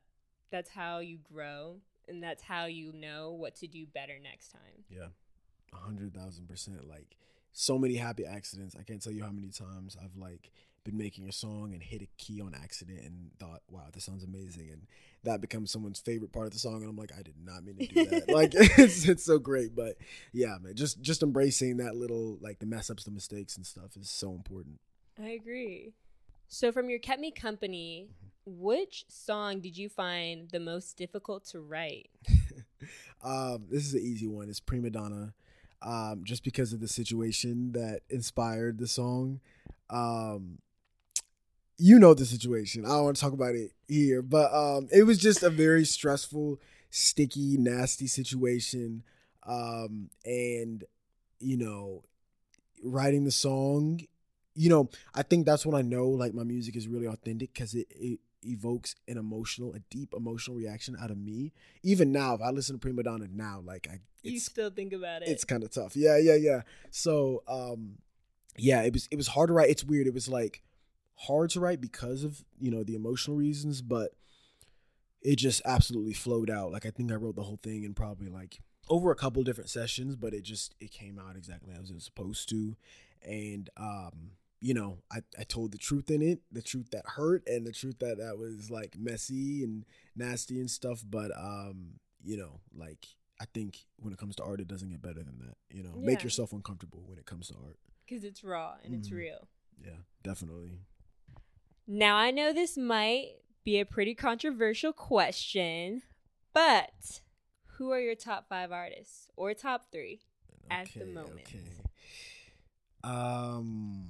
That's 0.50 0.70
how 0.70 1.00
you 1.00 1.18
grow, 1.18 1.80
and 2.08 2.22
that's 2.22 2.42
how 2.44 2.64
you 2.66 2.92
know 2.92 3.32
what 3.32 3.54
to 3.56 3.66
do 3.66 3.86
better 3.86 4.18
next 4.18 4.48
time. 4.48 4.84
yeah 4.88 5.08
a 5.72 5.76
hundred 5.76 6.12
thousand 6.14 6.48
percent 6.48 6.88
like 6.88 7.16
so 7.52 7.78
many 7.78 7.96
happy 7.96 8.24
accidents 8.24 8.76
i 8.78 8.82
can't 8.82 9.02
tell 9.02 9.12
you 9.12 9.22
how 9.22 9.30
many 9.30 9.48
times 9.48 9.96
i've 10.02 10.16
like 10.16 10.50
been 10.82 10.96
making 10.96 11.28
a 11.28 11.32
song 11.32 11.74
and 11.74 11.82
hit 11.82 12.00
a 12.00 12.08
key 12.16 12.40
on 12.40 12.54
accident 12.54 13.00
and 13.00 13.30
thought 13.38 13.60
wow 13.70 13.84
this 13.92 14.04
sounds 14.04 14.24
amazing 14.24 14.70
and 14.72 14.86
that 15.24 15.42
becomes 15.42 15.70
someone's 15.70 16.00
favorite 16.00 16.32
part 16.32 16.46
of 16.46 16.52
the 16.54 16.58
song 16.58 16.80
and 16.80 16.88
i'm 16.88 16.96
like 16.96 17.12
i 17.18 17.22
did 17.22 17.34
not 17.44 17.62
mean 17.62 17.76
to 17.76 17.86
do 17.86 18.06
that 18.06 18.28
like 18.32 18.52
it's, 18.54 19.06
it's 19.06 19.24
so 19.24 19.38
great 19.38 19.76
but 19.76 19.96
yeah 20.32 20.56
man 20.62 20.74
just 20.74 21.02
just 21.02 21.22
embracing 21.22 21.76
that 21.76 21.96
little 21.96 22.38
like 22.40 22.58
the 22.60 22.66
mess 22.66 22.88
ups 22.88 23.04
the 23.04 23.10
mistakes 23.10 23.56
and 23.56 23.66
stuff 23.66 23.94
is 23.96 24.08
so 24.08 24.32
important 24.32 24.80
I 25.22 25.30
agree. 25.30 25.92
So, 26.48 26.72
from 26.72 26.88
your 26.88 26.98
Kept 26.98 27.20
Me 27.20 27.30
Company, 27.30 28.08
which 28.46 29.04
song 29.08 29.60
did 29.60 29.76
you 29.76 29.88
find 29.88 30.50
the 30.50 30.60
most 30.60 30.96
difficult 30.96 31.44
to 31.46 31.60
write? 31.60 32.10
um, 33.22 33.66
this 33.70 33.86
is 33.86 33.94
an 33.94 34.00
easy 34.00 34.26
one. 34.26 34.48
It's 34.48 34.60
Prima 34.60 34.90
Donna, 34.90 35.34
um, 35.82 36.22
just 36.24 36.44
because 36.44 36.72
of 36.72 36.80
the 36.80 36.88
situation 36.88 37.72
that 37.72 38.00
inspired 38.08 38.78
the 38.78 38.88
song. 38.88 39.40
Um, 39.88 40.58
you 41.76 41.98
know 41.98 42.12
the 42.12 42.26
situation. 42.26 42.84
I 42.84 42.88
don't 42.88 43.04
want 43.04 43.16
to 43.16 43.22
talk 43.22 43.32
about 43.32 43.54
it 43.54 43.72
here, 43.88 44.20
but 44.20 44.52
um, 44.52 44.88
it 44.92 45.04
was 45.04 45.18
just 45.18 45.42
a 45.42 45.48
very 45.48 45.84
stressful, 45.86 46.60
sticky, 46.90 47.56
nasty 47.56 48.06
situation. 48.06 49.02
Um, 49.46 50.10
and 50.24 50.84
you 51.38 51.56
know, 51.56 52.02
writing 52.84 53.24
the 53.24 53.30
song, 53.30 54.00
you 54.54 54.68
know, 54.68 54.90
I 55.14 55.22
think 55.22 55.46
that's 55.46 55.64
when 55.64 55.74
I 55.74 55.82
know 55.82 56.08
like 56.08 56.34
my 56.34 56.44
music 56.44 56.76
is 56.76 56.86
really 56.86 57.06
authentic 57.06 57.54
because 57.54 57.74
it, 57.74 57.86
it 57.90 58.20
evokes 58.42 58.94
an 59.09 59.18
emotional, 59.18 59.74
a 59.74 59.81
deep 59.90 60.14
emotional 60.16 60.57
reaction 60.57 60.96
out 61.00 61.11
of 61.11 61.18
me. 61.18 61.53
Even 61.83 62.12
now, 62.12 62.35
if 62.35 62.40
I 62.40 62.50
listen 62.50 62.76
to 62.76 62.81
Prima 62.81 63.03
Donna 63.03 63.26
now, 63.31 63.62
like 63.64 63.88
I, 63.90 64.00
you 64.22 64.38
still 64.38 64.70
think 64.70 64.92
about 64.92 65.22
it. 65.22 65.29
It's 65.29 65.44
kind 65.44 65.62
of 65.62 65.70
tough. 65.70 65.96
Yeah, 65.96 66.18
yeah, 66.18 66.35
yeah. 66.35 66.62
So, 66.90 67.42
um, 67.48 67.98
yeah, 68.57 68.83
it 68.83 68.92
was 68.92 69.09
it 69.11 69.16
was 69.16 69.29
hard 69.29 69.48
to 69.48 69.55
write. 69.55 69.70
It's 69.70 69.85
weird. 69.85 70.07
It 70.07 70.14
was 70.14 70.29
like 70.29 70.62
hard 71.14 71.50
to 71.50 71.61
write 71.61 71.81
because 71.81 72.24
of 72.24 72.44
you 72.59 72.70
know 72.70 72.83
the 72.83 72.94
emotional 72.94 73.37
reasons, 73.37 73.83
but 73.83 74.12
it 75.22 75.37
just 75.37 75.62
absolutely 75.64 76.14
flowed 76.14 76.50
out. 76.50 76.72
Like 76.72 76.87
I 76.87 76.90
think 76.90 77.12
I 77.12 77.16
wrote 77.16 77.37
the 77.37 77.42
whole 77.42 77.59
thing 77.62 77.85
in 77.85 77.94
probably 77.94 78.29
like 78.29 78.61
over 78.88 79.11
a 79.11 79.16
couple 79.16 79.42
different 79.42 79.70
sessions, 79.70 80.16
but 80.16 80.35
it 80.35 80.42
just 80.42 80.74
it 80.81 80.90
came 80.90 81.18
out 81.18 81.37
exactly 81.37 81.72
as 81.72 81.90
it 81.90 81.94
was 81.94 82.05
supposed 82.05 82.48
to, 82.50 82.76
and 83.22 83.70
um, 83.76 84.33
you 84.61 84.75
know 84.75 84.99
I 85.11 85.20
I 85.38 85.44
told 85.44 85.73
the 85.73 85.79
truth 85.79 86.11
in 86.11 86.23
it, 86.23 86.40
the 86.53 86.62
truth 86.62 86.90
that 86.92 87.05
hurt, 87.07 87.42
and 87.46 87.66
the 87.66 87.73
truth 87.73 87.99
that 88.01 88.18
that 88.18 88.38
was 88.38 88.70
like 88.70 88.96
messy 88.99 89.64
and 89.64 89.85
nasty 90.14 90.61
and 90.61 90.70
stuff. 90.70 91.03
But 91.09 91.31
um, 91.37 91.94
you 92.23 92.37
know, 92.37 92.61
like 92.75 93.07
I 93.40 93.46
think 93.53 93.79
when 93.96 94.12
it 94.12 94.18
comes 94.18 94.37
to 94.37 94.44
art, 94.44 94.61
it 94.61 94.68
doesn't 94.68 94.90
get 94.90 95.03
better 95.03 95.23
than 95.23 95.38
that. 95.40 95.57
You 95.75 95.83
know, 95.83 95.94
yeah. 95.96 96.07
make 96.07 96.23
yourself 96.23 96.53
uncomfortable 96.53 97.03
when 97.07 97.18
it 97.18 97.27
comes 97.27 97.49
to 97.49 97.55
art 97.64 97.79
because 98.07 98.25
it's 98.25 98.44
raw 98.44 98.75
and 98.85 98.94
mm 98.94 98.99
it's 98.99 99.09
mm-hmm. 99.09 99.18
real. 99.18 99.49
Yeah, 99.83 100.03
definitely. 100.23 100.81
Now, 101.87 102.16
I 102.16 102.31
know 102.31 102.53
this 102.53 102.77
might 102.77 103.31
be 103.64 103.81
a 103.81 103.87
pretty 103.87 104.14
controversial 104.14 104.92
question, 104.92 106.03
but 106.53 107.23
who 107.77 107.90
are 107.90 108.01
your 108.01 108.14
top 108.14 108.49
five 108.49 108.73
artists 108.73 109.31
or 109.37 109.55
top 109.55 109.87
three 109.90 110.20
okay, 110.66 110.81
at 110.83 110.88
the 110.94 111.07
moment? 111.07 111.49
Okay. 111.49 111.81
Um, 113.03 114.09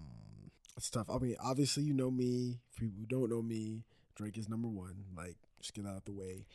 it's 0.81 0.88
tough. 0.88 1.11
I 1.11 1.19
mean, 1.19 1.37
obviously, 1.45 1.83
you 1.83 1.93
know 1.93 2.11
me. 2.11 2.59
For 2.71 2.81
people 2.81 3.01
who 3.01 3.07
don't 3.07 3.29
know 3.29 3.43
me, 3.43 3.85
Drake 4.14 4.38
is 4.38 4.49
number 4.49 4.66
one. 4.66 5.05
Like, 5.14 5.37
just 5.61 5.75
get 5.75 5.85
out 5.85 5.99
of 5.99 6.05
the 6.07 6.12
way. 6.12 6.47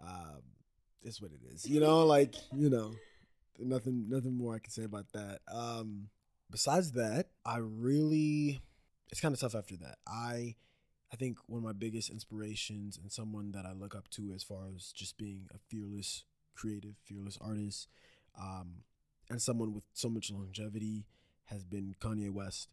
Um, 0.00 0.42
it's 1.02 1.20
what 1.20 1.32
it 1.32 1.40
is. 1.52 1.68
You 1.68 1.80
know, 1.80 2.06
like 2.06 2.36
you 2.54 2.70
know, 2.70 2.94
nothing, 3.58 4.06
nothing 4.08 4.36
more 4.36 4.54
I 4.54 4.60
can 4.60 4.70
say 4.70 4.84
about 4.84 5.06
that. 5.14 5.40
Um, 5.52 6.10
besides 6.48 6.92
that, 6.92 7.26
I 7.44 7.56
really 7.58 8.60
it's 9.10 9.20
kind 9.20 9.34
of 9.34 9.40
tough 9.40 9.56
after 9.56 9.76
that. 9.78 9.96
I 10.06 10.54
I 11.12 11.16
think 11.16 11.38
one 11.48 11.58
of 11.58 11.64
my 11.64 11.72
biggest 11.72 12.08
inspirations 12.08 12.96
and 13.02 13.10
someone 13.10 13.50
that 13.50 13.66
I 13.66 13.72
look 13.72 13.96
up 13.96 14.06
to 14.10 14.32
as 14.32 14.44
far 14.44 14.66
as 14.76 14.92
just 14.92 15.18
being 15.18 15.48
a 15.52 15.58
fearless 15.68 16.22
creative, 16.54 16.94
fearless 17.04 17.36
artist, 17.40 17.88
um, 18.40 18.84
and 19.28 19.42
someone 19.42 19.74
with 19.74 19.86
so 19.92 20.08
much 20.08 20.30
longevity 20.30 21.04
has 21.46 21.64
been 21.64 21.96
Kanye 22.00 22.30
West. 22.30 22.68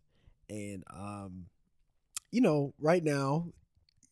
And 0.50 0.84
um, 0.90 1.46
you 2.32 2.42
know, 2.42 2.74
right 2.80 3.04
now 3.04 3.48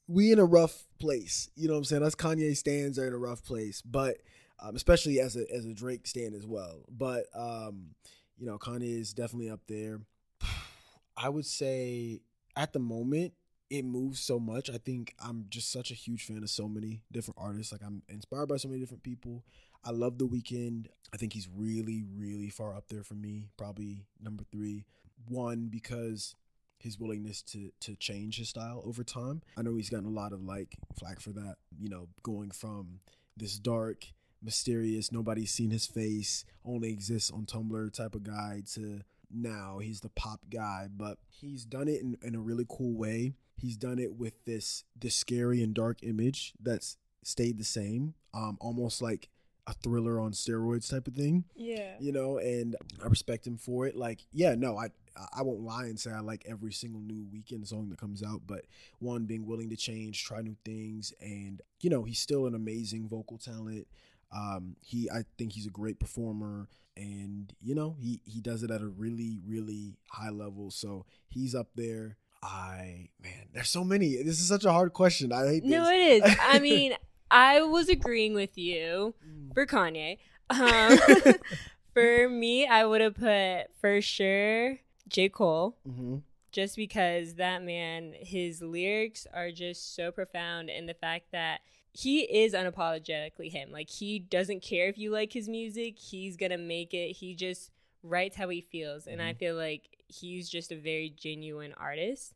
we 0.08 0.32
in 0.32 0.40
a 0.40 0.46
rough 0.46 0.86
place. 1.00 1.50
You 1.56 1.68
know 1.68 1.74
what 1.74 1.80
I'm 1.80 1.86
saying? 1.86 2.04
Us 2.04 2.16
Kanye 2.16 2.56
stands 2.56 3.00
are 3.00 3.08
in 3.08 3.14
a 3.14 3.18
rough 3.18 3.44
place, 3.44 3.82
but 3.82 4.18
um, 4.60 4.76
especially 4.76 5.20
as 5.20 5.36
a 5.36 5.46
as 5.54 5.66
a 5.66 5.74
Drake 5.74 6.08
stand 6.08 6.36
as 6.36 6.46
well. 6.46 6.84
But 6.90 7.26
um, 7.36 7.96
you 8.38 8.46
know, 8.46 8.58
Kanye 8.58 9.00
is 9.00 9.14
definitely 9.14 9.50
up 9.50 9.62
there. 9.68 10.02
I 11.18 11.30
would 11.30 11.46
say 11.46 12.22
at 12.56 12.74
the 12.74 12.80
moment 12.80 13.34
it 13.70 13.86
moves 13.86 14.20
so 14.20 14.38
much. 14.38 14.70
I 14.70 14.78
think 14.78 15.16
I'm 15.18 15.46
just 15.50 15.72
such 15.72 15.92
a 15.92 15.96
huge 15.96 16.26
fan 16.26 16.44
of 16.44 16.50
so 16.50 16.68
many 16.68 17.02
different 17.12 17.38
artists. 17.40 17.72
Like 17.72 17.82
I'm 17.86 18.04
inspired 18.10 18.48
by 18.48 18.58
so 18.58 18.68
many 18.68 18.82
different 18.82 19.04
people. 19.04 19.46
I 19.84 19.92
love 19.92 20.18
The 20.18 20.28
Weeknd. 20.28 20.88
I 21.14 21.18
think 21.18 21.34
he's 21.34 21.48
really, 21.56 22.04
really 22.16 22.50
far 22.50 22.76
up 22.76 22.90
there 22.90 23.04
for 23.04 23.14
me. 23.14 23.48
Probably 23.58 24.06
number 24.22 24.44
three. 24.52 24.86
One 25.28 25.70
because 25.72 26.36
his 26.82 27.00
willingness 27.00 27.42
to 27.44 27.72
to 27.82 27.96
change 27.96 28.38
his 28.38 28.50
style 28.50 28.82
over 28.86 29.04
time. 29.04 29.42
I 29.58 29.62
know 29.62 29.76
he's 29.76 29.90
gotten 29.90 30.08
a 30.08 30.10
lot 30.10 30.34
of 30.34 30.44
like 30.44 30.76
flack 30.98 31.20
for 31.20 31.32
that. 31.32 31.56
You 31.80 31.90
know, 31.90 32.08
going 32.24 32.52
from 32.52 33.00
this 33.38 33.58
dark, 33.60 34.06
mysterious, 34.42 35.12
nobody's 35.12 35.52
seen 35.52 35.72
his 35.72 35.86
face, 35.86 36.46
only 36.66 36.90
exists 36.92 37.32
on 37.32 37.46
Tumblr 37.46 37.94
type 37.94 38.16
of 38.16 38.24
guy 38.24 38.64
to 38.74 39.02
now. 39.34 39.80
He's 39.80 40.02
the 40.02 40.10
pop 40.10 40.42
guy, 40.50 40.88
but 40.96 41.18
he's 41.30 41.66
done 41.66 41.88
it 41.88 42.02
in, 42.02 42.18
in 42.24 42.36
a 42.36 42.40
really 42.40 42.66
cool 42.68 42.94
way. 42.94 43.34
He's 43.58 43.78
done 43.78 44.00
it 44.00 44.16
with 44.16 44.44
this 44.46 44.84
this 45.00 45.16
scary 45.16 45.62
and 45.64 45.74
dark 45.74 46.04
image 46.04 46.54
that's 46.60 46.98
stayed 47.24 47.60
the 47.60 47.64
same, 47.64 48.16
um, 48.34 48.58
almost 48.60 49.02
like 49.02 49.30
a 49.68 49.74
thriller 49.74 50.20
on 50.20 50.32
steroids 50.32 50.90
type 50.90 51.08
of 51.08 51.14
thing. 51.14 51.46
Yeah. 51.56 51.94
You 52.00 52.12
know, 52.12 52.40
and 52.40 52.76
I 53.04 53.08
respect 53.08 53.46
him 53.46 53.58
for 53.58 53.86
it. 53.86 53.96
Like, 53.96 54.22
yeah, 54.32 54.56
no, 54.56 54.78
I 54.78 54.90
I 55.34 55.42
won't 55.42 55.62
lie 55.62 55.86
and 55.86 56.00
say 56.00 56.12
I 56.12 56.20
like 56.20 56.46
every 56.48 56.72
single 56.72 57.02
new 57.02 57.26
Weeknd 57.34 57.68
song 57.68 57.90
that 57.90 58.00
comes 58.00 58.24
out, 58.24 58.42
but 58.48 58.66
one 59.00 59.26
being 59.26 59.46
willing 59.46 59.70
to 59.70 59.76
change, 59.76 60.24
try 60.24 60.42
new 60.42 60.56
things, 60.64 61.14
and 61.22 61.62
you 61.82 61.90
know, 61.90 62.04
he's 62.04 62.20
still 62.20 62.48
an 62.48 62.56
amazing 62.56 63.08
vocal 63.10 63.38
talent. 63.38 63.88
Um, 64.34 64.78
he 64.82 65.10
I 65.10 65.24
think 65.38 65.54
he's 65.54 65.66
a 65.66 65.72
great 65.72 66.00
performer 66.00 66.70
and 66.98 67.54
you 67.62 67.74
know 67.74 67.96
he 68.00 68.20
he 68.26 68.42
does 68.42 68.64
it 68.64 68.72
at 68.72 68.82
a 68.82 68.88
really 68.88 69.40
really 69.48 69.96
high 70.10 70.30
level 70.30 70.72
so 70.72 71.06
he's 71.30 71.56
up 71.56 71.68
there. 71.76 72.18
I 72.44 73.10
man 73.22 73.50
there's 73.54 73.70
so 73.70 73.84
many. 73.84 74.16
This 74.24 74.40
is 74.40 74.48
such 74.48 74.66
a 74.66 74.72
hard 74.72 74.94
question. 74.94 75.32
I 75.32 75.48
hate 75.48 75.64
no 75.64 75.90
it 75.90 76.24
is. 76.24 76.36
I 76.42 76.60
mean 76.60 76.94
i 77.32 77.62
was 77.62 77.88
agreeing 77.88 78.34
with 78.34 78.58
you 78.58 79.16
mm. 79.26 79.54
for 79.54 79.66
kanye. 79.66 80.18
Um, 80.52 80.98
for 81.94 82.28
me 82.28 82.68
i 82.68 82.84
would 82.86 83.00
have 83.00 83.16
put 83.16 83.74
for 83.80 84.02
sure 84.02 84.78
j 85.12 85.30
cole 85.30 85.78
mm-hmm. 85.88 86.18
just 86.52 86.76
because 86.76 87.36
that 87.36 87.64
man 87.64 88.14
his 88.20 88.62
lyrics 88.62 89.28
are 89.34 89.52
just 89.52 89.96
so 89.96 90.12
profound 90.12 90.70
and 90.70 90.90
the 90.90 90.94
fact 90.94 91.26
that 91.32 91.62
he 91.94 92.22
is 92.22 92.54
unapologetically 92.54 93.52
him. 93.52 93.72
Like 93.72 93.90
he 93.90 94.20
doesn't 94.20 94.62
care 94.62 94.88
if 94.88 94.98
you 94.98 95.12
like 95.12 95.34
his 95.34 95.50
music. 95.50 96.00
He's 96.00 96.38
gonna 96.38 96.58
make 96.58 96.94
it. 96.94 97.14
He 97.18 97.36
just 97.36 97.72
writes 98.04 98.36
how 98.36 98.50
he 98.50 98.62
feels, 98.62 99.08
and 99.08 99.20
mm-hmm. 99.20 99.30
I 99.30 99.34
feel 99.34 99.56
like 99.56 99.98
he's 100.08 100.50
just 100.50 100.72
a 100.72 100.78
very 100.78 101.10
genuine 101.10 101.74
artist. 101.78 102.34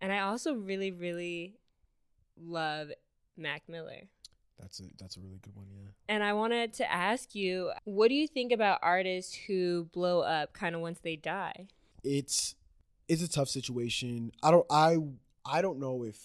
And 0.00 0.12
I 0.12 0.20
also 0.20 0.54
really, 0.54 0.90
really 0.90 1.54
love 2.38 2.90
Mac 3.36 3.62
Miller. 3.68 4.02
That's 4.58 4.80
a 4.80 4.84
that's 4.98 5.16
a 5.16 5.20
really 5.20 5.38
good 5.38 5.56
one, 5.56 5.66
yeah. 5.72 5.88
And 6.08 6.22
I 6.22 6.34
wanted 6.34 6.74
to 6.74 6.92
ask 6.92 7.34
you, 7.34 7.72
what 7.84 8.08
do 8.08 8.14
you 8.14 8.28
think 8.28 8.52
about 8.52 8.80
artists 8.82 9.34
who 9.46 9.84
blow 9.92 10.20
up 10.20 10.52
kind 10.52 10.74
of 10.74 10.80
once 10.80 11.00
they 11.00 11.16
die? 11.16 11.68
It's 12.04 12.54
it's 13.08 13.22
a 13.22 13.28
tough 13.28 13.48
situation. 13.48 14.32
I 14.42 14.50
don't 14.50 14.66
I 14.70 14.98
I 15.44 15.62
don't 15.62 15.78
know 15.78 16.04
if 16.04 16.16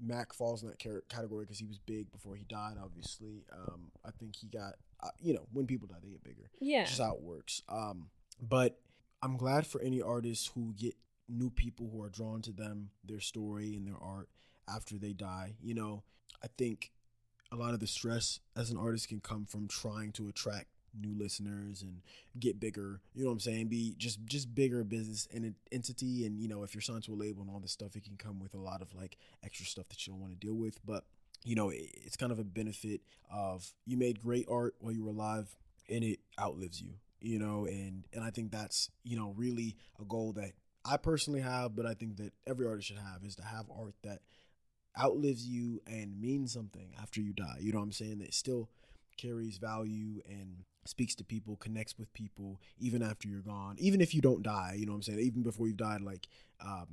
Mac 0.00 0.32
falls 0.32 0.62
in 0.62 0.68
that 0.68 0.78
category 1.08 1.44
because 1.44 1.58
he 1.58 1.66
was 1.66 1.78
big 1.78 2.12
before 2.12 2.36
he 2.36 2.44
died. 2.44 2.76
Obviously, 2.82 3.44
um, 3.52 3.90
I 4.04 4.10
think 4.18 4.36
he 4.36 4.48
got 4.48 4.74
uh, 5.02 5.10
you 5.20 5.34
know 5.34 5.46
when 5.52 5.66
people 5.66 5.88
die 5.88 5.96
they 6.02 6.10
get 6.10 6.24
bigger. 6.24 6.50
Yeah, 6.60 6.84
just 6.84 7.00
how 7.00 7.14
it 7.14 7.22
works. 7.22 7.62
Um, 7.68 8.10
but 8.40 8.78
I'm 9.22 9.36
glad 9.36 9.66
for 9.66 9.80
any 9.80 10.00
artists 10.00 10.50
who 10.54 10.74
get 10.76 10.94
new 11.28 11.50
people 11.50 11.90
who 11.92 12.02
are 12.02 12.08
drawn 12.08 12.40
to 12.42 12.52
them, 12.52 12.90
their 13.04 13.20
story 13.20 13.74
and 13.74 13.86
their 13.86 14.00
art 14.00 14.28
after 14.68 14.96
they 14.96 15.12
die. 15.12 15.54
You 15.60 15.74
know, 15.74 16.02
I 16.42 16.46
think 16.56 16.92
a 17.50 17.56
lot 17.56 17.74
of 17.74 17.80
the 17.80 17.86
stress 17.86 18.40
as 18.56 18.70
an 18.70 18.76
artist 18.76 19.08
can 19.08 19.20
come 19.20 19.46
from 19.46 19.68
trying 19.68 20.12
to 20.12 20.28
attract 20.28 20.66
new 20.98 21.14
listeners 21.18 21.82
and 21.82 22.00
get 22.38 22.60
bigger. 22.60 23.00
You 23.14 23.24
know 23.24 23.30
what 23.30 23.34
I'm 23.34 23.40
saying? 23.40 23.68
Be 23.68 23.94
just 23.98 24.24
just 24.26 24.54
bigger 24.54 24.84
business 24.84 25.28
and 25.32 25.54
entity. 25.72 26.26
And 26.26 26.38
you 26.38 26.48
know, 26.48 26.62
if 26.62 26.74
you're 26.74 26.82
signed 26.82 27.04
to 27.04 27.12
a 27.12 27.16
label 27.16 27.42
and 27.42 27.50
all 27.50 27.60
this 27.60 27.72
stuff, 27.72 27.96
it 27.96 28.04
can 28.04 28.16
come 28.16 28.40
with 28.40 28.54
a 28.54 28.58
lot 28.58 28.82
of 28.82 28.94
like 28.94 29.16
extra 29.44 29.66
stuff 29.66 29.88
that 29.88 30.06
you 30.06 30.12
don't 30.12 30.20
want 30.20 30.38
to 30.38 30.46
deal 30.46 30.54
with. 30.54 30.78
But 30.84 31.04
you 31.44 31.54
know, 31.54 31.70
it's 31.72 32.16
kind 32.16 32.32
of 32.32 32.38
a 32.38 32.44
benefit 32.44 33.00
of 33.32 33.72
you 33.86 33.96
made 33.96 34.20
great 34.20 34.46
art 34.50 34.74
while 34.80 34.92
you 34.92 35.04
were 35.04 35.10
alive, 35.10 35.56
and 35.88 36.02
it 36.04 36.20
outlives 36.40 36.80
you. 36.80 36.94
You 37.20 37.38
know, 37.38 37.66
and 37.66 38.04
and 38.12 38.24
I 38.24 38.30
think 38.30 38.52
that's 38.52 38.90
you 39.04 39.16
know 39.16 39.34
really 39.36 39.76
a 40.00 40.04
goal 40.04 40.32
that 40.34 40.52
I 40.84 40.96
personally 40.96 41.40
have, 41.40 41.74
but 41.76 41.86
I 41.86 41.94
think 41.94 42.16
that 42.16 42.32
every 42.46 42.66
artist 42.66 42.88
should 42.88 42.98
have 42.98 43.24
is 43.24 43.36
to 43.36 43.44
have 43.44 43.66
art 43.70 43.94
that 44.04 44.20
outlives 44.98 45.46
you 45.46 45.80
and 45.86 46.20
means 46.20 46.52
something 46.52 46.94
after 47.00 47.20
you 47.20 47.32
die. 47.32 47.58
You 47.60 47.72
know 47.72 47.78
what 47.78 47.84
I'm 47.84 47.92
saying? 47.92 48.18
That 48.18 48.34
still 48.34 48.68
carries 49.16 49.58
value 49.58 50.22
and 50.28 50.64
speaks 50.88 51.14
to 51.14 51.24
people, 51.24 51.56
connects 51.56 51.98
with 51.98 52.12
people, 52.14 52.60
even 52.80 53.02
after 53.02 53.28
you're 53.28 53.42
gone, 53.42 53.76
even 53.78 54.00
if 54.00 54.14
you 54.14 54.22
don't 54.22 54.42
die, 54.42 54.74
you 54.78 54.86
know 54.86 54.92
what 54.92 54.96
I'm 54.96 55.02
saying? 55.02 55.18
Even 55.20 55.42
before 55.42 55.66
you've 55.66 55.76
died, 55.76 56.00
like, 56.00 56.26
um, 56.64 56.86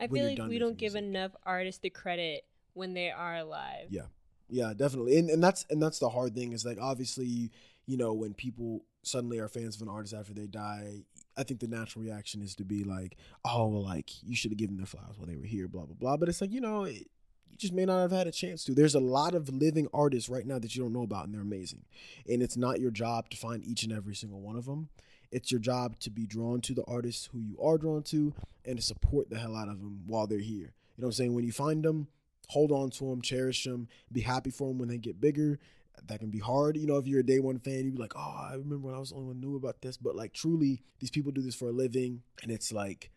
I 0.00 0.08
feel 0.08 0.26
like 0.26 0.38
we 0.48 0.58
don't 0.58 0.76
give 0.76 0.94
music. 0.94 1.08
enough 1.08 1.30
artists 1.46 1.80
the 1.80 1.90
credit 1.90 2.44
when 2.74 2.94
they 2.94 3.10
are 3.10 3.36
alive. 3.36 3.86
Yeah. 3.90 4.06
Yeah, 4.48 4.74
definitely. 4.76 5.16
And 5.18 5.30
and 5.30 5.42
that's 5.42 5.64
and 5.70 5.80
that's 5.80 5.98
the 5.98 6.10
hard 6.10 6.34
thing 6.34 6.52
is 6.52 6.66
like 6.66 6.78
obviously, 6.78 7.50
you 7.86 7.96
know, 7.96 8.12
when 8.12 8.34
people 8.34 8.84
suddenly 9.02 9.38
are 9.38 9.48
fans 9.48 9.76
of 9.76 9.82
an 9.82 9.88
artist 9.88 10.12
after 10.12 10.34
they 10.34 10.46
die, 10.46 11.04
I 11.38 11.44
think 11.44 11.60
the 11.60 11.68
natural 11.68 12.04
reaction 12.04 12.42
is 12.42 12.54
to 12.56 12.64
be 12.64 12.84
like, 12.84 13.16
oh, 13.46 13.68
well, 13.68 13.82
like 13.82 14.10
you 14.22 14.36
should 14.36 14.50
have 14.50 14.58
given 14.58 14.76
their 14.76 14.84
flowers 14.84 15.16
while 15.16 15.26
they 15.26 15.36
were 15.36 15.46
here, 15.46 15.68
blah 15.68 15.86
blah 15.86 15.94
blah. 15.94 16.16
But 16.18 16.28
it's 16.28 16.42
like 16.42 16.52
you 16.52 16.60
know, 16.60 16.84
it, 16.84 17.06
you 17.52 17.58
just 17.58 17.74
may 17.74 17.84
not 17.84 18.00
have 18.00 18.10
had 18.10 18.26
a 18.26 18.32
chance 18.32 18.64
to. 18.64 18.74
There's 18.74 18.94
a 18.94 19.00
lot 19.00 19.34
of 19.34 19.50
living 19.50 19.86
artists 19.92 20.28
right 20.30 20.46
now 20.46 20.58
that 20.58 20.74
you 20.74 20.82
don't 20.82 20.92
know 20.92 21.02
about, 21.02 21.26
and 21.26 21.34
they're 21.34 21.42
amazing. 21.42 21.84
And 22.26 22.42
it's 22.42 22.56
not 22.56 22.80
your 22.80 22.90
job 22.90 23.28
to 23.28 23.36
find 23.36 23.62
each 23.62 23.82
and 23.84 23.92
every 23.92 24.14
single 24.14 24.40
one 24.40 24.56
of 24.56 24.64
them. 24.64 24.88
It's 25.30 25.52
your 25.52 25.60
job 25.60 25.98
to 26.00 26.10
be 26.10 26.26
drawn 26.26 26.62
to 26.62 26.74
the 26.74 26.84
artists 26.88 27.28
who 27.32 27.40
you 27.40 27.58
are 27.62 27.76
drawn 27.76 28.02
to, 28.04 28.32
and 28.64 28.78
to 28.78 28.82
support 28.82 29.28
the 29.28 29.38
hell 29.38 29.54
out 29.54 29.68
of 29.68 29.80
them 29.80 30.02
while 30.06 30.26
they're 30.26 30.38
here. 30.38 30.72
You 30.96 31.02
know 31.02 31.06
what 31.06 31.08
I'm 31.08 31.12
saying? 31.12 31.34
When 31.34 31.44
you 31.44 31.52
find 31.52 31.84
them, 31.84 32.08
hold 32.48 32.72
on 32.72 32.90
to 32.90 33.04
them, 33.04 33.20
cherish 33.20 33.64
them, 33.64 33.88
be 34.10 34.22
happy 34.22 34.50
for 34.50 34.68
them 34.68 34.78
when 34.78 34.88
they 34.88 34.98
get 34.98 35.20
bigger. 35.20 35.58
That 36.06 36.20
can 36.20 36.30
be 36.30 36.38
hard. 36.38 36.78
You 36.78 36.86
know, 36.86 36.96
if 36.96 37.06
you're 37.06 37.20
a 37.20 37.26
day 37.26 37.38
one 37.38 37.58
fan, 37.58 37.84
you'd 37.84 37.96
be 37.96 38.00
like, 38.00 38.16
oh, 38.16 38.46
I 38.50 38.52
remember 38.52 38.86
when 38.86 38.94
I 38.94 38.98
was 38.98 39.10
the 39.10 39.16
only 39.16 39.28
one 39.28 39.40
knew 39.40 39.56
about 39.56 39.82
this. 39.82 39.98
But 39.98 40.16
like, 40.16 40.32
truly, 40.32 40.82
these 41.00 41.10
people 41.10 41.32
do 41.32 41.42
this 41.42 41.54
for 41.54 41.68
a 41.68 41.72
living, 41.72 42.22
and 42.42 42.50
it's 42.50 42.72
like, 42.72 43.10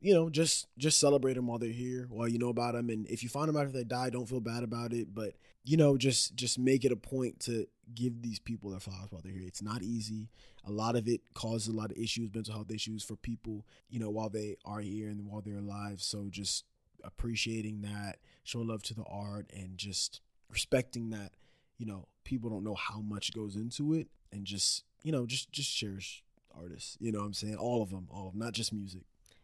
you 0.00 0.14
know, 0.14 0.30
just 0.30 0.66
just 0.78 0.98
celebrate 0.98 1.34
them 1.34 1.46
while 1.46 1.58
they're 1.58 1.68
here, 1.68 2.06
while 2.08 2.28
you 2.28 2.38
know 2.38 2.48
about 2.48 2.74
them. 2.74 2.88
And 2.88 3.06
if 3.08 3.22
you 3.22 3.28
find 3.28 3.48
them 3.48 3.56
after 3.56 3.72
they 3.72 3.84
die, 3.84 4.10
don't 4.10 4.28
feel 4.28 4.40
bad 4.40 4.62
about 4.62 4.92
it. 4.92 5.14
But 5.14 5.34
you 5.64 5.76
know, 5.76 5.98
just 5.98 6.34
just 6.36 6.58
make 6.58 6.84
it 6.84 6.92
a 6.92 6.96
point 6.96 7.40
to 7.40 7.66
give 7.94 8.22
these 8.22 8.38
people 8.38 8.70
their 8.70 8.80
flowers 8.80 9.08
while 9.10 9.20
they're 9.22 9.32
here. 9.32 9.46
It's 9.46 9.62
not 9.62 9.82
easy. 9.82 10.30
A 10.66 10.70
lot 10.70 10.96
of 10.96 11.06
it 11.06 11.20
causes 11.34 11.68
a 11.68 11.76
lot 11.76 11.90
of 11.90 11.98
issues, 11.98 12.30
mental 12.32 12.54
health 12.54 12.70
issues 12.70 13.02
for 13.02 13.16
people, 13.16 13.66
you 13.88 13.98
know, 13.98 14.10
while 14.10 14.30
they 14.30 14.56
are 14.64 14.80
here 14.80 15.08
and 15.08 15.26
while 15.26 15.42
they're 15.42 15.56
alive. 15.56 16.00
So 16.00 16.28
just 16.30 16.64
appreciating 17.04 17.82
that, 17.82 18.18
show 18.42 18.60
love 18.60 18.82
to 18.84 18.94
the 18.94 19.04
art, 19.04 19.50
and 19.54 19.76
just 19.76 20.20
respecting 20.48 21.10
that, 21.10 21.32
you 21.78 21.86
know, 21.86 22.06
people 22.24 22.48
don't 22.48 22.64
know 22.64 22.74
how 22.74 23.00
much 23.00 23.34
goes 23.34 23.56
into 23.56 23.92
it, 23.94 24.08
and 24.32 24.46
just 24.46 24.84
you 25.02 25.12
know, 25.12 25.26
just 25.26 25.52
just 25.52 25.76
cherish 25.76 26.22
artists. 26.58 26.96
You 27.00 27.12
know, 27.12 27.20
what 27.20 27.26
I'm 27.26 27.34
saying 27.34 27.56
all 27.56 27.82
of 27.82 27.90
them, 27.90 28.08
all 28.10 28.28
of 28.28 28.32
them, 28.32 28.40
not 28.40 28.52
just 28.52 28.72
music. 28.72 29.02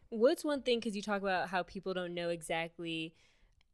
What's 0.09 0.43
one 0.43 0.61
thing 0.61 0.79
because 0.79 0.95
you 0.95 1.01
talk 1.01 1.21
about 1.21 1.49
how 1.49 1.63
people 1.63 1.93
don't 1.93 2.13
know 2.13 2.29
exactly 2.29 3.13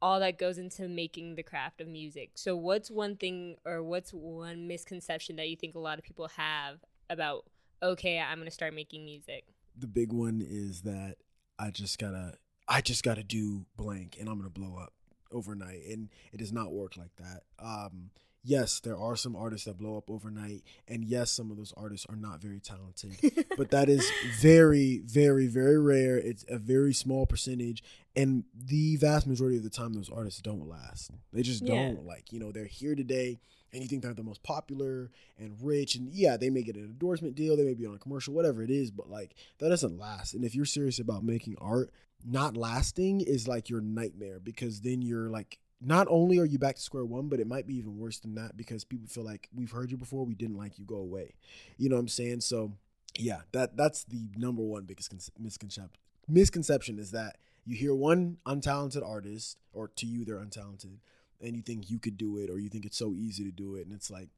all 0.02 0.20
that 0.20 0.38
goes 0.38 0.58
into 0.58 0.90
making 0.90 1.36
the 1.36 1.44
craft 1.44 1.80
of 1.80 1.88
music. 1.88 2.32
So 2.36 2.58
what's 2.58 2.92
one 2.92 3.16
thing 3.16 3.56
or 3.66 3.82
what's 3.82 4.12
one 4.12 4.68
misconception 4.68 5.38
that 5.38 5.48
you 5.48 5.56
think 5.56 5.76
a 5.76 5.80
lot 5.80 5.98
of 5.98 6.04
people 6.04 6.28
have 6.36 6.80
about 7.10 7.46
okay, 7.82 8.20
I'm 8.20 8.38
going 8.38 8.48
to 8.48 8.52
start 8.52 8.74
making 8.74 9.04
music? 9.06 9.46
the 9.78 9.88
big 9.88 10.12
one 10.12 10.46
is 10.48 10.82
that 10.82 11.16
I 11.58 11.72
just 11.72 12.00
gotta 12.00 12.34
I 12.68 12.82
just 12.82 13.04
gotta 13.04 13.24
do 13.24 13.66
blank 13.76 14.18
and 14.20 14.30
I'm 14.30 14.38
gonna 14.38 14.50
blow 14.50 14.78
up 14.78 14.94
overnight 15.32 15.82
and 15.90 16.10
it 16.32 16.38
does 16.38 16.54
not 16.54 16.72
work 16.72 16.98
like 16.98 17.16
that. 17.18 17.44
Um 17.60 18.12
yes, 18.44 18.80
there 18.80 18.98
are 18.98 19.16
some 19.16 19.36
artists 19.36 19.66
that 19.66 19.78
blow 19.78 19.98
up 19.98 20.10
overnight 20.10 20.64
and 20.88 21.04
yes, 21.06 21.32
some 21.32 21.50
of 21.52 21.58
those 21.58 21.74
artists 21.78 22.06
are 22.10 22.16
not 22.16 22.41
very 22.41 22.60
talented. 22.60 23.16
but 23.58 23.72
that 23.72 23.89
is 23.89 24.10
very 24.39 25.02
very 25.06 25.48
very 25.48 25.80
rare. 25.80 26.18
It's 26.18 26.46
a 26.50 26.58
very 26.58 26.94
small 26.94 27.26
percentage 27.26 27.84
and 28.16 28.44
the 28.56 28.98
vast 28.98 29.26
majority 29.26 29.58
of 29.58 29.64
the 29.64 29.70
time 29.70 29.94
those 29.94 30.10
artists 30.10 30.41
don't 30.41 30.68
last. 30.68 31.12
They 31.32 31.41
just 31.41 31.62
Yeah. 31.64 31.70
don't 31.76 32.06
like, 32.06 32.32
you 32.32 32.39
know, 32.39 32.52
they're 32.52 32.66
here 32.66 32.96
today 32.96 33.39
and 33.72 33.82
you 33.82 33.88
think 33.88 34.04
they're 34.04 34.14
the 34.14 34.22
most 34.22 34.44
popular 34.44 35.10
and 35.39 35.56
rich 35.62 35.96
and 35.96 36.08
yeah, 36.14 36.38
they 36.38 36.50
may 36.52 36.62
get 36.62 36.76
an 36.76 36.84
endorsement 36.84 37.36
deal, 37.36 37.58
they 37.58 37.64
may 37.64 37.74
be 37.74 37.86
on 37.88 37.96
a 37.96 38.00
commercial, 38.00 38.34
whatever 38.34 38.62
it 38.62 38.70
is, 38.70 38.91
but 38.91 39.10
like 39.10 39.34
that 39.60 39.70
doesn't 39.70 39.98
last. 39.98 40.34
And 40.34 40.44
if 40.46 40.54
you're 40.54 40.66
serious 40.66 41.00
about 41.00 41.24
making 41.24 41.56
art, 41.60 41.89
not 42.26 42.56
lasting 42.56 43.20
is 43.22 43.48
like 43.48 43.70
your 43.70 43.82
nightmare 43.82 44.39
because 44.39 44.82
then 44.82 45.02
you're 45.02 45.30
like 45.30 45.58
not 45.86 46.08
only 46.10 46.40
are 46.40 46.46
you 46.46 46.58
back 46.60 46.76
to 46.76 46.82
square 46.82 47.06
one, 47.06 47.28
but 47.28 47.40
it 47.40 47.48
might 47.48 47.68
be 47.68 47.76
even 47.76 47.98
worse 47.98 48.20
than 48.20 48.36
that 48.36 48.56
because 48.56 48.84
people 48.84 49.08
feel 49.08 49.24
like 49.24 49.50
we've 49.54 49.72
heard 49.72 49.92
you 49.92 49.98
before, 49.98 50.26
we 50.26 50.36
didn't 50.36 50.58
like 50.58 50.80
you, 50.80 50.86
go 50.86 50.96
away. 50.96 51.36
You 51.78 51.90
know 51.90 51.96
what 51.96 52.02
I'm 52.02 52.08
saying? 52.08 52.42
So 52.42 52.74
yeah, 53.18 53.42
that 53.52 53.78
that's 53.78 54.04
the 54.06 54.30
number 54.38 54.62
one 54.62 54.84
biggest 54.84 55.10
con- 55.10 55.20
misconception. 55.38 56.00
Misconception 56.28 57.00
is 57.00 57.12
that 57.12 57.38
you 57.66 57.76
hear 57.76 57.94
one 57.94 58.38
untalented 58.46 59.08
artist, 59.08 59.58
or 59.74 59.90
to 59.90 60.06
you 60.06 60.26
they're 60.26 60.38
untalented, 60.40 60.98
and 61.42 61.56
you 61.56 61.62
think 61.62 61.90
you 61.90 62.00
could 62.00 62.18
do 62.18 62.38
it, 62.38 62.50
or 62.50 62.60
you 62.60 62.70
think 62.70 62.86
it's 62.86 62.98
so 62.98 63.14
easy 63.14 63.44
to 63.44 63.52
do 63.52 63.76
it, 63.76 63.86
and 63.86 63.94
it's 63.94 64.10
like, 64.10 64.30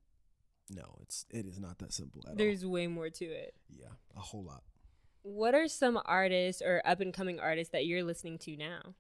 no, 0.70 0.98
it's 1.02 1.26
it 1.30 1.46
is 1.46 1.60
not 1.60 1.78
that 1.80 1.94
simple 1.94 2.22
at 2.26 2.32
all. 2.32 2.36
There's 2.36 2.66
way 2.66 2.88
more 2.88 3.10
to 3.10 3.26
it. 3.26 3.54
Yeah, 3.70 3.94
a 4.16 4.20
whole 4.20 4.44
lot. 4.44 4.64
What 5.22 5.56
are 5.56 5.68
some 5.68 6.00
artists 6.06 6.62
or 6.62 6.82
up 6.86 7.02
and 7.02 7.14
coming 7.14 7.40
artists 7.40 7.72
that 7.72 7.86
you're 7.86 8.04
listening 8.04 8.38
to 8.40 8.58
now? 8.58 8.94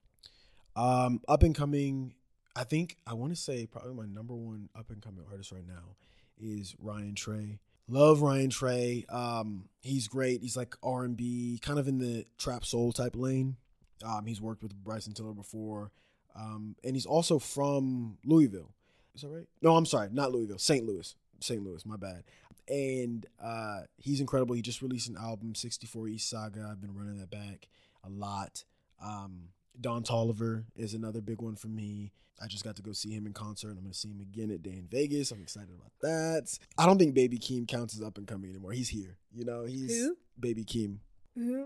Um, 0.76 1.22
up 1.28 1.44
and 1.44 1.56
coming, 1.56 2.14
I 2.56 2.64
think 2.64 2.98
I 3.06 3.14
want 3.14 3.34
to 3.34 3.36
say 3.36 3.66
probably 3.66 3.94
my 3.94 4.06
number 4.06 4.34
one 4.34 4.70
up 4.78 4.90
and 4.90 5.02
coming 5.02 5.26
artist 5.30 5.52
right 5.52 5.68
now 5.68 5.96
is 6.40 6.76
Ryan 6.80 7.16
Trey. 7.16 7.60
Love 7.88 8.22
Ryan 8.22 8.50
Trey. 8.50 9.06
Um, 9.10 9.70
he's 9.82 10.08
great. 10.08 10.42
He's 10.42 10.58
like 10.58 10.76
R 10.82 11.04
and 11.04 11.16
B, 11.16 11.60
kind 11.62 11.78
of 11.78 11.88
in 11.88 12.00
the 12.00 12.26
trap 12.38 12.66
soul 12.66 12.92
type 12.92 13.16
lane. 13.16 13.58
Um, 14.04 14.26
he's 14.26 14.42
worked 14.42 14.64
with 14.64 14.76
Bryson 14.84 15.14
Tiller 15.14 15.34
before, 15.34 15.92
um, 16.36 16.76
and 16.84 16.96
he's 16.96 17.06
also 17.06 17.40
from 17.40 18.18
Louisville. 18.26 18.72
Is 19.14 19.22
that 19.22 19.30
right? 19.30 19.48
No, 19.62 19.76
I'm 19.76 19.86
sorry, 19.86 20.10
not 20.12 20.32
Louisville. 20.32 20.58
St. 20.58 20.86
Louis. 20.86 21.16
St. 21.40 21.64
Louis. 21.64 21.86
My 21.86 21.98
bad. 21.98 22.24
And 22.68 23.26
uh, 23.42 23.82
he's 23.98 24.20
incredible. 24.20 24.56
He 24.56 24.62
just 24.62 24.82
released 24.82 25.08
an 25.08 25.18
album, 25.18 25.56
64 25.56 26.08
East 26.08 26.30
Saga. 26.30 26.68
I've 26.70 26.82
been 26.82 26.96
running 26.96 27.18
that 27.18 27.30
back 27.30 27.68
a 28.04 28.10
lot. 28.10 28.64
Um, 29.04 29.50
Don 29.82 30.04
Toliver 30.04 30.64
is 30.76 30.94
another 30.94 31.22
big 31.22 31.42
one 31.42 31.56
for 31.56 31.68
me. 31.68 32.12
I 32.42 32.48
just 32.48 32.64
got 32.66 32.76
to 32.76 32.82
go 32.82 32.92
see 32.92 33.12
him 33.12 33.26
in 33.26 33.34
concert. 33.34 33.70
I'm 33.70 33.76
going 33.80 33.92
to 33.92 33.98
see 33.98 34.10
him 34.10 34.20
again 34.20 34.52
at 34.52 34.62
Day 34.62 34.72
N 34.72 34.88
Vegas. 34.92 35.32
I'm 35.32 35.42
excited 35.42 35.70
about 35.74 35.92
that. 36.02 36.58
I 36.78 36.86
don't 36.86 36.98
think 36.98 37.14
Baby 37.14 37.38
Keem 37.38 37.68
counts 37.68 37.96
as 37.96 38.02
up 38.02 38.18
and 38.18 38.28
coming 38.28 38.50
anymore. 38.50 38.74
He's 38.74 38.90
here. 38.90 39.18
You 39.34 39.46
know, 39.46 39.64
he's 39.66 39.92
Who? 39.96 40.18
Baby 40.40 40.66
Keem. 40.66 40.98
we 41.38 41.66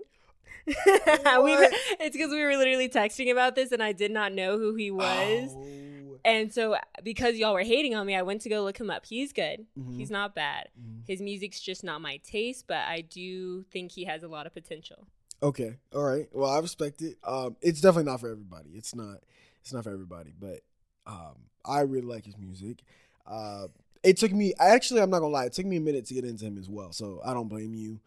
What? 0.67 1.73
it's 1.99 2.15
because 2.15 2.31
we 2.31 2.43
were 2.43 2.55
literally 2.57 2.89
texting 2.89 3.31
about 3.31 3.55
this 3.55 3.71
and 3.71 3.81
I 3.81 3.93
did 3.93 4.11
not 4.11 4.33
know 4.33 4.57
who 4.57 4.75
he 4.75 4.91
was. 4.91 5.49
Oh. 5.51 6.19
And 6.25 6.53
so 6.53 6.75
because 7.03 7.35
y'all 7.37 7.53
were 7.53 7.63
hating 7.63 7.95
on 7.95 8.05
me, 8.05 8.15
I 8.15 8.21
went 8.23 8.41
to 8.41 8.49
go 8.49 8.63
look 8.63 8.77
him 8.79 8.89
up. 8.89 9.05
He's 9.05 9.31
good. 9.31 9.65
Mhm. 9.77 9.97
He's 9.97 10.11
not 10.11 10.35
bad. 10.35 10.69
Mhm. 10.79 11.03
His 11.07 11.21
music's 11.21 11.59
just 11.61 11.83
not 11.83 12.01
my 12.01 12.17
taste, 12.17 12.65
but 12.67 12.79
I 12.79 13.01
do 13.01 13.63
think 13.71 13.91
he 13.93 14.03
has 14.03 14.21
a 14.21 14.27
lot 14.27 14.45
of 14.45 14.53
potential. 14.53 15.07
Okay. 15.41 15.77
All 15.93 16.03
right. 16.03 16.27
Well, 16.33 16.49
I 16.49 16.59
respect 16.59 17.01
it. 17.01 17.17
Um, 17.23 17.55
it's 17.61 17.81
definitely 17.81 18.11
not 18.11 18.19
for 18.19 18.29
everybody. 18.29 18.71
It's 18.71 18.93
not. 18.93 19.19
It's 19.61 19.73
not 19.73 19.83
for 19.83 19.91
everybody. 19.91 20.33
But 20.37 20.61
um, 21.07 21.35
I 21.65 21.81
really 21.81 22.07
like 22.07 22.25
his 22.25 22.37
music. 22.37 22.83
Uh, 23.25 23.67
it 24.03 24.17
took 24.17 24.31
me. 24.31 24.53
Actually, 24.59 25.01
I'm 25.01 25.09
not 25.09 25.19
gonna 25.19 25.31
lie. 25.31 25.45
It 25.45 25.53
took 25.53 25.65
me 25.65 25.77
a 25.77 25.81
minute 25.81 26.05
to 26.07 26.13
get 26.13 26.25
into 26.25 26.45
him 26.45 26.57
as 26.57 26.69
well. 26.69 26.91
So 26.91 27.21
I 27.23 27.33
don't 27.33 27.47
blame 27.47 27.73
you. 27.73 27.99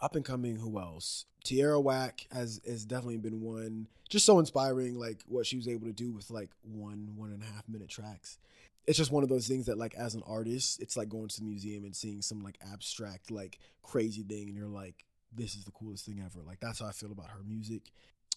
Up 0.00 0.16
and 0.16 0.24
coming. 0.24 0.56
Who 0.56 0.78
else? 0.78 1.26
Tierra 1.44 1.80
Whack 1.80 2.26
has 2.32 2.60
has 2.66 2.84
definitely 2.84 3.18
been 3.18 3.42
one. 3.42 3.88
Just 4.08 4.24
so 4.24 4.38
inspiring. 4.38 4.98
Like 4.98 5.22
what 5.26 5.46
she 5.46 5.56
was 5.56 5.68
able 5.68 5.86
to 5.86 5.92
do 5.92 6.10
with 6.10 6.30
like 6.30 6.50
one 6.62 7.12
one 7.16 7.32
and 7.32 7.42
a 7.42 7.46
half 7.46 7.68
minute 7.68 7.88
tracks. 7.88 8.38
It's 8.86 8.98
just 8.98 9.12
one 9.12 9.22
of 9.22 9.28
those 9.28 9.46
things 9.46 9.66
that 9.66 9.78
like 9.78 9.94
as 9.94 10.14
an 10.14 10.22
artist, 10.26 10.80
it's 10.80 10.96
like 10.96 11.08
going 11.08 11.28
to 11.28 11.40
the 11.40 11.46
museum 11.46 11.84
and 11.84 11.94
seeing 11.94 12.20
some 12.20 12.42
like 12.42 12.58
abstract 12.72 13.30
like 13.30 13.58
crazy 13.82 14.22
thing, 14.22 14.48
and 14.48 14.56
you're 14.56 14.66
like, 14.66 15.04
this 15.34 15.54
is 15.54 15.64
the 15.64 15.70
coolest 15.70 16.06
thing 16.06 16.22
ever. 16.24 16.42
Like 16.44 16.60
that's 16.60 16.80
how 16.80 16.86
I 16.86 16.92
feel 16.92 17.12
about 17.12 17.30
her 17.30 17.42
music. 17.46 17.82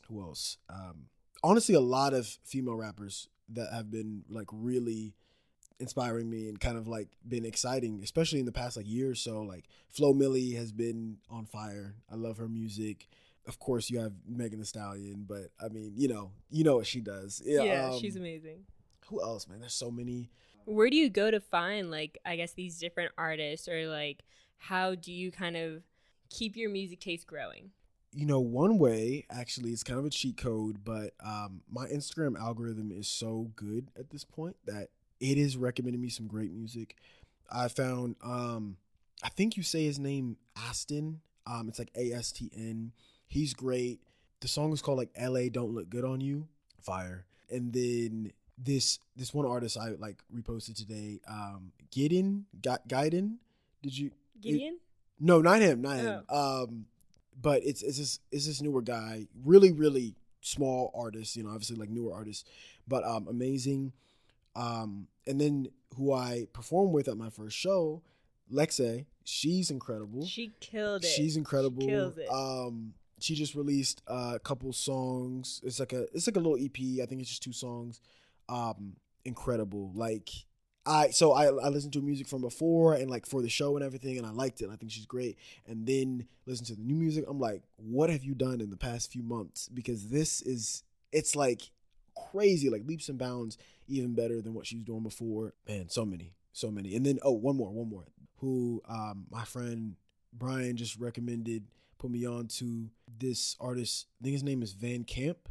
Who 0.07 0.21
else? 0.21 0.57
Um, 0.69 1.07
honestly, 1.43 1.75
a 1.75 1.79
lot 1.79 2.13
of 2.13 2.27
female 2.43 2.75
rappers 2.75 3.27
that 3.49 3.71
have 3.73 3.91
been 3.91 4.23
like 4.29 4.47
really 4.51 5.13
inspiring 5.79 6.29
me 6.29 6.47
and 6.47 6.59
kind 6.59 6.77
of 6.77 6.87
like 6.87 7.09
been 7.27 7.45
exciting, 7.45 8.01
especially 8.03 8.39
in 8.39 8.45
the 8.45 8.51
past 8.51 8.77
like 8.77 8.87
year 8.87 9.11
or 9.11 9.15
so. 9.15 9.41
Like 9.41 9.65
Flo 9.89 10.13
Milli 10.13 10.55
has 10.55 10.71
been 10.71 11.17
on 11.29 11.45
fire. 11.45 11.95
I 12.11 12.15
love 12.15 12.37
her 12.37 12.47
music. 12.47 13.07
Of 13.47 13.59
course, 13.59 13.89
you 13.91 13.99
have 13.99 14.13
Megan 14.27 14.59
Thee 14.59 14.65
Stallion, 14.65 15.25
but 15.27 15.51
I 15.63 15.69
mean, 15.69 15.93
you 15.95 16.07
know, 16.07 16.31
you 16.49 16.63
know 16.63 16.77
what 16.77 16.87
she 16.87 16.99
does. 16.99 17.41
Yeah, 17.45 17.63
Yeah, 17.63 17.89
um, 17.89 17.99
she's 17.99 18.15
amazing. 18.15 18.63
Who 19.09 19.21
else, 19.21 19.47
man? 19.47 19.59
There's 19.59 19.75
so 19.75 19.91
many. 19.91 20.31
Where 20.65 20.89
do 20.89 20.95
you 20.95 21.09
go 21.09 21.29
to 21.29 21.39
find 21.39 21.91
like 21.91 22.17
I 22.25 22.37
guess 22.37 22.53
these 22.53 22.79
different 22.79 23.11
artists 23.17 23.67
or 23.67 23.87
like 23.87 24.23
how 24.57 24.95
do 24.95 25.11
you 25.11 25.31
kind 25.31 25.55
of 25.55 25.83
keep 26.37 26.55
your 26.55 26.69
music 26.69 26.99
taste 26.99 27.27
growing? 27.27 27.71
you 28.15 28.25
know, 28.25 28.39
one 28.39 28.77
way 28.77 29.25
actually 29.29 29.71
it's 29.71 29.83
kind 29.83 29.99
of 29.99 30.05
a 30.05 30.09
cheat 30.09 30.37
code, 30.37 30.85
but 30.85 31.13
um, 31.23 31.61
my 31.69 31.85
Instagram 31.87 32.39
algorithm 32.39 32.91
is 32.91 33.09
so 33.09 33.51
good 33.57 33.91
at 33.99 34.09
this 34.09 34.23
point 34.23 34.55
that 34.65 34.87
it 35.19 35.37
is 35.37 35.57
recommending 35.57 36.01
me 36.01 36.09
some 36.09 36.25
great 36.25 36.51
music. 36.51 36.95
I 37.51 37.67
found, 37.67 38.15
um, 38.23 38.77
I 39.21 39.29
think 39.29 39.57
you 39.57 39.63
say 39.63 39.83
his 39.83 39.99
name 39.99 40.37
Aston. 40.55 41.19
Um, 41.45 41.67
it's 41.67 41.77
like 41.77 41.91
A 41.95 42.13
S 42.13 42.31
T 42.31 42.49
N. 42.55 42.93
He's 43.27 43.53
great. 43.53 43.99
The 44.39 44.47
song 44.47 44.71
is 44.71 44.81
called 44.81 44.97
like 44.97 45.11
L.A. 45.15 45.49
Don't 45.49 45.73
Look 45.75 45.89
Good 45.89 46.05
on 46.05 46.21
You. 46.21 46.47
Fire. 46.81 47.25
And 47.51 47.73
then 47.73 48.31
this 48.57 48.99
this 49.15 49.33
one 49.33 49.45
artist 49.45 49.77
I 49.77 49.89
like 49.89 50.23
reposted 50.33 50.75
today, 50.75 51.19
um, 51.27 51.71
Gideon, 51.91 52.45
Guiden. 52.61 53.35
Did 53.83 53.97
you? 53.97 54.11
Gideon? 54.41 54.79
No, 55.19 55.41
not 55.41 55.61
him, 55.61 55.81
not 55.81 55.97
him. 55.97 56.23
Um, 56.29 56.85
but 57.41 57.63
it's 57.63 57.81
it's 57.83 57.97
this 57.97 58.19
it's 58.31 58.47
this 58.47 58.61
newer 58.61 58.81
guy, 58.81 59.27
really 59.43 59.71
really 59.71 60.15
small 60.41 60.91
artist, 60.95 61.35
you 61.35 61.43
know, 61.43 61.49
obviously 61.49 61.75
like 61.75 61.89
newer 61.89 62.13
artists, 62.13 62.43
but 62.87 63.03
um, 63.03 63.27
amazing. 63.27 63.93
Um, 64.55 65.07
and 65.27 65.39
then 65.41 65.67
who 65.97 66.13
I 66.13 66.47
performed 66.53 66.93
with 66.93 67.07
at 67.07 67.17
my 67.17 67.29
first 67.29 67.57
show, 67.57 68.01
Lexe, 68.51 69.05
she's 69.23 69.69
incredible. 69.71 70.25
She 70.25 70.53
killed 70.59 71.03
it. 71.03 71.07
She's 71.07 71.35
incredible. 71.35 71.81
She 71.81 71.87
kills 71.87 72.17
it. 72.17 72.29
Um, 72.31 72.93
she 73.19 73.33
just 73.35 73.55
released 73.55 74.01
a 74.07 74.39
couple 74.39 74.71
songs. 74.71 75.61
It's 75.63 75.79
like 75.79 75.93
a 75.93 76.03
it's 76.13 76.27
like 76.27 76.35
a 76.37 76.39
little 76.39 76.57
EP. 76.63 77.01
I 77.01 77.05
think 77.05 77.21
it's 77.21 77.29
just 77.29 77.43
two 77.43 77.53
songs. 77.53 77.99
Um, 78.47 78.95
incredible. 79.25 79.91
Like 79.95 80.29
I 80.85 81.09
so 81.09 81.31
I 81.31 81.45
I 81.45 81.69
listened 81.69 81.93
to 81.93 82.01
music 82.01 82.27
from 82.27 82.41
before 82.41 82.93
and 82.93 83.09
like 83.09 83.25
for 83.25 83.41
the 83.41 83.49
show 83.49 83.75
and 83.75 83.83
everything, 83.83 84.17
and 84.17 84.25
I 84.25 84.31
liked 84.31 84.61
it. 84.61 84.69
I 84.71 84.75
think 84.75 84.91
she's 84.91 85.05
great. 85.05 85.37
And 85.67 85.85
then 85.87 86.27
listen 86.45 86.65
to 86.67 86.75
the 86.75 86.83
new 86.83 86.95
music. 86.95 87.25
I'm 87.27 87.39
like, 87.39 87.63
what 87.77 88.09
have 88.09 88.23
you 88.23 88.35
done 88.35 88.61
in 88.61 88.69
the 88.69 88.77
past 88.77 89.11
few 89.11 89.23
months? 89.23 89.67
Because 89.67 90.09
this 90.09 90.41
is 90.41 90.83
it's 91.11 91.35
like 91.35 91.61
crazy, 92.31 92.69
like 92.69 92.85
leaps 92.85 93.09
and 93.09 93.17
bounds, 93.17 93.57
even 93.87 94.13
better 94.13 94.41
than 94.41 94.53
what 94.53 94.67
she 94.67 94.75
was 94.75 94.85
doing 94.85 95.03
before. 95.03 95.53
Man, 95.67 95.89
so 95.89 96.05
many, 96.05 96.33
so 96.53 96.69
many. 96.69 96.95
And 96.95 97.05
then 97.05 97.19
oh, 97.23 97.31
one 97.31 97.57
more, 97.57 97.71
one 97.71 97.89
more. 97.89 98.05
Who 98.37 98.81
um 98.87 99.25
my 99.31 99.43
friend 99.43 99.95
Brian 100.33 100.77
just 100.77 100.99
recommended, 100.99 101.63
put 101.97 102.11
me 102.11 102.27
on 102.27 102.47
to 102.47 102.89
this 103.19 103.55
artist. 103.59 104.07
I 104.21 104.25
think 104.25 104.33
his 104.33 104.43
name 104.43 104.61
is 104.61 104.73
Van 104.73 105.03
Camp 105.03 105.49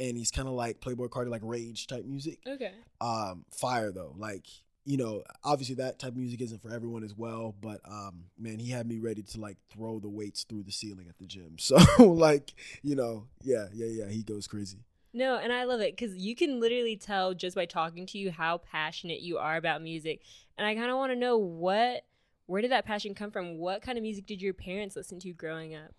and 0.00 0.16
he's 0.16 0.30
kind 0.30 0.48
of 0.48 0.54
like 0.54 0.80
Playboi 0.80 1.08
Carti, 1.08 1.28
like 1.28 1.42
rage 1.44 1.86
type 1.86 2.04
music. 2.04 2.40
Okay. 2.46 2.72
Um, 3.00 3.44
fire 3.50 3.92
though, 3.92 4.14
like 4.16 4.46
you 4.84 4.96
know, 4.96 5.22
obviously 5.44 5.76
that 5.76 5.98
type 5.98 6.12
of 6.12 6.16
music 6.16 6.40
isn't 6.40 6.62
for 6.62 6.72
everyone 6.72 7.04
as 7.04 7.14
well, 7.14 7.54
but 7.60 7.80
um, 7.84 8.24
man, 8.38 8.58
he 8.58 8.70
had 8.70 8.88
me 8.88 8.98
ready 8.98 9.22
to 9.22 9.40
like 9.40 9.58
throw 9.70 10.00
the 10.00 10.08
weights 10.08 10.44
through 10.44 10.62
the 10.62 10.72
ceiling 10.72 11.06
at 11.08 11.18
the 11.18 11.26
gym. 11.26 11.56
So 11.58 11.76
like, 11.98 12.52
you 12.82 12.96
know, 12.96 13.26
yeah, 13.42 13.66
yeah, 13.72 13.86
yeah, 13.86 14.08
he 14.08 14.22
goes 14.22 14.46
crazy. 14.48 14.78
No, 15.12 15.36
and 15.36 15.52
I 15.52 15.64
love 15.64 15.80
it 15.80 15.96
because 15.96 16.16
you 16.16 16.34
can 16.34 16.60
literally 16.60 16.96
tell 16.96 17.34
just 17.34 17.56
by 17.56 17.66
talking 17.66 18.06
to 18.06 18.18
you 18.18 18.30
how 18.30 18.58
passionate 18.58 19.20
you 19.20 19.38
are 19.38 19.56
about 19.56 19.82
music. 19.82 20.22
And 20.56 20.66
I 20.66 20.74
kind 20.74 20.90
of 20.90 20.96
want 20.96 21.12
to 21.12 21.16
know 21.16 21.36
what, 21.36 22.04
where 22.46 22.62
did 22.62 22.70
that 22.70 22.86
passion 22.86 23.14
come 23.14 23.30
from? 23.30 23.58
What 23.58 23.82
kind 23.82 23.98
of 23.98 24.02
music 24.02 24.26
did 24.26 24.40
your 24.40 24.54
parents 24.54 24.96
listen 24.96 25.20
to 25.20 25.32
growing 25.32 25.74
up? 25.74 25.92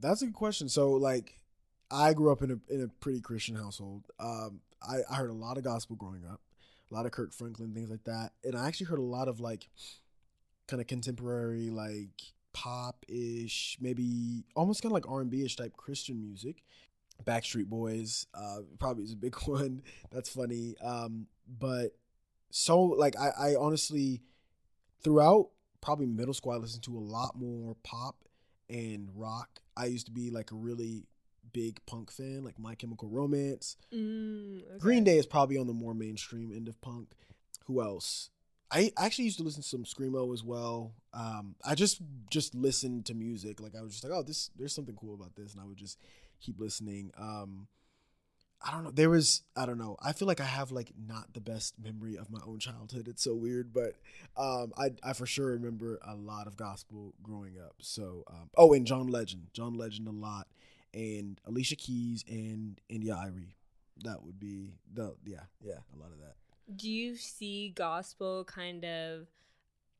That's 0.00 0.22
a 0.22 0.26
good 0.26 0.34
question. 0.34 0.68
So 0.68 0.92
like, 0.92 1.39
I 1.90 2.12
grew 2.14 2.30
up 2.30 2.42
in 2.42 2.50
a 2.50 2.72
in 2.72 2.82
a 2.82 2.88
pretty 2.88 3.20
Christian 3.20 3.56
household. 3.56 4.06
Um, 4.18 4.60
I, 4.82 4.98
I 5.10 5.16
heard 5.16 5.30
a 5.30 5.34
lot 5.34 5.58
of 5.58 5.64
gospel 5.64 5.96
growing 5.96 6.24
up, 6.24 6.40
a 6.90 6.94
lot 6.94 7.06
of 7.06 7.12
Kirk 7.12 7.32
Franklin 7.32 7.74
things 7.74 7.90
like 7.90 8.04
that, 8.04 8.32
and 8.44 8.56
I 8.56 8.66
actually 8.66 8.86
heard 8.86 8.98
a 8.98 9.02
lot 9.02 9.28
of 9.28 9.40
like 9.40 9.68
kind 10.68 10.80
of 10.80 10.86
contemporary 10.86 11.70
like 11.70 12.22
pop 12.52 13.04
ish, 13.08 13.76
maybe 13.80 14.44
almost 14.54 14.82
kind 14.82 14.90
of 14.90 14.94
like 14.94 15.10
R 15.10 15.20
and 15.20 15.30
B 15.30 15.44
ish 15.44 15.56
type 15.56 15.76
Christian 15.76 16.20
music. 16.20 16.62
Backstreet 17.24 17.66
Boys 17.66 18.26
uh, 18.34 18.60
probably 18.78 19.04
is 19.04 19.12
a 19.12 19.16
big 19.16 19.36
one. 19.44 19.82
That's 20.10 20.30
funny. 20.30 20.76
Um, 20.82 21.26
but 21.46 21.96
so 22.50 22.80
like 22.80 23.18
I, 23.18 23.30
I 23.38 23.54
honestly 23.56 24.22
throughout 25.02 25.50
probably 25.80 26.06
middle 26.06 26.34
school 26.34 26.52
I 26.52 26.56
listened 26.56 26.84
to 26.84 26.96
a 26.96 27.00
lot 27.00 27.36
more 27.36 27.76
pop 27.82 28.16
and 28.68 29.08
rock. 29.14 29.60
I 29.76 29.86
used 29.86 30.06
to 30.06 30.12
be 30.12 30.30
like 30.30 30.50
a 30.52 30.54
really 30.54 31.04
big 31.52 31.80
punk 31.86 32.10
fan, 32.10 32.44
like 32.44 32.58
My 32.58 32.74
Chemical 32.74 33.08
Romance. 33.08 33.76
Mm, 33.92 34.62
okay. 34.62 34.78
Green 34.78 35.04
Day 35.04 35.18
is 35.18 35.26
probably 35.26 35.56
on 35.56 35.66
the 35.66 35.72
more 35.72 35.94
mainstream 35.94 36.52
end 36.54 36.68
of 36.68 36.80
punk. 36.80 37.12
Who 37.66 37.82
else? 37.82 38.30
I 38.70 38.92
actually 38.96 39.24
used 39.24 39.38
to 39.38 39.44
listen 39.44 39.62
to 39.62 39.68
some 39.68 39.84
screamo 39.84 40.32
as 40.32 40.44
well. 40.44 40.92
Um, 41.12 41.56
I 41.64 41.74
just 41.74 42.00
just 42.30 42.54
listened 42.54 43.06
to 43.06 43.14
music. 43.14 43.60
Like 43.60 43.74
I 43.76 43.82
was 43.82 43.92
just 43.92 44.04
like, 44.04 44.12
oh, 44.12 44.22
this 44.22 44.50
there's 44.56 44.74
something 44.74 44.94
cool 44.94 45.14
about 45.14 45.34
this, 45.34 45.52
and 45.52 45.62
I 45.62 45.66
would 45.66 45.76
just 45.76 45.98
keep 46.40 46.60
listening. 46.60 47.10
Um, 47.18 47.66
I 48.62 48.72
don't 48.72 48.84
know. 48.84 48.90
There 48.90 49.10
was 49.10 49.42
I 49.56 49.66
don't 49.66 49.78
know. 49.78 49.96
I 50.00 50.12
feel 50.12 50.28
like 50.28 50.40
I 50.40 50.44
have 50.44 50.70
like 50.70 50.92
not 50.96 51.32
the 51.32 51.40
best 51.40 51.74
memory 51.82 52.16
of 52.16 52.30
my 52.30 52.40
own 52.46 52.58
childhood. 52.58 53.08
It's 53.08 53.24
so 53.24 53.34
weird, 53.34 53.72
but 53.72 53.94
um, 54.36 54.72
I 54.78 54.90
I 55.02 55.14
for 55.14 55.26
sure 55.26 55.48
remember 55.48 55.98
a 56.06 56.14
lot 56.14 56.46
of 56.46 56.56
gospel 56.56 57.14
growing 57.22 57.56
up. 57.58 57.76
So 57.80 58.24
um, 58.28 58.50
oh, 58.56 58.72
and 58.72 58.86
John 58.86 59.08
Legend, 59.08 59.48
John 59.52 59.74
Legend 59.74 60.06
a 60.08 60.12
lot, 60.12 60.46
and 60.94 61.40
Alicia 61.46 61.76
Keys 61.76 62.24
and 62.28 62.80
India.Arie. 62.88 63.56
That 64.04 64.22
would 64.24 64.38
be 64.40 64.74
the 64.92 65.14
yeah 65.24 65.40
yeah 65.60 65.78
a 65.94 65.98
lot 65.98 66.10
of 66.12 66.18
that. 66.20 66.34
Do 66.74 66.90
you 66.90 67.16
see 67.16 67.70
gospel 67.74 68.44
kind 68.44 68.84
of 68.84 69.26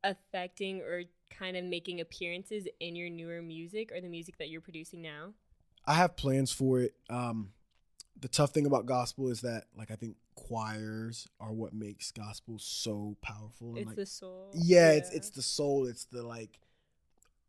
affecting 0.04 0.80
or 0.80 1.02
kind 1.30 1.56
of 1.56 1.64
making 1.64 2.00
appearances 2.00 2.66
in 2.80 2.96
your 2.96 3.10
newer 3.10 3.42
music 3.42 3.92
or 3.92 4.00
the 4.00 4.08
music 4.08 4.38
that 4.38 4.48
you're 4.48 4.60
producing 4.60 5.02
now? 5.02 5.32
I 5.86 5.94
have 5.94 6.16
plans 6.16 6.52
for 6.52 6.80
it. 6.80 6.94
Um, 7.08 7.52
the 8.20 8.28
tough 8.28 8.50
thing 8.52 8.66
about 8.66 8.86
gospel 8.86 9.28
is 9.30 9.40
that, 9.40 9.64
like, 9.76 9.90
I 9.90 9.94
think 9.94 10.16
choirs 10.34 11.26
are 11.40 11.52
what 11.52 11.72
makes 11.72 12.12
gospel 12.12 12.58
so 12.58 13.16
powerful. 13.22 13.70
And, 13.70 13.78
It's 13.78 13.86
like, 13.88 13.96
the 13.96 14.06
soul. 14.06 14.50
yeah, 14.54 14.92
it's 14.92 15.10
it's 15.10 15.30
the 15.30 15.42
soul. 15.42 15.86
It's 15.86 16.04
the 16.04 16.22
like 16.22 16.60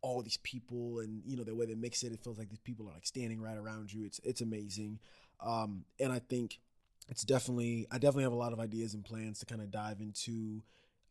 all 0.02 0.22
these 0.22 0.38
people, 0.38 1.00
and 1.00 1.22
you 1.24 1.36
know 1.36 1.44
the 1.44 1.54
way 1.54 1.66
they 1.66 1.74
mix 1.74 2.02
it. 2.02 2.12
It 2.12 2.22
feels 2.22 2.38
like 2.38 2.50
these 2.50 2.60
people 2.60 2.88
are 2.88 2.92
like 2.92 3.06
standing 3.06 3.40
right 3.40 3.56
around 3.56 3.92
you. 3.92 4.04
It's 4.04 4.20
it's 4.24 4.40
amazing, 4.40 4.98
um, 5.40 5.84
and 5.98 6.12
I 6.12 6.18
think 6.18 6.58
it's 7.08 7.24
definitely 7.24 7.86
I 7.90 7.96
definitely 7.96 8.24
have 8.24 8.32
a 8.32 8.36
lot 8.36 8.52
of 8.52 8.60
ideas 8.60 8.94
and 8.94 9.04
plans 9.04 9.38
to 9.40 9.46
kind 9.46 9.60
of 9.60 9.70
dive 9.70 10.00
into. 10.00 10.62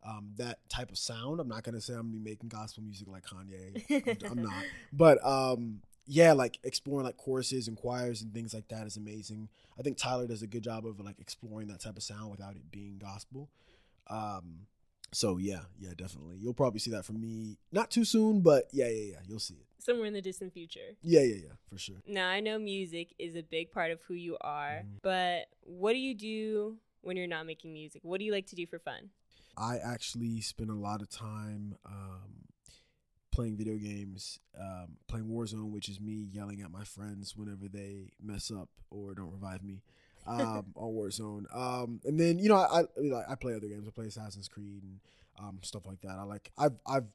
Um, 0.03 0.31
that 0.37 0.67
type 0.67 0.89
of 0.89 0.97
sound. 0.97 1.39
I'm 1.39 1.47
not 1.47 1.61
gonna 1.61 1.79
say 1.79 1.93
I'm 1.93 2.09
gonna 2.09 2.13
be 2.13 2.31
making 2.31 2.49
gospel 2.49 2.81
music 2.81 3.07
like 3.07 3.23
Kanye. 3.23 4.25
I'm, 4.25 4.31
I'm 4.31 4.43
not. 4.43 4.63
But 4.91 5.23
um, 5.23 5.81
yeah, 6.07 6.33
like 6.33 6.59
exploring 6.63 7.05
like 7.05 7.17
choruses 7.17 7.67
and 7.67 7.77
choirs 7.77 8.21
and 8.21 8.33
things 8.33 8.53
like 8.53 8.67
that 8.69 8.87
is 8.87 8.97
amazing. 8.97 9.47
I 9.77 9.83
think 9.83 9.97
Tyler 9.97 10.27
does 10.27 10.41
a 10.41 10.47
good 10.47 10.63
job 10.63 10.85
of 10.85 10.99
like 10.99 11.19
exploring 11.19 11.67
that 11.67 11.81
type 11.81 11.97
of 11.97 12.03
sound 12.03 12.31
without 12.31 12.55
it 12.55 12.71
being 12.71 12.97
gospel. 12.97 13.49
So 15.13 15.37
yeah, 15.37 15.61
yeah, 15.79 15.91
definitely. 15.95 16.37
You'll 16.37 16.53
probably 16.53 16.79
see 16.79 16.91
that 16.91 17.03
from 17.05 17.19
me 17.19 17.57
not 17.71 17.91
too 17.91 18.05
soon, 18.05 18.41
but 18.41 18.67
yeah, 18.71 18.87
yeah, 18.87 19.11
yeah, 19.13 19.19
you'll 19.27 19.39
see 19.39 19.55
it. 19.55 19.65
Somewhere 19.79 20.05
in 20.05 20.13
the 20.13 20.21
distant 20.21 20.53
future. 20.53 20.95
Yeah, 21.01 21.21
yeah, 21.21 21.35
yeah, 21.35 21.53
for 21.69 21.77
sure. 21.77 21.97
Now, 22.07 22.29
I 22.29 22.39
know 22.39 22.57
music 22.59 23.13
is 23.19 23.35
a 23.35 23.43
big 23.43 23.71
part 23.71 23.91
of 23.91 23.99
who 24.03 24.13
you 24.13 24.37
are, 24.41 24.83
Mhm. 24.85 24.99
but 25.01 25.47
what 25.61 25.93
do 25.93 25.99
you 25.99 26.13
do 26.13 26.77
when 27.01 27.17
you're 27.17 27.27
not 27.27 27.45
making 27.45 27.73
music? 27.73 28.03
What 28.03 28.19
do 28.19 28.25
you 28.25 28.31
like 28.31 28.47
to 28.47 28.55
do 28.55 28.65
for 28.67 28.79
fun? 28.79 29.09
I 29.57 29.77
actually 29.79 30.39
spend 30.41 30.69
a 30.69 30.75
lot 30.75 31.01
of 31.01 31.09
time 31.09 31.75
um, 31.85 32.47
playing 33.31 33.57
video 33.57 33.75
games, 33.77 34.39
um, 34.57 34.97
playing 35.07 35.27
Warzone, 35.27 35.71
which 35.71 35.89
is 35.89 35.99
me 35.99 36.13
yelling 36.31 36.61
at 36.61 36.71
my 36.71 36.83
friends 36.83 37.35
whenever 37.35 37.67
they 37.67 38.11
mess 38.21 38.49
up 38.51 38.69
or 38.89 39.13
don't 39.13 39.31
revive 39.31 39.63
me 39.63 39.81
um, 40.27 40.65
on 40.75 40.93
Warzone. 40.93 41.45
Um, 41.55 42.01
and 42.05 42.19
then 42.19 42.39
you 42.39 42.49
know 42.49 42.55
I, 42.55 42.81
I 42.81 42.83
like 42.97 43.25
I 43.29 43.35
play 43.35 43.55
other 43.55 43.67
games. 43.67 43.87
I 43.87 43.91
play 43.91 44.05
Assassin's 44.05 44.47
Creed 44.47 44.83
and 44.83 44.99
um, 45.39 45.59
stuff 45.61 45.85
like 45.85 46.01
that. 46.01 46.17
I 46.19 46.23
like 46.23 46.51
I've 46.57 46.77
I've 46.85 47.05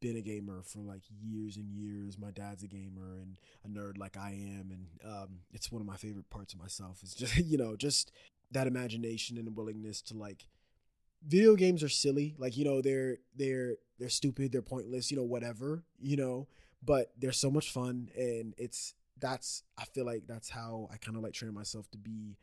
been 0.00 0.16
a 0.16 0.20
gamer 0.20 0.62
for 0.62 0.80
like 0.80 1.02
years 1.22 1.56
and 1.56 1.70
years. 1.70 2.18
My 2.18 2.30
dad's 2.30 2.62
a 2.62 2.68
gamer 2.68 3.18
and 3.20 3.38
a 3.64 3.68
nerd 3.68 3.98
like 3.98 4.16
I 4.16 4.30
am, 4.30 4.70
and 4.70 4.86
um, 5.04 5.28
it's 5.52 5.72
one 5.72 5.80
of 5.80 5.86
my 5.86 5.96
favorite 5.96 6.28
parts 6.30 6.52
of 6.52 6.60
myself. 6.60 7.02
Is 7.02 7.14
just 7.14 7.36
you 7.44 7.58
know 7.58 7.76
just 7.76 8.12
that 8.52 8.66
imagination 8.66 9.38
and 9.38 9.56
willingness 9.56 10.00
to 10.02 10.16
like 10.16 10.46
video 11.26 11.56
games 11.56 11.82
are 11.82 11.88
silly 11.88 12.34
like 12.38 12.56
you 12.56 12.64
know 12.64 12.80
they're 12.80 13.18
they're 13.34 13.76
they're 13.98 14.08
stupid 14.08 14.52
they're 14.52 14.62
pointless 14.62 15.10
you 15.10 15.16
know 15.16 15.24
whatever 15.24 15.82
you 15.98 16.16
know 16.16 16.46
but 16.84 17.10
they're 17.18 17.32
so 17.32 17.50
much 17.50 17.70
fun 17.70 18.08
and 18.16 18.54
it's 18.58 18.94
that's 19.18 19.62
i 19.78 19.84
feel 19.84 20.04
like 20.04 20.22
that's 20.26 20.50
how 20.50 20.88
i 20.92 20.96
kind 20.98 21.16
of 21.16 21.22
like 21.22 21.32
train 21.32 21.52
myself 21.52 21.90
to 21.90 21.98
be 21.98 22.36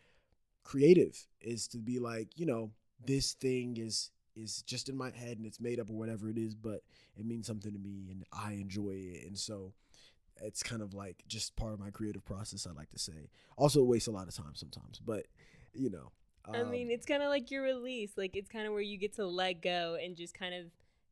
creative 0.64 1.28
is 1.42 1.68
to 1.68 1.78
be 1.78 2.00
like 2.00 2.30
you 2.36 2.46
know 2.46 2.72
this 3.06 3.34
thing 3.34 3.78
is 3.78 4.12
is 4.36 4.62
just 4.64 4.90
in 4.90 4.98
my 4.98 5.12
head 5.12 5.38
and 5.38 5.46
it's 5.46 5.60
made 5.60 5.80
up 5.80 5.90
or 5.90 5.94
whatever 5.94 6.30
it 6.30 6.38
is 6.38 6.56
but 6.56 6.82
it 7.18 7.26
means 7.26 7.46
something 7.46 7.72
to 7.72 7.80
me 7.80 8.08
and 8.10 8.24
i 8.32 8.54
enjoy 8.54 8.92
it 8.92 9.28
and 9.28 9.38
so 9.38 9.74
it's 10.42 10.64
kind 10.64 10.82
of 10.82 10.94
like 10.94 11.24
just 11.28 11.56
part 11.56 11.74
of 11.74 11.80
my 11.80 11.90
creative 11.90 12.26
process 12.26 12.66
i 12.66 12.72
like 12.72 12.90
to 12.90 12.98
say 12.98 13.30
also 13.58 13.82
it 13.82 13.88
wastes 13.88 14.08
a 14.08 14.12
lot 14.12 14.28
of 14.28 14.36
time 14.36 14.56
sometimes 14.56 15.00
but 15.00 15.26
you 15.74 15.90
know 15.90 16.12
I 16.46 16.64
mean, 16.64 16.88
um, 16.88 16.92
it's 16.92 17.06
kind 17.06 17.24
of 17.24 17.30
like 17.30 17.52
your 17.52 17.64
release. 17.64 18.12
Like, 18.18 18.36
it's 18.36 18.50
kind 18.50 18.68
of 18.68 18.74
where 18.74 18.82
you 18.82 18.98
get 18.98 19.16
to 19.16 19.26
let 19.26 19.62
go 19.62 19.98
and 20.02 20.16
just 20.16 20.34
kind 20.34 20.54
of 20.54 20.66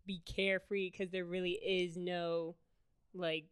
be 0.05 0.21
carefree 0.25 0.89
because 0.89 1.09
there 1.09 1.23
really 1.23 1.51
is 1.51 1.95
no, 1.95 2.55
like, 3.13 3.45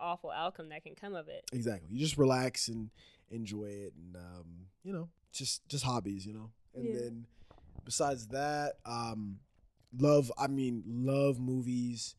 awful 0.00 0.30
outcome 0.30 0.70
that 0.70 0.82
can 0.82 0.94
come 0.94 1.14
of 1.14 1.28
it. 1.28 1.44
Exactly. 1.52 1.88
You 1.92 2.00
just 2.00 2.18
relax 2.18 2.68
and 2.68 2.90
enjoy 3.30 3.66
it, 3.66 3.92
and 3.96 4.16
um, 4.16 4.46
you 4.82 4.92
know, 4.92 5.08
just 5.32 5.66
just 5.68 5.84
hobbies, 5.84 6.26
you 6.26 6.34
know. 6.34 6.50
And 6.74 6.92
Yeah. 6.92 7.00
then 7.00 7.26
besides 7.84 8.28
that, 8.28 8.74
um, 8.86 9.40
love. 9.96 10.32
I 10.38 10.46
mean, 10.46 10.82
love 10.86 11.38
movies. 11.40 12.14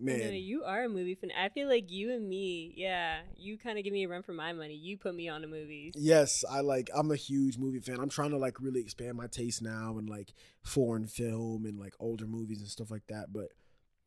Man, 0.00 0.18
No, 0.18 0.30
you 0.30 0.64
are 0.64 0.84
a 0.84 0.88
movie 0.88 1.14
fan. 1.14 1.30
I 1.38 1.48
feel 1.50 1.68
like 1.68 1.88
you 1.88 2.12
and 2.12 2.28
me, 2.28 2.74
yeah, 2.76 3.20
you 3.36 3.56
kind 3.56 3.78
of 3.78 3.84
give 3.84 3.92
me 3.92 4.02
a 4.04 4.08
run 4.08 4.24
for 4.24 4.32
my 4.32 4.52
money. 4.52 4.74
You 4.74 4.98
put 4.98 5.14
me 5.14 5.28
on 5.28 5.40
the 5.40 5.46
movies. 5.46 5.94
yes, 5.96 6.44
I 6.50 6.60
like. 6.60 6.90
I'm 6.92 7.12
a 7.12 7.16
huge 7.16 7.58
movie 7.58 7.78
fan. 7.78 8.00
I'm 8.00 8.08
trying 8.08 8.30
to 8.30 8.36
like 8.36 8.60
really 8.60 8.80
expand 8.80 9.16
my 9.16 9.28
taste 9.28 9.62
now 9.62 9.96
and 9.96 10.10
like 10.10 10.34
foreign 10.62 11.06
film 11.06 11.64
and 11.64 11.78
like 11.78 11.94
older 12.00 12.26
movies 12.26 12.58
and 12.58 12.68
stuff 12.68 12.90
like 12.90 13.06
that. 13.08 13.32
But 13.32 13.50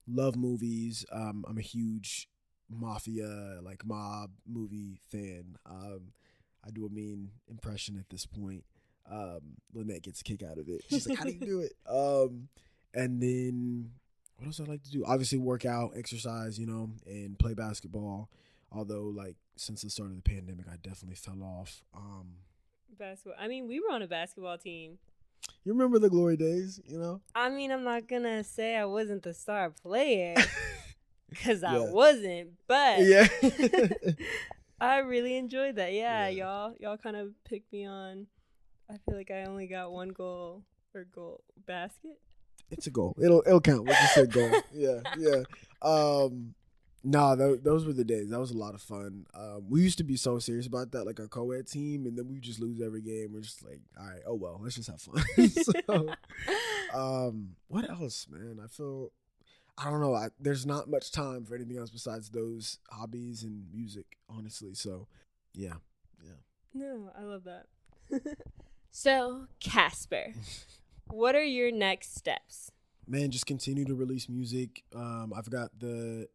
love 0.08 0.36
movies. 0.36 1.06
Um, 1.12 1.46
I'm 1.48 1.58
a 1.58 1.62
huge 1.62 2.28
mafia 2.70 3.60
like 3.62 3.86
mob 3.86 4.32
movie 4.46 5.00
fan. 5.10 5.56
Um, 5.66 6.12
I 6.68 6.72
do 6.72 6.86
a 6.86 6.90
mean 6.90 7.30
impression 7.50 7.98
at 7.98 8.10
this 8.10 8.26
point. 8.26 8.64
Um, 9.10 9.40
Lynette 9.74 10.04
gets 10.04 10.22
a 10.22 10.24
kick 10.24 10.44
out 10.44 10.58
of 10.58 10.68
it. 10.68 10.82
She's 10.90 11.08
like, 11.08 11.18
"How 11.18 11.26
do 11.26 11.32
you 11.32 11.40
do 11.40 11.60
it?" 11.62 11.74
Um, 11.90 12.50
and 12.94 13.22
then 13.22 13.92
what 14.38 14.48
else 14.48 14.60
I 14.60 14.64
like 14.64 14.84
to 14.84 14.92
do? 14.92 15.04
Obviously, 15.06 15.38
work 15.38 15.66
out, 15.66 15.92
exercise, 15.96 16.60
you 16.60 16.66
know, 16.68 16.90
and 17.06 17.38
play 17.40 17.54
basketball. 17.54 18.30
Although, 18.72 19.06
like 19.06 19.36
since 19.56 19.82
the 19.82 19.90
start 19.90 20.10
of 20.10 20.16
the 20.18 20.22
pandemic, 20.22 20.66
I 20.68 20.76
definitely 20.76 21.16
fell 21.16 21.42
off. 21.42 21.84
Um, 21.96 22.34
basketball. 22.98 23.36
I 23.40 23.48
mean, 23.48 23.68
we 23.68 23.80
were 23.80 23.92
on 23.92 24.02
a 24.02 24.08
basketball 24.08 24.58
team. 24.58 24.98
You 25.64 25.74
remember 25.74 26.00
the 26.00 26.10
glory 26.10 26.38
days, 26.38 26.80
you 26.86 26.98
know? 26.98 27.22
I 27.36 27.50
mean, 27.50 27.72
I'm 27.72 27.84
not 27.84 28.08
gonna 28.08 28.44
say 28.44 28.76
I 28.76 28.86
wasn't 28.86 29.24
the 29.24 29.34
star 29.34 29.70
player 29.70 30.36
because 31.30 31.64
I 31.64 31.80
wasn't, 31.80 32.52
but 32.68 33.00
Yeah. 33.00 33.28
I 34.80 35.00
really 35.00 35.36
enjoyed 35.38 35.76
that. 35.78 35.94
Yeah, 35.94 36.28
Yeah. 36.28 36.46
y'all, 36.46 36.74
y'all 36.80 36.98
kind 36.98 37.16
of 37.16 37.30
picked 37.46 37.72
me 37.74 37.86
on. 37.88 38.28
I 38.90 38.98
feel 39.06 39.18
like 39.18 39.32
I 39.32 39.44
only 39.46 39.68
got 39.68 39.92
one 39.92 40.10
goal 40.10 40.64
or 40.94 41.04
goal 41.06 41.44
basket. 41.66 42.20
it's 42.72 42.88
a 42.88 42.92
goal. 42.92 43.16
It'll 43.22 43.44
it'll 43.46 43.62
count. 43.62 43.86
We'll 43.86 43.96
just 43.96 44.14
say 44.16 44.26
goal. 44.28 44.52
yeah, 44.74 45.00
yeah. 45.18 45.44
Um, 45.82 46.54
nah, 47.04 47.36
th- 47.36 47.62
those 47.64 47.86
were 47.86 47.94
the 47.94 48.04
days. 48.06 48.30
That 48.30 48.40
was 48.40 48.52
a 48.52 48.58
lot 48.58 48.76
of 48.76 48.82
fun. 48.82 49.26
Um, 49.34 49.66
we 49.70 49.82
used 49.82 49.98
to 50.00 50.04
be 50.04 50.16
so 50.16 50.38
serious 50.40 50.68
about 50.68 50.92
that, 50.92 51.06
like 51.06 51.20
our 51.20 51.28
co-ed 51.28 51.68
team, 51.68 52.06
and 52.06 52.18
then 52.18 52.28
we 52.30 52.40
just 52.40 52.60
lose 52.60 52.82
every 52.82 53.02
game. 53.02 53.32
We're 53.34 53.42
just 53.42 53.64
like, 53.66 53.82
all 54.00 54.06
right, 54.08 54.22
oh 54.28 54.36
well, 54.36 54.60
let's 54.64 54.76
just 54.76 54.90
have 54.90 55.02
fun. 55.02 55.24
so, 55.50 56.14
um, 56.94 57.56
what 57.68 57.90
else, 57.90 58.28
man? 58.30 58.60
I 58.64 58.68
feel. 58.68 59.12
I 59.78 59.90
don't 59.90 60.02
know. 60.02 60.16
I, 60.16 60.30
there's 60.40 60.66
not 60.66 60.90
much 60.90 61.12
time 61.12 61.46
for 61.46 61.56
anything 61.56 61.78
else 61.78 61.92
besides 61.92 62.30
those 62.30 62.80
hobbies 62.90 63.44
and 63.44 63.72
music, 63.72 64.18
honestly. 64.30 64.74
So, 64.74 65.08
yeah, 65.54 65.76
yeah. 66.24 66.32
no, 66.74 67.12
I 67.18 67.24
love 67.24 67.44
that. 67.44 67.68
so, 68.92 69.48
Casper, 69.60 70.34
what 71.08 71.36
are 71.36 71.44
your 71.44 71.72
next 71.72 72.16
steps? 72.16 72.72
man, 73.08 73.32
just 73.32 73.46
continue 73.46 73.86
to 73.86 73.96
release 73.96 74.28
music. 74.30 74.84
Um, 74.94 75.34
I've 75.36 75.50
got 75.50 75.72
the, 75.80 76.28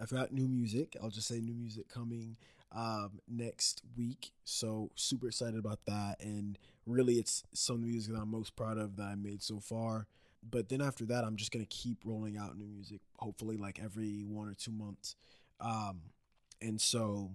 I've 0.00 0.10
got 0.10 0.32
new 0.32 0.48
music. 0.48 0.96
I'll 1.02 1.10
just 1.10 1.28
say 1.28 1.40
new 1.40 1.54
music 1.54 1.88
coming 1.88 2.36
um, 2.72 3.20
next 3.28 3.82
week. 3.96 4.32
So 4.44 4.90
super 4.96 5.28
excited 5.28 5.58
about 5.58 5.80
that. 5.86 6.16
And 6.20 6.58
really, 6.84 7.14
it's 7.14 7.44
some 7.54 7.76
of 7.76 7.82
the 7.82 7.88
music 7.88 8.14
that 8.14 8.20
I'm 8.20 8.30
most 8.30 8.56
proud 8.56 8.78
of 8.78 8.96
that 8.96 9.04
I 9.04 9.14
made 9.14 9.42
so 9.42 9.60
far. 9.60 10.06
But 10.48 10.68
then 10.68 10.80
after 10.80 11.04
that, 11.06 11.24
I'm 11.24 11.36
just 11.36 11.52
gonna 11.52 11.66
keep 11.66 11.98
rolling 12.04 12.36
out 12.36 12.56
new 12.56 12.66
music. 12.66 13.00
Hopefully, 13.18 13.56
like 13.56 13.80
every 13.82 14.24
one 14.24 14.48
or 14.48 14.54
two 14.54 14.72
months. 14.72 15.16
Um, 15.60 16.00
and 16.60 16.80
so, 16.80 17.30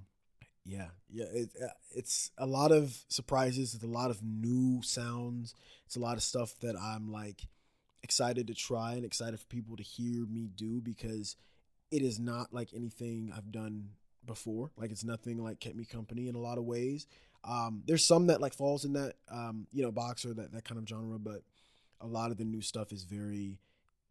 yeah, 0.65 0.89
yeah, 1.09 1.25
it, 1.31 1.49
uh, 1.61 1.67
it's 1.91 2.31
a 2.37 2.45
lot 2.45 2.71
of 2.71 2.97
surprises. 3.07 3.73
It's 3.73 3.83
a 3.83 3.87
lot 3.87 4.11
of 4.11 4.21
new 4.23 4.81
sounds. 4.83 5.53
It's 5.85 5.95
a 5.95 5.99
lot 5.99 6.17
of 6.17 6.23
stuff 6.23 6.55
that 6.61 6.75
I'm 6.75 7.11
like 7.11 7.41
excited 8.03 8.47
to 8.47 8.53
try 8.53 8.93
and 8.93 9.05
excited 9.05 9.39
for 9.39 9.45
people 9.47 9.75
to 9.77 9.83
hear 9.83 10.25
me 10.25 10.49
do 10.55 10.81
because 10.81 11.35
it 11.91 12.01
is 12.01 12.19
not 12.19 12.53
like 12.53 12.69
anything 12.73 13.31
I've 13.35 13.51
done 13.51 13.89
before. 14.25 14.71
Like 14.77 14.91
it's 14.91 15.03
nothing 15.03 15.43
like 15.43 15.59
kept 15.59 15.75
me 15.75 15.85
company 15.85 16.27
in 16.27 16.35
a 16.35 16.39
lot 16.39 16.57
of 16.57 16.63
ways. 16.63 17.07
Um, 17.43 17.83
there's 17.85 18.05
some 18.05 18.27
that 18.27 18.41
like 18.41 18.53
falls 18.53 18.85
in 18.85 18.93
that 18.93 19.15
um, 19.29 19.67
you 19.71 19.83
know 19.83 19.91
boxer 19.91 20.33
that 20.33 20.53
that 20.53 20.63
kind 20.63 20.79
of 20.79 20.87
genre, 20.87 21.19
but 21.19 21.41
a 22.01 22.07
lot 22.07 22.31
of 22.31 22.37
the 22.37 22.45
new 22.45 22.61
stuff 22.61 22.91
is 22.91 23.03
very 23.03 23.59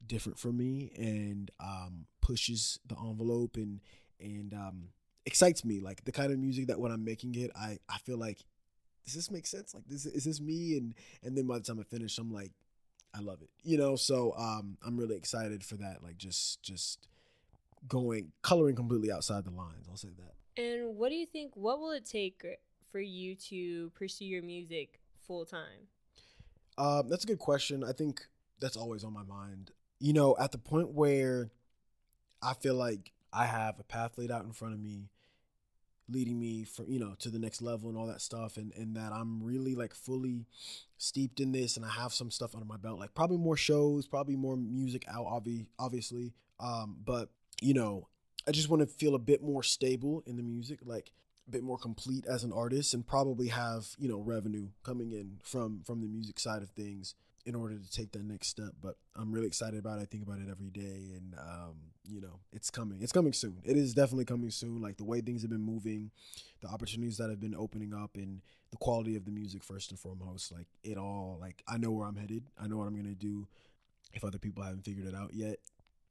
different 0.06 0.38
for 0.38 0.52
me 0.52 0.92
and 0.96 1.50
um, 1.60 2.06
pushes 2.20 2.78
the 2.86 2.96
envelope 2.98 3.56
and 3.56 3.80
and 4.18 4.52
um, 4.54 4.88
excites 5.26 5.64
me. 5.64 5.80
Like 5.80 6.04
the 6.04 6.12
kind 6.12 6.32
of 6.32 6.38
music 6.38 6.68
that 6.68 6.80
when 6.80 6.92
I'm 6.92 7.04
making 7.04 7.34
it, 7.34 7.50
I 7.56 7.78
I 7.88 7.98
feel 7.98 8.18
like 8.18 8.44
does 9.04 9.14
this 9.14 9.30
make 9.30 9.46
sense? 9.46 9.74
Like 9.74 9.84
this 9.86 10.06
is 10.06 10.24
this 10.24 10.40
me? 10.40 10.76
And 10.76 10.94
and 11.22 11.36
then 11.36 11.46
by 11.46 11.58
the 11.58 11.64
time 11.64 11.80
I 11.80 11.84
finish, 11.84 12.18
I'm 12.18 12.32
like 12.32 12.52
I 13.14 13.20
love 13.20 13.42
it. 13.42 13.50
You 13.62 13.78
know, 13.78 13.96
so 13.96 14.34
um 14.36 14.78
I'm 14.86 14.96
really 14.96 15.16
excited 15.16 15.64
for 15.64 15.76
that. 15.76 16.02
Like 16.02 16.16
just 16.16 16.62
just 16.62 17.08
going 17.88 18.32
coloring 18.42 18.76
completely 18.76 19.10
outside 19.10 19.44
the 19.44 19.50
lines. 19.50 19.86
I'll 19.88 19.96
say 19.96 20.10
that. 20.18 20.62
And 20.62 20.96
what 20.96 21.08
do 21.08 21.14
you 21.14 21.26
think? 21.26 21.56
What 21.56 21.80
will 21.80 21.92
it 21.92 22.04
take 22.04 22.44
for 22.90 23.00
you 23.00 23.34
to 23.36 23.90
pursue 23.90 24.26
your 24.26 24.42
music 24.42 25.00
full 25.26 25.44
time? 25.44 25.88
Um, 26.80 27.08
that's 27.10 27.24
a 27.24 27.26
good 27.26 27.38
question. 27.38 27.84
I 27.84 27.92
think 27.92 28.22
that's 28.58 28.76
always 28.76 29.04
on 29.04 29.12
my 29.12 29.22
mind. 29.22 29.70
You 29.98 30.14
know, 30.14 30.34
at 30.40 30.50
the 30.50 30.58
point 30.58 30.92
where 30.92 31.50
I 32.42 32.54
feel 32.54 32.74
like 32.74 33.12
I 33.34 33.44
have 33.44 33.78
a 33.78 33.82
path 33.82 34.16
laid 34.16 34.30
out 34.30 34.44
in 34.44 34.52
front 34.52 34.72
of 34.72 34.80
me, 34.80 35.10
leading 36.08 36.40
me 36.40 36.64
from 36.64 36.86
you 36.88 36.98
know 36.98 37.14
to 37.18 37.28
the 37.28 37.38
next 37.38 37.60
level 37.60 37.90
and 37.90 37.98
all 37.98 38.06
that 38.06 38.22
stuff, 38.22 38.56
and 38.56 38.72
and 38.74 38.96
that 38.96 39.12
I'm 39.12 39.42
really 39.42 39.74
like 39.74 39.94
fully 39.94 40.46
steeped 40.96 41.38
in 41.38 41.52
this, 41.52 41.76
and 41.76 41.84
I 41.84 41.90
have 41.90 42.14
some 42.14 42.30
stuff 42.30 42.54
under 42.54 42.66
my 42.66 42.78
belt, 42.78 42.98
like 42.98 43.12
probably 43.12 43.36
more 43.36 43.58
shows, 43.58 44.06
probably 44.06 44.36
more 44.36 44.56
music 44.56 45.04
out, 45.06 45.26
obvi- 45.26 45.66
obviously. 45.78 46.32
Um, 46.58 46.96
but 47.04 47.28
you 47.60 47.74
know, 47.74 48.08
I 48.48 48.52
just 48.52 48.70
want 48.70 48.80
to 48.80 48.86
feel 48.86 49.14
a 49.14 49.18
bit 49.18 49.42
more 49.42 49.62
stable 49.62 50.22
in 50.24 50.38
the 50.38 50.42
music, 50.42 50.78
like 50.86 51.12
bit 51.50 51.62
more 51.62 51.78
complete 51.78 52.26
as 52.26 52.44
an 52.44 52.52
artist, 52.52 52.94
and 52.94 53.06
probably 53.06 53.48
have 53.48 53.88
you 53.98 54.08
know 54.08 54.20
revenue 54.20 54.68
coming 54.82 55.12
in 55.12 55.38
from 55.42 55.82
from 55.84 56.00
the 56.00 56.08
music 56.08 56.38
side 56.38 56.62
of 56.62 56.70
things 56.70 57.14
in 57.46 57.54
order 57.54 57.76
to 57.78 57.90
take 57.90 58.12
that 58.12 58.24
next 58.24 58.48
step. 58.48 58.72
But 58.82 58.96
I'm 59.16 59.32
really 59.32 59.46
excited 59.46 59.78
about 59.78 59.98
it. 59.98 60.02
I 60.02 60.04
think 60.04 60.22
about 60.22 60.38
it 60.38 60.48
every 60.50 60.70
day, 60.70 61.12
and 61.16 61.34
um, 61.38 61.76
you 62.08 62.20
know, 62.20 62.40
it's 62.52 62.70
coming. 62.70 62.98
It's 63.02 63.12
coming 63.12 63.32
soon. 63.32 63.58
It 63.64 63.76
is 63.76 63.94
definitely 63.94 64.24
coming 64.24 64.50
soon. 64.50 64.80
Like 64.80 64.96
the 64.96 65.04
way 65.04 65.20
things 65.20 65.42
have 65.42 65.50
been 65.50 65.64
moving, 65.64 66.10
the 66.60 66.68
opportunities 66.68 67.16
that 67.18 67.30
have 67.30 67.40
been 67.40 67.54
opening 67.54 67.94
up, 67.94 68.16
and 68.16 68.40
the 68.70 68.76
quality 68.76 69.16
of 69.16 69.24
the 69.24 69.30
music 69.30 69.64
first 69.64 69.90
and 69.90 69.98
foremost. 69.98 70.52
Like 70.52 70.66
it 70.82 70.98
all. 70.98 71.38
Like 71.40 71.62
I 71.66 71.78
know 71.78 71.90
where 71.90 72.06
I'm 72.06 72.16
headed. 72.16 72.44
I 72.62 72.66
know 72.66 72.76
what 72.76 72.86
I'm 72.86 72.96
gonna 72.96 73.14
do. 73.14 73.46
If 74.12 74.24
other 74.24 74.38
people 74.38 74.62
haven't 74.62 74.84
figured 74.84 75.06
it 75.06 75.14
out 75.14 75.34
yet, 75.34 75.58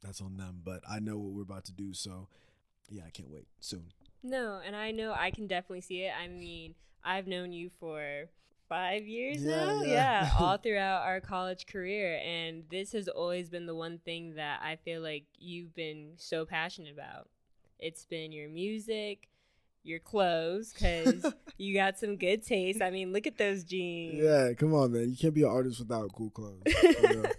that's 0.01 0.21
on 0.21 0.37
them. 0.37 0.61
But 0.63 0.81
I 0.89 0.99
know 0.99 1.17
what 1.17 1.33
we're 1.33 1.41
about 1.43 1.65
to 1.65 1.73
do. 1.73 1.93
So 1.93 2.27
yeah, 2.89 3.03
I 3.05 3.09
can't 3.11 3.29
wait 3.29 3.47
soon. 3.59 3.91
No, 4.23 4.59
and 4.65 4.75
I 4.75 4.91
know 4.91 5.13
I 5.17 5.31
can 5.31 5.47
definitely 5.47 5.81
see 5.81 6.01
it. 6.03 6.13
I 6.19 6.27
mean, 6.27 6.75
I've 7.03 7.27
known 7.27 7.51
you 7.51 7.69
for 7.79 8.25
five 8.67 9.07
years 9.07 9.43
Yeah, 9.43 9.55
now. 9.55 9.81
yeah. 9.83 9.87
Yeah, 9.87 10.29
all 10.39 10.57
throughout 10.57 11.03
our 11.03 11.21
college 11.21 11.65
career. 11.65 12.19
And 12.23 12.63
this 12.69 12.91
has 12.91 13.07
always 13.07 13.49
been 13.49 13.65
the 13.65 13.75
one 13.75 13.99
thing 13.99 14.35
that 14.35 14.61
I 14.63 14.75
feel 14.77 15.01
like 15.01 15.23
you've 15.37 15.73
been 15.73 16.13
so 16.17 16.45
passionate 16.45 16.93
about. 16.93 17.29
It's 17.79 18.05
been 18.05 18.31
your 18.31 18.49
music, 18.49 19.29
your 19.83 19.99
clothes, 19.99 20.73
because 20.73 21.25
you 21.57 21.73
got 21.73 21.97
some 21.97 22.17
good 22.17 22.43
taste. 22.45 22.81
I 22.81 22.91
mean, 22.91 23.13
look 23.13 23.25
at 23.25 23.37
those 23.37 23.63
jeans. 23.63 24.21
Yeah, 24.21 24.51
come 24.57 24.73
on, 24.73 24.91
man. 24.91 25.09
You 25.09 25.15
can't 25.17 25.33
be 25.33 25.43
an 25.43 25.49
artist 25.49 25.79
without 25.79 26.11
cool 26.13 26.29
clothes. 26.29 26.61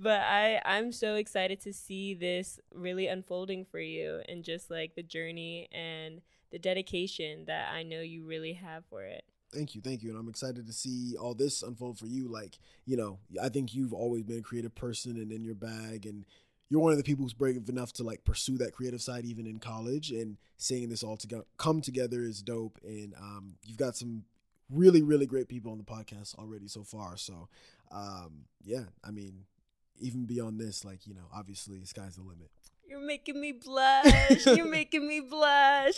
But 0.00 0.20
I 0.20 0.60
I'm 0.64 0.92
so 0.92 1.16
excited 1.16 1.60
to 1.62 1.72
see 1.72 2.14
this 2.14 2.60
really 2.72 3.08
unfolding 3.08 3.64
for 3.64 3.80
you 3.80 4.20
and 4.28 4.44
just 4.44 4.70
like 4.70 4.94
the 4.94 5.02
journey 5.02 5.68
and 5.72 6.20
the 6.52 6.58
dedication 6.58 7.44
that 7.46 7.72
I 7.72 7.82
know 7.82 8.00
you 8.00 8.24
really 8.24 8.54
have 8.54 8.84
for 8.88 9.02
it. 9.02 9.24
Thank 9.52 9.74
you, 9.74 9.80
thank 9.80 10.02
you, 10.02 10.10
and 10.10 10.18
I'm 10.18 10.28
excited 10.28 10.66
to 10.66 10.72
see 10.74 11.16
all 11.18 11.34
this 11.34 11.62
unfold 11.62 11.98
for 11.98 12.06
you. 12.06 12.28
Like, 12.28 12.58
you 12.84 12.98
know, 12.98 13.18
I 13.42 13.48
think 13.48 13.74
you've 13.74 13.94
always 13.94 14.22
been 14.22 14.40
a 14.40 14.42
creative 14.42 14.74
person 14.74 15.12
and 15.12 15.32
in 15.32 15.42
your 15.42 15.54
bag, 15.54 16.04
and 16.04 16.26
you're 16.68 16.80
one 16.80 16.92
of 16.92 16.98
the 16.98 17.04
people 17.04 17.24
who's 17.24 17.32
brave 17.32 17.68
enough 17.68 17.92
to 17.94 18.02
like 18.02 18.24
pursue 18.24 18.58
that 18.58 18.74
creative 18.74 19.00
side 19.00 19.24
even 19.24 19.46
in 19.46 19.58
college. 19.58 20.10
And 20.10 20.36
seeing 20.58 20.88
this 20.88 21.02
all 21.02 21.16
together 21.16 21.44
come 21.56 21.80
together 21.80 22.22
is 22.22 22.42
dope. 22.42 22.78
And 22.84 23.14
um, 23.18 23.54
you've 23.64 23.78
got 23.78 23.96
some 23.96 24.24
really, 24.70 25.02
really 25.02 25.26
great 25.26 25.48
people 25.48 25.72
on 25.72 25.78
the 25.78 25.84
podcast 25.84 26.34
already 26.38 26.68
so 26.68 26.84
far. 26.84 27.16
So, 27.16 27.48
um, 27.90 28.44
yeah, 28.62 28.84
I 29.02 29.10
mean, 29.10 29.44
even 30.00 30.24
beyond 30.24 30.60
this, 30.60 30.84
like 30.84 31.06
you 31.06 31.14
know, 31.14 31.28
obviously, 31.34 31.84
sky's 31.84 32.16
the 32.16 32.22
limit. 32.22 32.50
You're 32.88 33.04
making 33.04 33.40
me 33.40 33.52
blush. 33.52 34.46
You're 34.46 34.66
making 34.70 35.06
me 35.06 35.20
blush. 35.20 35.94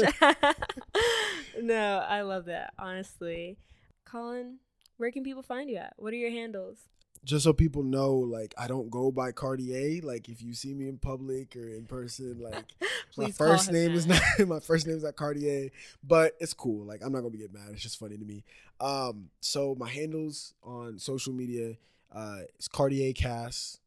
no, 1.62 2.04
I 2.08 2.22
love 2.22 2.46
that, 2.46 2.74
honestly. 2.78 3.58
Colin, 4.04 4.58
where 4.96 5.12
can 5.12 5.22
people 5.22 5.42
find 5.42 5.70
you 5.70 5.76
at? 5.76 5.94
What 5.96 6.12
are 6.12 6.16
your 6.16 6.30
handles? 6.30 6.78
just 7.24 7.44
so 7.44 7.52
people 7.52 7.82
know, 7.82 8.14
like 8.14 8.54
I 8.56 8.66
don't 8.66 8.90
go 8.90 9.10
by 9.10 9.32
Cartier. 9.32 10.00
Like 10.02 10.28
if 10.28 10.42
you 10.42 10.54
see 10.54 10.74
me 10.74 10.88
in 10.88 10.98
public 10.98 11.54
or 11.54 11.68
in 11.68 11.84
person, 11.84 12.38
like 12.40 12.64
my 13.16 13.30
first 13.30 13.70
name 13.70 13.92
is 13.92 14.06
not 14.06 14.22
my 14.46 14.60
first 14.60 14.86
name 14.86 14.96
is 14.96 15.04
not 15.04 15.16
Cartier, 15.16 15.70
but 16.02 16.34
it's 16.40 16.54
cool. 16.54 16.84
Like 16.84 17.02
I'm 17.04 17.12
not 17.12 17.20
gonna 17.20 17.36
get 17.36 17.52
mad. 17.52 17.68
It's 17.72 17.82
just 17.82 17.98
funny 17.98 18.16
to 18.16 18.24
me. 18.24 18.44
Um, 18.80 19.28
so 19.40 19.74
my 19.78 19.88
handles 19.88 20.54
on 20.62 20.98
social 20.98 21.34
media, 21.34 21.76
uh, 22.12 22.40
is 22.58 22.68
Cartier 22.68 23.12
Cas, 23.12 23.78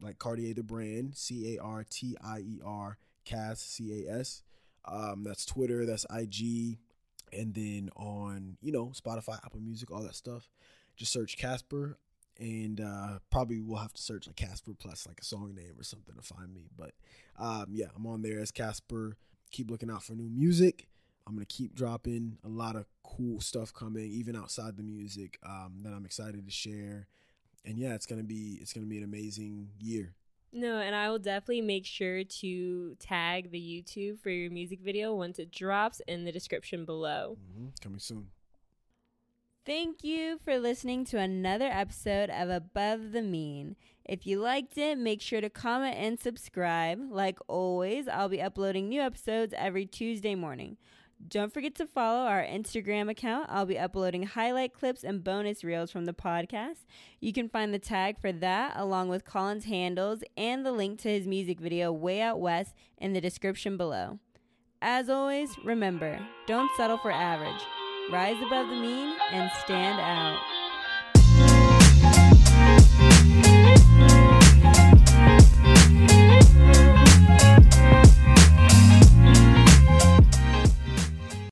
like 0.00 0.18
Cartier 0.18 0.54
the 0.54 0.62
brand, 0.62 1.16
C 1.16 1.56
A 1.56 1.62
R 1.62 1.84
T 1.88 2.16
I 2.22 2.38
E 2.38 2.60
R 2.64 2.98
Cas 3.24 3.60
C 3.60 4.04
A 4.06 4.18
S. 4.18 4.42
Um, 4.84 5.24
that's 5.24 5.44
Twitter. 5.44 5.84
That's 5.84 6.06
IG, 6.14 6.78
and 7.32 7.54
then 7.54 7.90
on 7.96 8.56
you 8.60 8.72
know 8.72 8.92
Spotify, 8.94 9.38
Apple 9.44 9.60
Music, 9.60 9.90
all 9.90 10.02
that 10.02 10.14
stuff. 10.16 10.48
Just 10.96 11.12
search 11.12 11.36
Casper 11.36 11.98
and 12.38 12.80
uh, 12.80 13.18
probably 13.30 13.60
we'll 13.60 13.78
have 13.78 13.92
to 13.94 14.02
search 14.02 14.26
like 14.26 14.36
Casper 14.36 14.72
plus 14.78 15.06
like 15.06 15.20
a 15.20 15.24
song 15.24 15.54
name 15.54 15.74
or 15.78 15.82
something 15.82 16.14
to 16.14 16.22
find 16.22 16.52
me. 16.52 16.68
But 16.76 16.92
um, 17.38 17.66
yeah, 17.70 17.86
I'm 17.94 18.06
on 18.06 18.22
there 18.22 18.40
as 18.40 18.50
Casper. 18.50 19.16
Keep 19.50 19.70
looking 19.70 19.90
out 19.90 20.02
for 20.02 20.14
new 20.14 20.28
music. 20.28 20.88
I'm 21.26 21.34
gonna 21.34 21.46
keep 21.46 21.74
dropping 21.74 22.38
a 22.44 22.48
lot 22.48 22.76
of 22.76 22.86
cool 23.02 23.40
stuff 23.40 23.72
coming, 23.72 24.10
even 24.10 24.36
outside 24.36 24.76
the 24.76 24.82
music 24.82 25.38
um, 25.44 25.78
that 25.82 25.92
I'm 25.92 26.04
excited 26.04 26.44
to 26.44 26.52
share. 26.52 27.08
And 27.66 27.76
yeah, 27.78 27.94
it's 27.94 28.06
gonna 28.06 28.22
be 28.22 28.58
it's 28.62 28.72
gonna 28.72 28.86
be 28.86 28.98
an 28.98 29.04
amazing 29.04 29.68
year. 29.80 30.14
No, 30.52 30.78
and 30.78 30.94
I 30.94 31.10
will 31.10 31.18
definitely 31.18 31.60
make 31.60 31.84
sure 31.84 32.24
to 32.24 32.96
tag 32.98 33.50
the 33.50 33.60
YouTube 33.60 34.20
for 34.20 34.30
your 34.30 34.50
music 34.50 34.80
video 34.80 35.14
once 35.14 35.38
it 35.38 35.50
drops 35.50 36.00
in 36.06 36.24
the 36.24 36.32
description 36.32 36.86
below. 36.86 37.36
Mm-hmm. 37.52 37.68
Coming 37.82 37.98
soon. 37.98 38.28
Thank 39.66 40.04
you 40.04 40.38
for 40.38 40.58
listening 40.58 41.04
to 41.06 41.18
another 41.18 41.66
episode 41.66 42.30
of 42.30 42.48
Above 42.48 43.10
the 43.10 43.20
Mean. 43.20 43.74
If 44.04 44.24
you 44.24 44.38
liked 44.38 44.78
it, 44.78 44.96
make 44.96 45.20
sure 45.20 45.40
to 45.40 45.50
comment 45.50 45.96
and 45.98 46.20
subscribe. 46.20 47.00
Like 47.10 47.40
always, 47.48 48.06
I'll 48.06 48.28
be 48.28 48.40
uploading 48.40 48.88
new 48.88 49.02
episodes 49.02 49.52
every 49.56 49.84
Tuesday 49.84 50.36
morning. 50.36 50.76
Don't 51.28 51.52
forget 51.52 51.74
to 51.76 51.86
follow 51.86 52.28
our 52.28 52.42
Instagram 52.42 53.10
account. 53.10 53.48
I'll 53.50 53.66
be 53.66 53.78
uploading 53.78 54.24
highlight 54.24 54.72
clips 54.72 55.02
and 55.02 55.24
bonus 55.24 55.64
reels 55.64 55.90
from 55.90 56.04
the 56.04 56.12
podcast. 56.12 56.84
You 57.20 57.32
can 57.32 57.48
find 57.48 57.72
the 57.74 57.78
tag 57.78 58.20
for 58.20 58.32
that 58.32 58.74
along 58.76 59.08
with 59.08 59.24
Colin's 59.24 59.64
handles 59.64 60.22
and 60.36 60.64
the 60.64 60.72
link 60.72 61.00
to 61.00 61.08
his 61.08 61.26
music 61.26 61.58
video 61.58 61.90
Way 61.92 62.20
Out 62.20 62.40
West 62.40 62.74
in 62.98 63.12
the 63.12 63.20
description 63.20 63.76
below. 63.76 64.18
As 64.80 65.08
always, 65.08 65.50
remember, 65.64 66.20
don't 66.46 66.70
settle 66.76 66.98
for 66.98 67.10
average. 67.10 67.62
Rise 68.12 68.40
above 68.46 68.68
the 68.68 68.76
mean 68.76 69.16
and 69.32 69.50
stand 69.64 69.98
out. 69.98 70.55